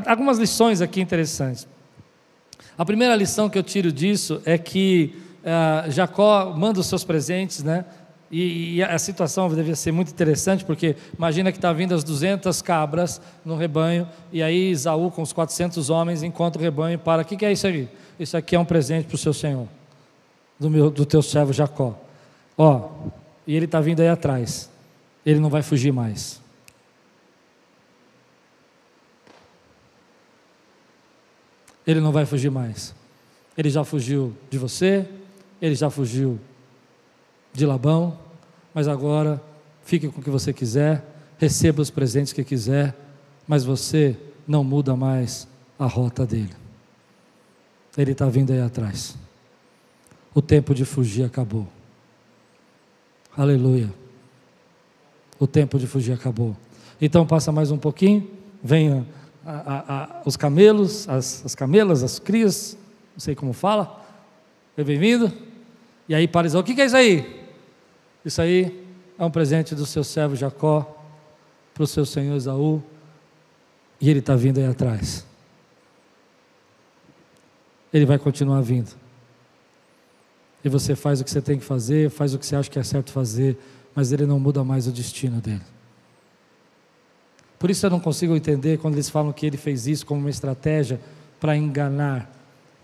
Algumas 0.06 0.38
lições 0.38 0.80
aqui 0.80 1.00
interessantes. 1.00 1.66
A 2.76 2.84
primeira 2.84 3.14
lição 3.16 3.48
que 3.48 3.58
eu 3.58 3.62
tiro 3.62 3.90
disso 3.90 4.40
é 4.44 4.56
que 4.56 5.14
uh, 5.42 5.90
Jacó 5.90 6.54
manda 6.56 6.80
os 6.80 6.86
seus 6.86 7.04
presentes, 7.04 7.62
né? 7.62 7.84
E, 8.30 8.76
e, 8.76 8.82
a 8.82 8.98
situação 8.98 9.48
devia 9.54 9.74
ser 9.74 9.90
muito 9.90 10.10
interessante, 10.10 10.62
porque 10.62 10.96
imagina 11.16 11.50
que 11.50 11.56
está 11.56 11.72
vindo 11.72 11.94
as 11.94 12.04
200 12.04 12.60
cabras 12.60 13.20
no 13.42 13.56
rebanho, 13.56 14.06
e 14.30 14.42
aí 14.42 14.70
Isaú 14.70 15.10
com 15.10 15.22
os 15.22 15.32
400 15.32 15.88
homens 15.88 16.22
encontra 16.22 16.60
o 16.60 16.62
rebanho 16.62 16.94
e 16.94 16.98
para. 16.98 17.22
O 17.22 17.24
que, 17.24 17.36
que 17.36 17.46
é 17.46 17.52
isso 17.52 17.66
aí? 17.66 17.88
Isso 18.20 18.36
aqui 18.36 18.54
é 18.54 18.58
um 18.58 18.66
presente 18.66 19.06
para 19.06 19.14
o 19.14 19.18
seu 19.18 19.32
senhor, 19.32 19.66
do, 20.58 20.68
meu, 20.68 20.90
do 20.90 21.06
teu 21.06 21.22
servo 21.22 21.54
Jacó. 21.54 21.98
Ó, 22.56 22.90
e 23.46 23.56
ele 23.56 23.64
está 23.64 23.80
vindo 23.80 24.00
aí 24.00 24.08
atrás, 24.08 24.68
ele 25.24 25.40
não 25.40 25.48
vai 25.48 25.62
fugir 25.62 25.92
mais. 25.92 26.38
Ele 31.86 32.00
não 32.00 32.12
vai 32.12 32.26
fugir 32.26 32.50
mais. 32.50 32.94
Ele 33.56 33.70
já 33.70 33.82
fugiu 33.82 34.36
de 34.50 34.58
você, 34.58 35.08
ele 35.62 35.74
já 35.74 35.88
fugiu 35.88 36.38
de 37.52 37.66
Labão, 37.66 38.18
mas 38.74 38.88
agora 38.88 39.42
fique 39.82 40.08
com 40.08 40.20
o 40.20 40.22
que 40.22 40.30
você 40.30 40.52
quiser, 40.52 41.04
receba 41.38 41.80
os 41.80 41.90
presentes 41.90 42.32
que 42.32 42.44
quiser, 42.44 42.94
mas 43.46 43.64
você 43.64 44.16
não 44.46 44.62
muda 44.62 44.94
mais 44.94 45.48
a 45.78 45.86
rota 45.86 46.26
dele. 46.26 46.54
Ele 47.96 48.12
está 48.12 48.26
vindo 48.26 48.52
aí 48.52 48.60
atrás. 48.60 49.16
O 50.34 50.40
tempo 50.40 50.74
de 50.74 50.84
fugir 50.84 51.24
acabou. 51.24 51.66
Aleluia. 53.36 53.92
O 55.38 55.46
tempo 55.46 55.78
de 55.78 55.86
fugir 55.86 56.12
acabou. 56.12 56.56
Então 57.00 57.26
passa 57.26 57.50
mais 57.50 57.70
um 57.70 57.78
pouquinho, 57.78 58.28
venha 58.62 59.06
os 60.24 60.36
camelos, 60.36 61.08
as, 61.08 61.44
as 61.44 61.54
camelas, 61.54 62.02
as 62.02 62.18
crias, 62.18 62.76
não 63.14 63.20
sei 63.20 63.34
como 63.34 63.52
fala. 63.52 64.04
Bem-vindo. 64.76 65.32
E 66.08 66.14
aí 66.14 66.26
para 66.26 66.48
o 66.58 66.62
que 66.62 66.80
é 66.80 66.86
isso 66.86 66.96
aí? 66.96 67.44
Isso 68.24 68.40
aí 68.40 68.84
é 69.18 69.24
um 69.24 69.30
presente 69.30 69.74
do 69.74 69.84
seu 69.84 70.02
servo 70.02 70.34
Jacó 70.34 70.96
para 71.74 71.84
o 71.84 71.86
seu 71.86 72.06
senhor 72.06 72.36
Esaú. 72.36 72.82
E 74.00 74.08
ele 74.08 74.20
está 74.20 74.34
vindo 74.34 74.58
aí 74.58 74.66
atrás. 74.66 75.26
Ele 77.92 78.06
vai 78.06 78.18
continuar 78.18 78.60
vindo. 78.60 78.90
E 80.64 80.68
você 80.68 80.96
faz 80.96 81.20
o 81.20 81.24
que 81.24 81.30
você 81.30 81.40
tem 81.40 81.58
que 81.58 81.64
fazer, 81.64 82.10
faz 82.10 82.34
o 82.34 82.38
que 82.38 82.46
você 82.46 82.56
acha 82.56 82.70
que 82.70 82.78
é 82.78 82.82
certo 82.82 83.12
fazer, 83.12 83.56
mas 83.94 84.12
ele 84.12 84.26
não 84.26 84.38
muda 84.38 84.62
mais 84.64 84.86
o 84.86 84.92
destino 84.92 85.40
dele. 85.40 85.62
Por 87.58 87.70
isso 87.70 87.84
eu 87.84 87.90
não 87.90 87.98
consigo 87.98 88.36
entender 88.36 88.78
quando 88.78 88.94
eles 88.94 89.10
falam 89.10 89.32
que 89.32 89.44
ele 89.44 89.56
fez 89.56 89.86
isso 89.86 90.06
como 90.06 90.20
uma 90.20 90.30
estratégia 90.30 91.00
para 91.40 91.56
enganar, 91.56 92.30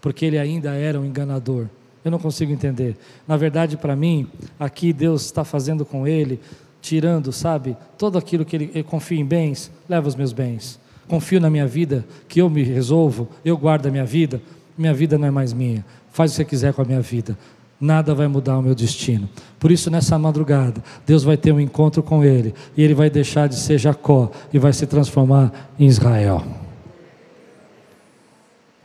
porque 0.00 0.24
ele 0.24 0.38
ainda 0.38 0.74
era 0.74 0.98
um 0.98 1.04
enganador. 1.04 1.68
Eu 2.04 2.10
não 2.10 2.18
consigo 2.18 2.52
entender. 2.52 2.96
Na 3.26 3.36
verdade, 3.36 3.76
para 3.76 3.96
mim, 3.96 4.28
aqui 4.58 4.92
Deus 4.92 5.24
está 5.24 5.44
fazendo 5.44 5.84
com 5.84 6.06
ele, 6.06 6.38
tirando, 6.80 7.32
sabe, 7.32 7.76
todo 7.96 8.18
aquilo 8.18 8.44
que 8.44 8.54
ele, 8.54 8.70
ele 8.74 8.84
confia 8.84 9.18
em 9.18 9.24
bens, 9.24 9.70
leva 9.88 10.06
os 10.06 10.14
meus 10.14 10.32
bens. 10.32 10.78
Confio 11.08 11.40
na 11.40 11.48
minha 11.48 11.66
vida, 11.66 12.04
que 12.28 12.40
eu 12.40 12.50
me 12.50 12.62
resolvo, 12.62 13.28
eu 13.44 13.56
guardo 13.56 13.86
a 13.86 13.90
minha 13.90 14.04
vida, 14.04 14.40
minha 14.76 14.92
vida 14.92 15.16
não 15.16 15.28
é 15.28 15.30
mais 15.30 15.52
minha. 15.52 15.84
Faz 16.10 16.30
o 16.30 16.34
que 16.34 16.36
você 16.36 16.44
quiser 16.44 16.74
com 16.74 16.82
a 16.82 16.84
minha 16.84 17.00
vida 17.00 17.36
nada 17.80 18.14
vai 18.14 18.26
mudar 18.26 18.58
o 18.58 18.62
meu 18.62 18.74
destino. 18.74 19.28
Por 19.58 19.70
isso, 19.70 19.90
nessa 19.90 20.18
madrugada, 20.18 20.82
Deus 21.06 21.22
vai 21.22 21.36
ter 21.36 21.52
um 21.52 21.60
encontro 21.60 22.02
com 22.02 22.24
ele, 22.24 22.54
e 22.76 22.82
ele 22.82 22.94
vai 22.94 23.10
deixar 23.10 23.48
de 23.48 23.56
ser 23.56 23.78
Jacó 23.78 24.30
e 24.52 24.58
vai 24.58 24.72
se 24.72 24.86
transformar 24.86 25.70
em 25.78 25.86
Israel. 25.86 26.42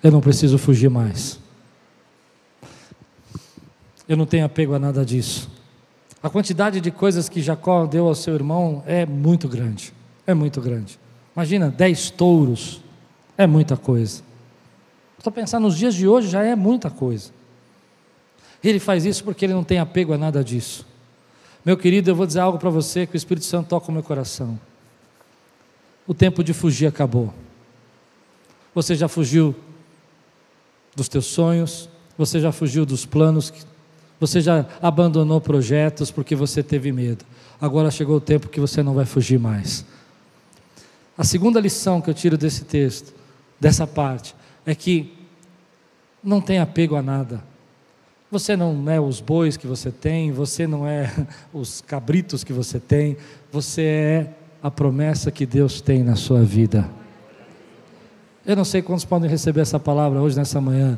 Eu 0.04 0.12
não 0.12 0.22
preciso 0.22 0.58
fugir 0.58 0.90
mais. 0.90 1.40
Eu 4.10 4.18
não 4.18 4.26
tenho 4.26 4.44
apego 4.44 4.74
a 4.74 4.80
nada 4.80 5.06
disso. 5.06 5.48
A 6.22 6.32
quantidade 6.32 6.82
de 6.82 6.90
coisas 6.90 7.30
que 7.30 7.44
Jacó 7.44 7.86
deu 7.86 8.08
ao 8.08 8.16
seu 8.16 8.34
irmão 8.34 8.84
é 8.88 9.06
muito 9.06 9.48
grande. 9.48 9.94
É 10.26 10.34
muito 10.34 10.60
grande. 10.60 11.00
Imagina, 11.36 11.70
dez 11.70 12.10
touros. 12.10 12.82
É 13.38 13.46
muita 13.46 13.78
coisa. 13.78 14.24
Estou 15.16 15.32
pensando, 15.32 15.64
nos 15.64 15.78
dias 15.78 15.94
de 15.94 16.08
hoje 16.08 16.28
já 16.28 16.44
é 16.44 16.56
muita 16.56 16.90
coisa. 16.90 17.32
Ele 18.64 18.80
faz 18.80 19.06
isso 19.06 19.24
porque 19.24 19.46
ele 19.46 19.54
não 19.54 19.64
tem 19.64 19.78
apego 19.78 20.12
a 20.12 20.18
nada 20.18 20.44
disso. 20.44 20.88
Meu 21.64 21.78
querido, 21.78 22.10
eu 22.10 22.16
vou 22.16 22.26
dizer 22.26 22.40
algo 22.40 22.58
para 22.58 22.70
você 22.72 23.06
que 23.06 23.16
o 23.16 23.18
Espírito 23.18 23.46
Santo 23.46 23.68
toca 23.68 23.90
o 23.90 23.94
meu 23.94 24.02
coração. 24.02 24.60
O 26.08 26.16
tempo 26.16 26.44
de 26.44 26.52
fugir 26.52 26.88
acabou. 26.88 27.32
Você 28.74 28.96
já 28.96 29.08
fugiu 29.08 29.56
dos 30.96 31.08
teus 31.08 31.28
sonhos, 31.28 31.88
você 32.18 32.40
já 32.40 32.52
fugiu 32.52 32.86
dos 32.86 33.06
planos, 33.06 33.54
você 34.20 34.42
já 34.42 34.66
abandonou 34.82 35.40
projetos 35.40 36.12
porque 36.12 36.36
você 36.36 36.62
teve 36.62 36.92
medo. 36.92 37.26
Agora 37.62 37.90
chegou 37.90 38.18
o 38.18 38.22
tempo 38.22 38.50
que 38.50 38.60
você 38.60 38.84
não 38.84 38.94
vai 38.94 39.06
fugir 39.06 39.40
mais. 39.40 39.86
A 41.18 41.24
segunda 41.24 41.60
lição 41.60 42.02
que 42.02 42.10
eu 42.10 42.14
tiro 42.14 42.38
desse 42.38 42.64
texto, 42.64 43.14
dessa 43.60 43.86
parte, 43.86 44.36
é 44.66 44.74
que 44.74 45.14
não 46.24 46.40
tem 46.40 46.60
apego 46.60 46.96
a 46.96 47.02
nada. 47.02 47.44
Você 48.32 48.56
não 48.56 48.90
é 48.90 49.00
os 49.00 49.20
bois 49.20 49.58
que 49.58 49.66
você 49.66 49.92
tem, 49.92 50.32
você 50.32 50.68
não 50.68 50.88
é 50.88 51.12
os 51.52 51.82
cabritos 51.82 52.44
que 52.44 52.54
você 52.54 52.80
tem, 52.80 53.18
você 53.52 53.82
é 53.82 54.34
a 54.62 54.70
promessa 54.70 55.32
que 55.32 55.46
Deus 55.46 55.82
tem 55.82 56.04
na 56.04 56.16
sua 56.16 56.44
vida. 56.44 56.90
Eu 58.46 58.56
não 58.56 58.66
sei 58.66 58.82
quantos 58.82 59.06
podem 59.06 59.30
receber 59.30 59.62
essa 59.62 59.80
palavra 59.80 60.22
hoje, 60.22 60.38
nessa 60.38 60.62
manhã. 60.62 60.98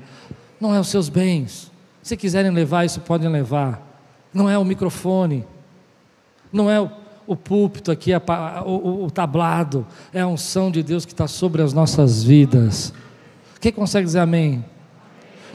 Não 0.60 0.76
é 0.76 0.80
os 0.80 0.90
seus 0.90 1.10
bens. 1.10 1.71
Se 2.02 2.18
quiserem 2.18 2.52
levar 2.52 2.86
isso, 2.86 3.00
podem 3.02 3.30
levar. 3.30 3.88
Não 4.34 4.50
é 4.50 4.58
o 4.58 4.66
microfone. 4.66 5.46
Não 6.52 6.70
é 6.70 6.80
o, 6.80 6.90
o 7.28 7.36
púlpito 7.36 7.92
aqui, 7.92 8.12
o, 8.66 9.06
o 9.06 9.12
tablado. 9.12 9.86
É 10.14 10.22
a 10.22 10.28
unção 10.28 10.72
de 10.72 10.82
Deus 10.82 11.06
que 11.06 11.14
está 11.14 11.28
sobre 11.28 11.62
as 11.62 11.74
nossas 11.74 12.24
vidas. 12.24 12.94
Quem 13.60 13.72
consegue 13.72 14.06
dizer 14.06 14.20
amém? 14.20 14.66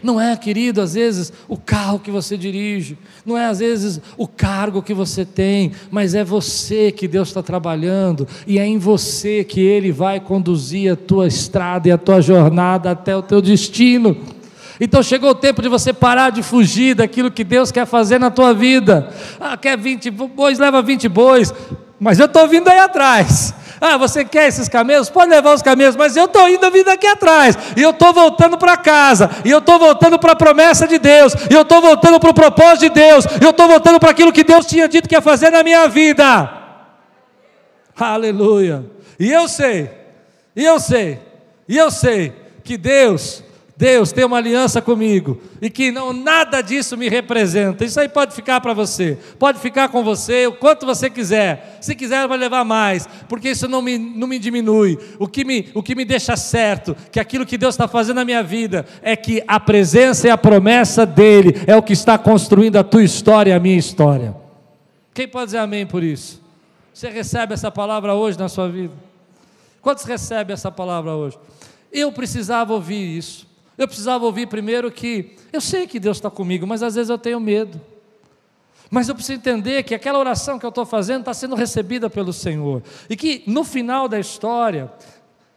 Não 0.03 0.21
é, 0.21 0.37
querido, 0.37 0.81
às 0.81 0.95
vezes 0.95 1.33
o 1.49 1.57
carro 1.57 1.99
que 1.99 2.11
você 2.11 2.37
dirige, 2.37 2.99
não 3.25 3.37
é 3.37 3.47
às 3.47 3.59
vezes 3.59 4.01
o 4.17 4.29
cargo 4.29 4.83
que 4.83 4.95
você 4.95 5.25
tem, 5.25 5.73
mas 5.91 6.15
é 6.15 6.23
você 6.23 6.93
que 6.93 7.09
Deus 7.09 7.29
está 7.29 7.43
trabalhando 7.43 8.29
e 8.47 8.59
é 8.59 8.67
em 8.67 8.79
você 8.79 9.43
que 9.43 9.61
Ele 9.61 9.91
vai 9.91 10.21
conduzir 10.21 10.93
a 10.93 10.97
tua 10.97 11.27
estrada 11.27 11.89
e 11.89 11.91
a 11.91 11.99
tua 11.99 12.21
jornada 12.21 12.91
até 12.91 13.17
o 13.17 13.23
teu 13.23 13.41
destino. 13.41 14.17
Então 14.81 15.03
chegou 15.03 15.31
o 15.31 15.35
tempo 15.35 15.63
de 15.63 15.69
você 15.69 15.93
parar 15.93 16.31
de 16.31 16.43
fugir 16.43 16.95
daquilo 16.95 17.31
que 17.31 17.45
Deus 17.45 17.73
quer 17.73 17.87
fazer 17.87 18.19
na 18.19 18.31
tua 18.31 18.53
vida. 18.53 19.11
Ah, 19.41 19.57
quer 19.57 19.77
20 19.77 20.11
bois, 20.11 20.59
leva 20.59 20.83
20 20.83 21.09
bois, 21.09 21.53
mas 21.99 22.19
eu 22.19 22.27
estou 22.27 22.47
vindo 22.47 22.69
aí 22.69 22.79
atrás. 22.79 23.55
Ah, 23.81 23.97
você 23.97 24.25
quer 24.25 24.49
esses 24.49 24.69
camelos? 24.69 25.11
Pode 25.11 25.31
levar 25.31 25.55
os 25.55 25.63
camelos, 25.63 25.97
mas 25.97 26.17
eu 26.17 26.25
estou 26.25 26.49
indo 26.49 26.71
vindo 26.71 26.89
aqui 26.89 27.07
atrás, 27.07 27.57
e 27.77 27.83
eu 27.83 27.91
estou 27.91 28.13
voltando 28.13 28.57
para 28.57 28.77
casa, 28.77 29.31
e 29.45 29.51
eu 29.51 29.59
estou 29.59 29.79
voltando 29.79 30.19
para 30.19 30.33
a 30.33 30.37
promessa 30.37 30.87
de 30.87 30.99
Deus, 30.99 31.35
e 31.51 31.55
eu 31.55 31.63
estou 31.63 31.81
voltando 31.81 32.19
para 32.19 32.31
o 32.31 32.35
propósito 32.35 32.81
de 32.81 32.89
Deus, 32.89 33.27
e 33.41 33.45
eu 33.45 33.51
estou 33.51 33.69
voltando 33.69 34.01
para 34.01 34.11
aquilo 34.11 34.33
que 34.33 34.45
Deus 34.45 34.65
tinha 34.67 34.89
dito 34.89 35.09
que 35.09 35.15
ia 35.15 35.21
fazer 35.21 35.51
na 35.51 35.63
minha 35.63 35.87
vida. 35.89 36.51
Aleluia. 37.99 38.85
E 39.19 39.31
eu 39.31 39.47
sei, 39.47 39.91
e 40.55 40.65
eu 40.65 40.81
sei, 40.81 41.19
e 41.69 41.77
eu 41.77 41.91
sei 41.91 42.33
que 42.65 42.77
Deus 42.77 43.43
Deus 43.79 44.11
tem 44.11 44.25
uma 44.25 44.39
aliança 44.39 44.81
comigo 44.81 45.39
e 45.61 45.69
que 45.69 45.93
não 45.93 46.11
nada 46.11 46.63
disso 46.63 46.97
me 46.97 47.11
representa. 47.11 47.85
Isso 47.85 48.01
aí 48.01 48.09
pode 48.09 48.35
ficar 48.35 48.59
para 48.61 48.73
você, 48.73 49.19
pode 49.39 49.59
ficar 49.59 49.91
com 49.91 50.03
você 50.03 50.47
o 50.47 50.53
quanto 50.53 50.87
você 50.87 51.11
quiser. 51.11 51.79
Se 51.83 51.95
quiser, 51.95 52.27
vai 52.27 52.39
levar 52.39 52.65
mais, 52.65 53.07
porque 53.29 53.51
isso 53.51 53.69
não 53.69 53.83
me, 53.83 53.99
não 53.99 54.27
me 54.27 54.39
diminui. 54.39 54.99
O 55.19 55.29
que 55.29 55.45
me, 55.45 55.69
o 55.75 55.83
que 55.83 55.95
me 55.95 56.07
deixa 56.07 56.37
certo, 56.37 56.97
que 57.13 57.21
aquilo 57.21 57.45
que 57.45 57.59
Deus 57.59 57.75
está 57.75 57.87
fazendo 57.87 58.17
na 58.17 58.25
minha 58.25 58.43
vida, 58.43 58.87
é 59.03 59.15
que 59.15 59.45
a 59.47 59.61
presença 59.61 60.27
e 60.27 60.31
a 60.31 60.39
promessa 60.39 61.05
dEle 61.05 61.55
é 61.67 61.77
o 61.77 61.83
que 61.83 61.93
está 61.93 62.17
construindo 62.17 62.77
a 62.77 62.85
tua 62.85 63.05
história 63.05 63.51
e 63.51 63.55
a 63.55 63.61
minha 63.61 63.77
história. 63.79 64.35
Quem 65.13 65.29
pode 65.29 65.47
dizer 65.47 65.59
amém 65.59 65.87
por 65.87 66.03
isso? 66.03 66.43
Você 66.95 67.11
recebe 67.11 67.53
essa 67.53 67.71
palavra 67.71 68.15
hoje 68.15 68.39
na 68.39 68.49
sua 68.49 68.71
vida? 68.71 68.95
Quantos 69.83 70.05
recebem 70.05 70.55
essa 70.55 70.73
palavra 70.73 71.13
hoje? 71.13 71.39
Eu 71.93 72.11
precisava 72.11 72.73
ouvir 72.73 73.19
isso. 73.19 73.46
Eu 73.79 73.87
precisava 73.87 74.25
ouvir 74.25 74.47
primeiro 74.47 74.91
que 74.91 75.37
eu 75.53 75.61
sei 75.61 75.87
que 75.87 76.01
Deus 76.01 76.17
está 76.17 76.31
comigo, 76.31 76.67
mas 76.67 76.83
às 76.83 76.95
vezes 76.95 77.11
eu 77.11 77.19
tenho 77.19 77.39
medo. 77.39 77.81
Mas 78.91 79.09
eu 79.09 79.15
preciso 79.15 79.39
entender 79.39 79.83
que 79.83 79.95
aquela 79.95 80.19
oração 80.19 80.59
que 80.59 80.65
eu 80.65 80.71
estou 80.71 80.87
fazendo 80.87 81.21
está 81.21 81.35
sendo 81.35 81.55
recebida 81.57 82.09
pelo 82.09 82.33
Senhor. 82.33 82.83
E 83.11 83.17
que 83.17 83.43
no 83.47 83.65
final 83.65 84.09
da 84.09 84.19
história, 84.19 84.91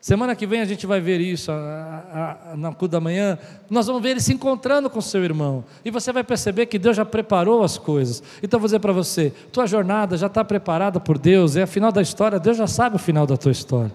semana 0.01 0.35
que 0.35 0.47
vem 0.47 0.61
a 0.61 0.65
gente 0.65 0.87
vai 0.87 0.99
ver 0.99 1.21
isso, 1.21 1.51
a, 1.51 1.55
a, 1.55 2.51
a, 2.51 2.57
na 2.57 2.69
culto 2.69 2.93
da 2.93 2.99
manhã, 2.99 3.37
nós 3.69 3.85
vamos 3.85 4.01
ver 4.01 4.09
ele 4.09 4.19
se 4.19 4.33
encontrando 4.33 4.89
com 4.89 4.99
seu 4.99 5.23
irmão. 5.23 5.63
E 5.85 5.91
você 5.91 6.11
vai 6.11 6.23
perceber 6.23 6.65
que 6.65 6.79
Deus 6.79 6.97
já 6.97 7.05
preparou 7.05 7.63
as 7.63 7.77
coisas. 7.77 8.23
Então 8.41 8.57
eu 8.57 8.61
vou 8.61 8.67
dizer 8.67 8.79
para 8.79 8.93
você: 8.93 9.31
tua 9.51 9.67
jornada 9.67 10.17
já 10.17 10.27
está 10.27 10.43
preparada 10.43 10.99
por 10.99 11.17
Deus, 11.17 11.55
e 11.55 11.61
a 11.61 11.67
final 11.67 11.91
da 11.91 12.01
história, 12.01 12.39
Deus 12.39 12.57
já 12.57 12.67
sabe 12.67 12.95
o 12.95 12.99
final 12.99 13.27
da 13.27 13.37
tua 13.37 13.51
história. 13.51 13.91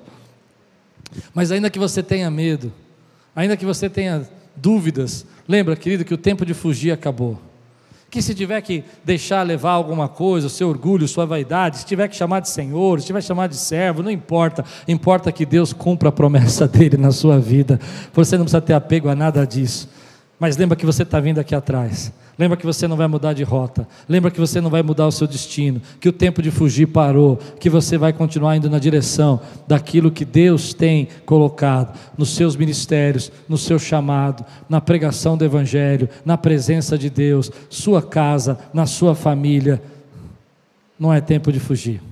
Mas 1.35 1.51
ainda 1.51 1.69
que 1.71 1.79
você 1.79 2.03
tenha 2.03 2.31
medo, 2.31 2.73
Ainda 3.35 3.57
que 3.57 3.67
você 3.67 3.89
tenha 3.89 4.27
dúvidas, 4.57 5.27
lembra, 5.49 5.75
querido, 5.77 6.05
que 6.05 6.15
o 6.15 6.19
tempo 6.19 6.47
de 6.47 6.55
fugir 6.55 6.93
acabou. 6.93 7.41
Que 8.11 8.23
se 8.23 8.35
tiver 8.35 8.61
que 8.61 8.85
deixar 9.05 9.43
levar 9.43 9.73
alguma 9.73 10.09
coisa, 10.09 10.47
o 10.47 10.51
seu 10.51 10.69
orgulho, 10.69 11.09
sua 11.09 11.27
vaidade, 11.27 11.79
se 11.79 11.87
tiver 11.87 12.07
que 12.07 12.15
chamar 12.15 12.41
de 12.41 12.49
Senhor, 12.49 13.01
se 13.01 13.07
tiver 13.07 13.21
que 13.21 13.27
chamar 13.27 13.49
de 13.49 13.57
servo, 13.57 14.03
não 14.05 14.11
importa. 14.11 14.65
Importa 14.87 15.33
que 15.33 15.45
Deus 15.45 15.73
cumpra 15.73 16.11
a 16.11 16.13
promessa 16.13 16.67
dele 16.69 16.97
na 16.97 17.11
sua 17.11 17.41
vida. 17.41 17.81
Você 18.13 18.37
não 18.37 18.45
precisa 18.45 18.61
ter 18.61 18.75
apego 18.75 19.09
a 19.09 19.17
nada 19.17 19.45
disso. 19.45 19.89
Mas 20.39 20.57
lembra 20.57 20.77
que 20.77 20.87
você 20.87 21.03
está 21.03 21.19
vindo 21.19 21.41
aqui 21.41 21.55
atrás. 21.55 22.13
Lembra 22.39 22.57
que 22.57 22.67
você 22.67 22.89
não 22.89 22.97
vai 22.97 23.07
mudar 23.07 23.33
de 23.33 23.45
rota. 23.45 23.87
Lembra 24.09 24.31
que 24.31 24.41
você 24.41 24.61
não 24.61 24.69
vai 24.69 24.83
mudar 24.83 25.07
o 25.07 25.13
seu 25.13 25.27
destino. 25.27 25.81
Que 26.01 26.09
o 26.09 26.13
tempo 26.13 26.43
de 26.43 26.51
fugir 26.51 26.87
parou. 26.87 27.37
Que 27.61 27.71
você 27.71 27.97
vai 27.97 28.13
continuar 28.13 28.57
indo 28.57 28.69
na 28.69 28.79
direção 28.79 29.41
daquilo 29.69 30.11
que 30.11 30.25
Deus 30.25 30.75
tem 30.75 31.09
colocado 31.25 31.97
nos 32.19 32.35
seus 32.35 32.57
ministérios, 32.57 33.31
no 33.49 33.57
seu 33.57 33.79
chamado, 33.79 34.45
na 34.69 34.81
pregação 34.81 35.37
do 35.37 35.45
Evangelho, 35.45 36.09
na 36.25 36.37
presença 36.37 36.99
de 36.99 37.09
Deus, 37.09 37.51
sua 37.71 38.03
casa, 38.03 38.59
na 38.73 38.85
sua 38.85 39.15
família. 39.15 39.81
Não 40.99 41.13
é 41.13 41.21
tempo 41.21 41.53
de 41.53 41.61
fugir. 41.61 42.03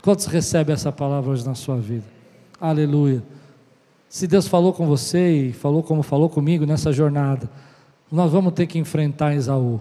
Quantos 0.00 0.26
recebem 0.26 0.74
essa 0.74 0.92
palavra 0.92 1.30
hoje 1.30 1.44
na 1.44 1.56
sua 1.56 1.76
vida? 1.76 2.04
Aleluia. 2.60 3.22
Se 4.08 4.26
Deus 4.26 4.46
falou 4.46 4.72
com 4.72 4.86
você 4.86 5.48
e 5.48 5.52
falou 5.52 5.82
como 5.82 6.02
falou 6.02 6.28
comigo 6.28 6.64
nessa 6.64 6.92
jornada 6.92 7.50
nós 8.10 8.32
vamos 8.32 8.52
ter 8.52 8.66
que 8.66 8.78
enfrentar 8.78 9.34
Esaú. 9.34 9.80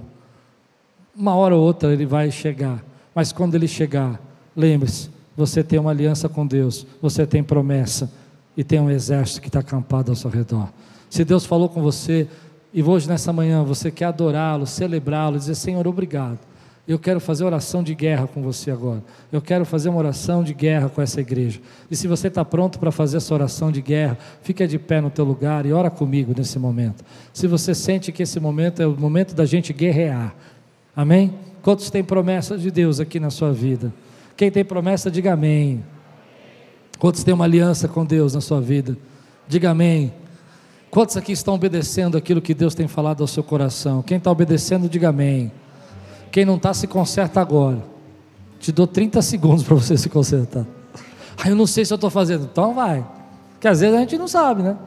Uma 1.15 1.35
hora 1.35 1.55
ou 1.55 1.63
outra 1.63 1.91
ele 1.91 2.05
vai 2.05 2.31
chegar, 2.31 2.83
mas 3.13 3.31
quando 3.31 3.55
ele 3.55 3.67
chegar, 3.67 4.21
lembre-se: 4.55 5.09
você 5.35 5.63
tem 5.63 5.79
uma 5.79 5.91
aliança 5.91 6.29
com 6.29 6.45
Deus, 6.45 6.85
você 7.01 7.25
tem 7.25 7.43
promessa 7.43 8.11
e 8.55 8.63
tem 8.63 8.79
um 8.79 8.89
exército 8.89 9.41
que 9.41 9.47
está 9.47 9.59
acampado 9.59 10.11
ao 10.11 10.15
seu 10.15 10.29
redor. 10.29 10.69
Se 11.09 11.25
Deus 11.25 11.45
falou 11.45 11.69
com 11.69 11.81
você 11.81 12.27
e 12.73 12.83
hoje 12.83 13.07
nessa 13.07 13.33
manhã 13.33 13.63
você 13.63 13.89
quer 13.89 14.05
adorá-lo, 14.05 14.67
celebrá-lo, 14.67 15.37
dizer: 15.37 15.55
Senhor, 15.55 15.87
obrigado. 15.87 16.48
Eu 16.89 16.97
quero 16.97 17.19
fazer 17.19 17.43
oração 17.43 17.83
de 17.83 17.93
guerra 17.93 18.25
com 18.25 18.41
você 18.41 18.71
agora. 18.71 19.03
Eu 19.31 19.39
quero 19.39 19.63
fazer 19.63 19.89
uma 19.89 19.99
oração 19.99 20.43
de 20.43 20.55
guerra 20.55 20.89
com 20.89 20.99
essa 20.99 21.21
igreja. 21.21 21.59
E 21.91 21.95
se 21.95 22.07
você 22.07 22.29
está 22.29 22.43
pronto 22.43 22.79
para 22.79 22.91
fazer 22.91 23.17
essa 23.17 23.31
oração 23.31 23.71
de 23.71 23.79
guerra, 23.79 24.17
fica 24.41 24.67
de 24.67 24.79
pé 24.79 24.99
no 24.99 25.11
teu 25.11 25.23
lugar 25.23 25.67
e 25.67 25.71
ora 25.71 25.91
comigo 25.91 26.33
nesse 26.35 26.57
momento. 26.57 27.05
Se 27.31 27.45
você 27.45 27.75
sente 27.75 28.11
que 28.11 28.23
esse 28.23 28.39
momento 28.39 28.81
é 28.81 28.87
o 28.87 28.97
momento 28.97 29.35
da 29.35 29.45
gente 29.45 29.71
guerrear. 29.71 30.33
Amém? 30.95 31.31
Quantos 31.61 31.91
têm 31.91 32.03
promessa 32.03 32.57
de 32.57 32.71
Deus 32.71 32.99
aqui 32.99 33.19
na 33.19 33.29
sua 33.29 33.53
vida? 33.53 33.93
Quem 34.35 34.49
tem 34.49 34.65
promessa, 34.65 35.11
diga 35.11 35.33
amém. 35.33 35.85
Quantos 36.97 37.23
têm 37.23 37.35
uma 37.35 37.45
aliança 37.45 37.87
com 37.87 38.03
Deus 38.03 38.33
na 38.33 38.41
sua 38.41 38.59
vida? 38.59 38.97
Diga 39.47 39.69
amém. 39.69 40.11
Quantos 40.89 41.15
aqui 41.15 41.33
estão 41.33 41.53
obedecendo 41.53 42.17
aquilo 42.17 42.41
que 42.41 42.55
Deus 42.55 42.73
tem 42.73 42.87
falado 42.87 43.21
ao 43.21 43.27
seu 43.27 43.43
coração? 43.43 44.01
Quem 44.01 44.17
está 44.17 44.31
obedecendo, 44.31 44.89
diga 44.89 45.09
amém. 45.09 45.51
Quem 46.31 46.45
não 46.45 46.55
está, 46.55 46.73
se 46.73 46.87
conserta 46.87 47.41
agora. 47.41 47.83
Te 48.59 48.71
dou 48.71 48.85
30 48.85 49.21
segundos 49.21 49.63
para 49.63 49.75
você 49.75 49.95
se 49.97 50.09
consertar. 50.09 50.65
Ah, 51.37 51.49
eu 51.49 51.55
não 51.55 51.65
sei 51.65 51.85
se 51.85 51.93
eu 51.93 51.95
estou 51.95 52.09
fazendo. 52.09 52.47
Então 52.51 52.73
vai. 52.73 53.05
Porque 53.53 53.67
às 53.67 53.79
vezes 53.79 53.95
a 53.95 53.99
gente 53.99 54.17
não 54.17 54.27
sabe, 54.27 54.61
né? 54.61 54.77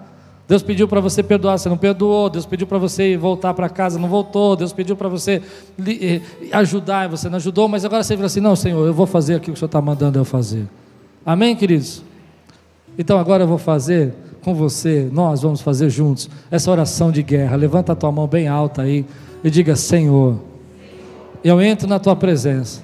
Deus 0.47 0.63
pediu 0.63 0.87
para 0.87 1.01
você 1.01 1.23
perdoar, 1.23 1.59
você 1.59 1.69
não 1.69 1.79
perdoou. 1.79 2.29
Deus 2.29 2.45
pediu 2.45 2.67
para 2.67 2.77
você 2.77 3.17
voltar 3.17 3.55
para 3.55 3.69
casa, 3.69 3.99
não 3.99 4.09
voltou. 4.09 4.55
Deus 4.55 4.73
pediu 4.73 4.97
para 4.97 5.09
você 5.09 5.41
eh, 5.87 6.21
ajudar, 6.53 7.09
você 7.09 7.29
não 7.29 7.37
ajudou. 7.37 7.69
Mas 7.69 7.85
agora 7.85 8.03
você 8.03 8.15
fala 8.15 8.27
assim: 8.27 8.41
não, 8.41 8.55
Senhor, 8.55 8.87
eu 8.87 8.93
vou 8.93 9.07
fazer 9.07 9.37
aquilo 9.37 9.55
que 9.55 9.59
o 9.59 9.61
Senhor 9.61 9.67
está 9.67 9.81
mandando 9.81 10.19
eu 10.19 10.25
fazer. 10.25 10.69
Amém, 11.25 11.57
queridos? 11.57 12.03
Então 12.99 13.19
agora 13.19 13.45
eu 13.45 13.49
vou 13.49 13.57
fazer 13.57 14.13
com 14.45 14.55
você, 14.55 15.09
nós 15.13 15.41
vamos 15.41 15.61
fazer 15.61 15.89
juntos 15.89 16.29
essa 16.51 16.71
oração 16.71 17.11
de 17.11 17.23
guerra. 17.23 17.57
Levanta 17.57 17.93
a 17.93 17.97
tua 17.97 18.13
mão 18.13 18.27
bem 18.27 18.49
alta 18.49 18.83
aí 18.83 19.07
e 19.43 19.51
diga: 19.51 19.75
Senhor, 19.77 20.39
eu 21.45 21.61
entro 21.61 21.89
na 21.89 21.99
tua 21.99 22.15
presença 22.15 22.83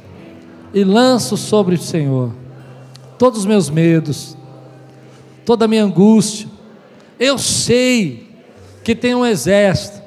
e 0.75 0.85
lanço 0.85 1.37
sobre 1.37 1.75
o 1.75 1.79
Senhor 1.79 2.33
todos 3.19 3.41
os 3.41 3.47
meus 3.47 3.69
medos, 3.69 4.37
toda 5.45 5.65
a 5.65 5.69
minha 5.69 5.85
angústia. 5.85 6.49
Eu 7.19 7.37
sei 7.37 8.29
que 8.85 8.95
tem 8.95 9.15
um 9.15 9.27
exército 9.27 10.01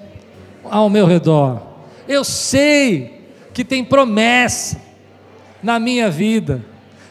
ao 0.63 0.89
meu 0.89 1.05
redor. 1.05 1.61
Eu 2.07 2.23
sei 2.23 3.21
que 3.53 3.65
tem 3.65 3.83
promessa 3.83 4.81
na 5.61 5.79
minha 5.79 6.09
vida. 6.09 6.63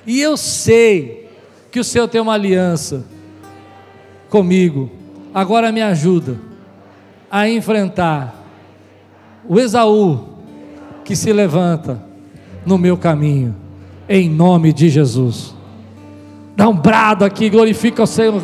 E 0.07 0.21
eu 0.21 0.37
sei 0.37 1.29
que 1.71 1.79
o 1.79 1.85
Senhor 1.85 2.09
tem 2.09 2.21
uma 2.21 2.35
aliança 2.35 3.05
comigo. 4.31 4.91
Agora 5.35 5.71
me 5.71 5.83
ajuda 5.83 6.41
a 7.31 7.49
enfrentar 7.49 8.35
o 9.47 9.61
Esaú 9.61 10.30
que 11.11 11.17
se 11.17 11.33
levanta 11.33 12.01
no 12.65 12.79
meu 12.79 12.97
caminho, 12.97 13.53
em 14.09 14.31
nome 14.31 14.73
de 14.73 14.89
Jesus. 14.89 15.53
Dá 16.55 16.69
um 16.69 16.77
brado 16.77 17.25
aqui, 17.25 17.51
glorifica 17.51 18.05
o 18.05 18.07
Senhor. 18.07 18.41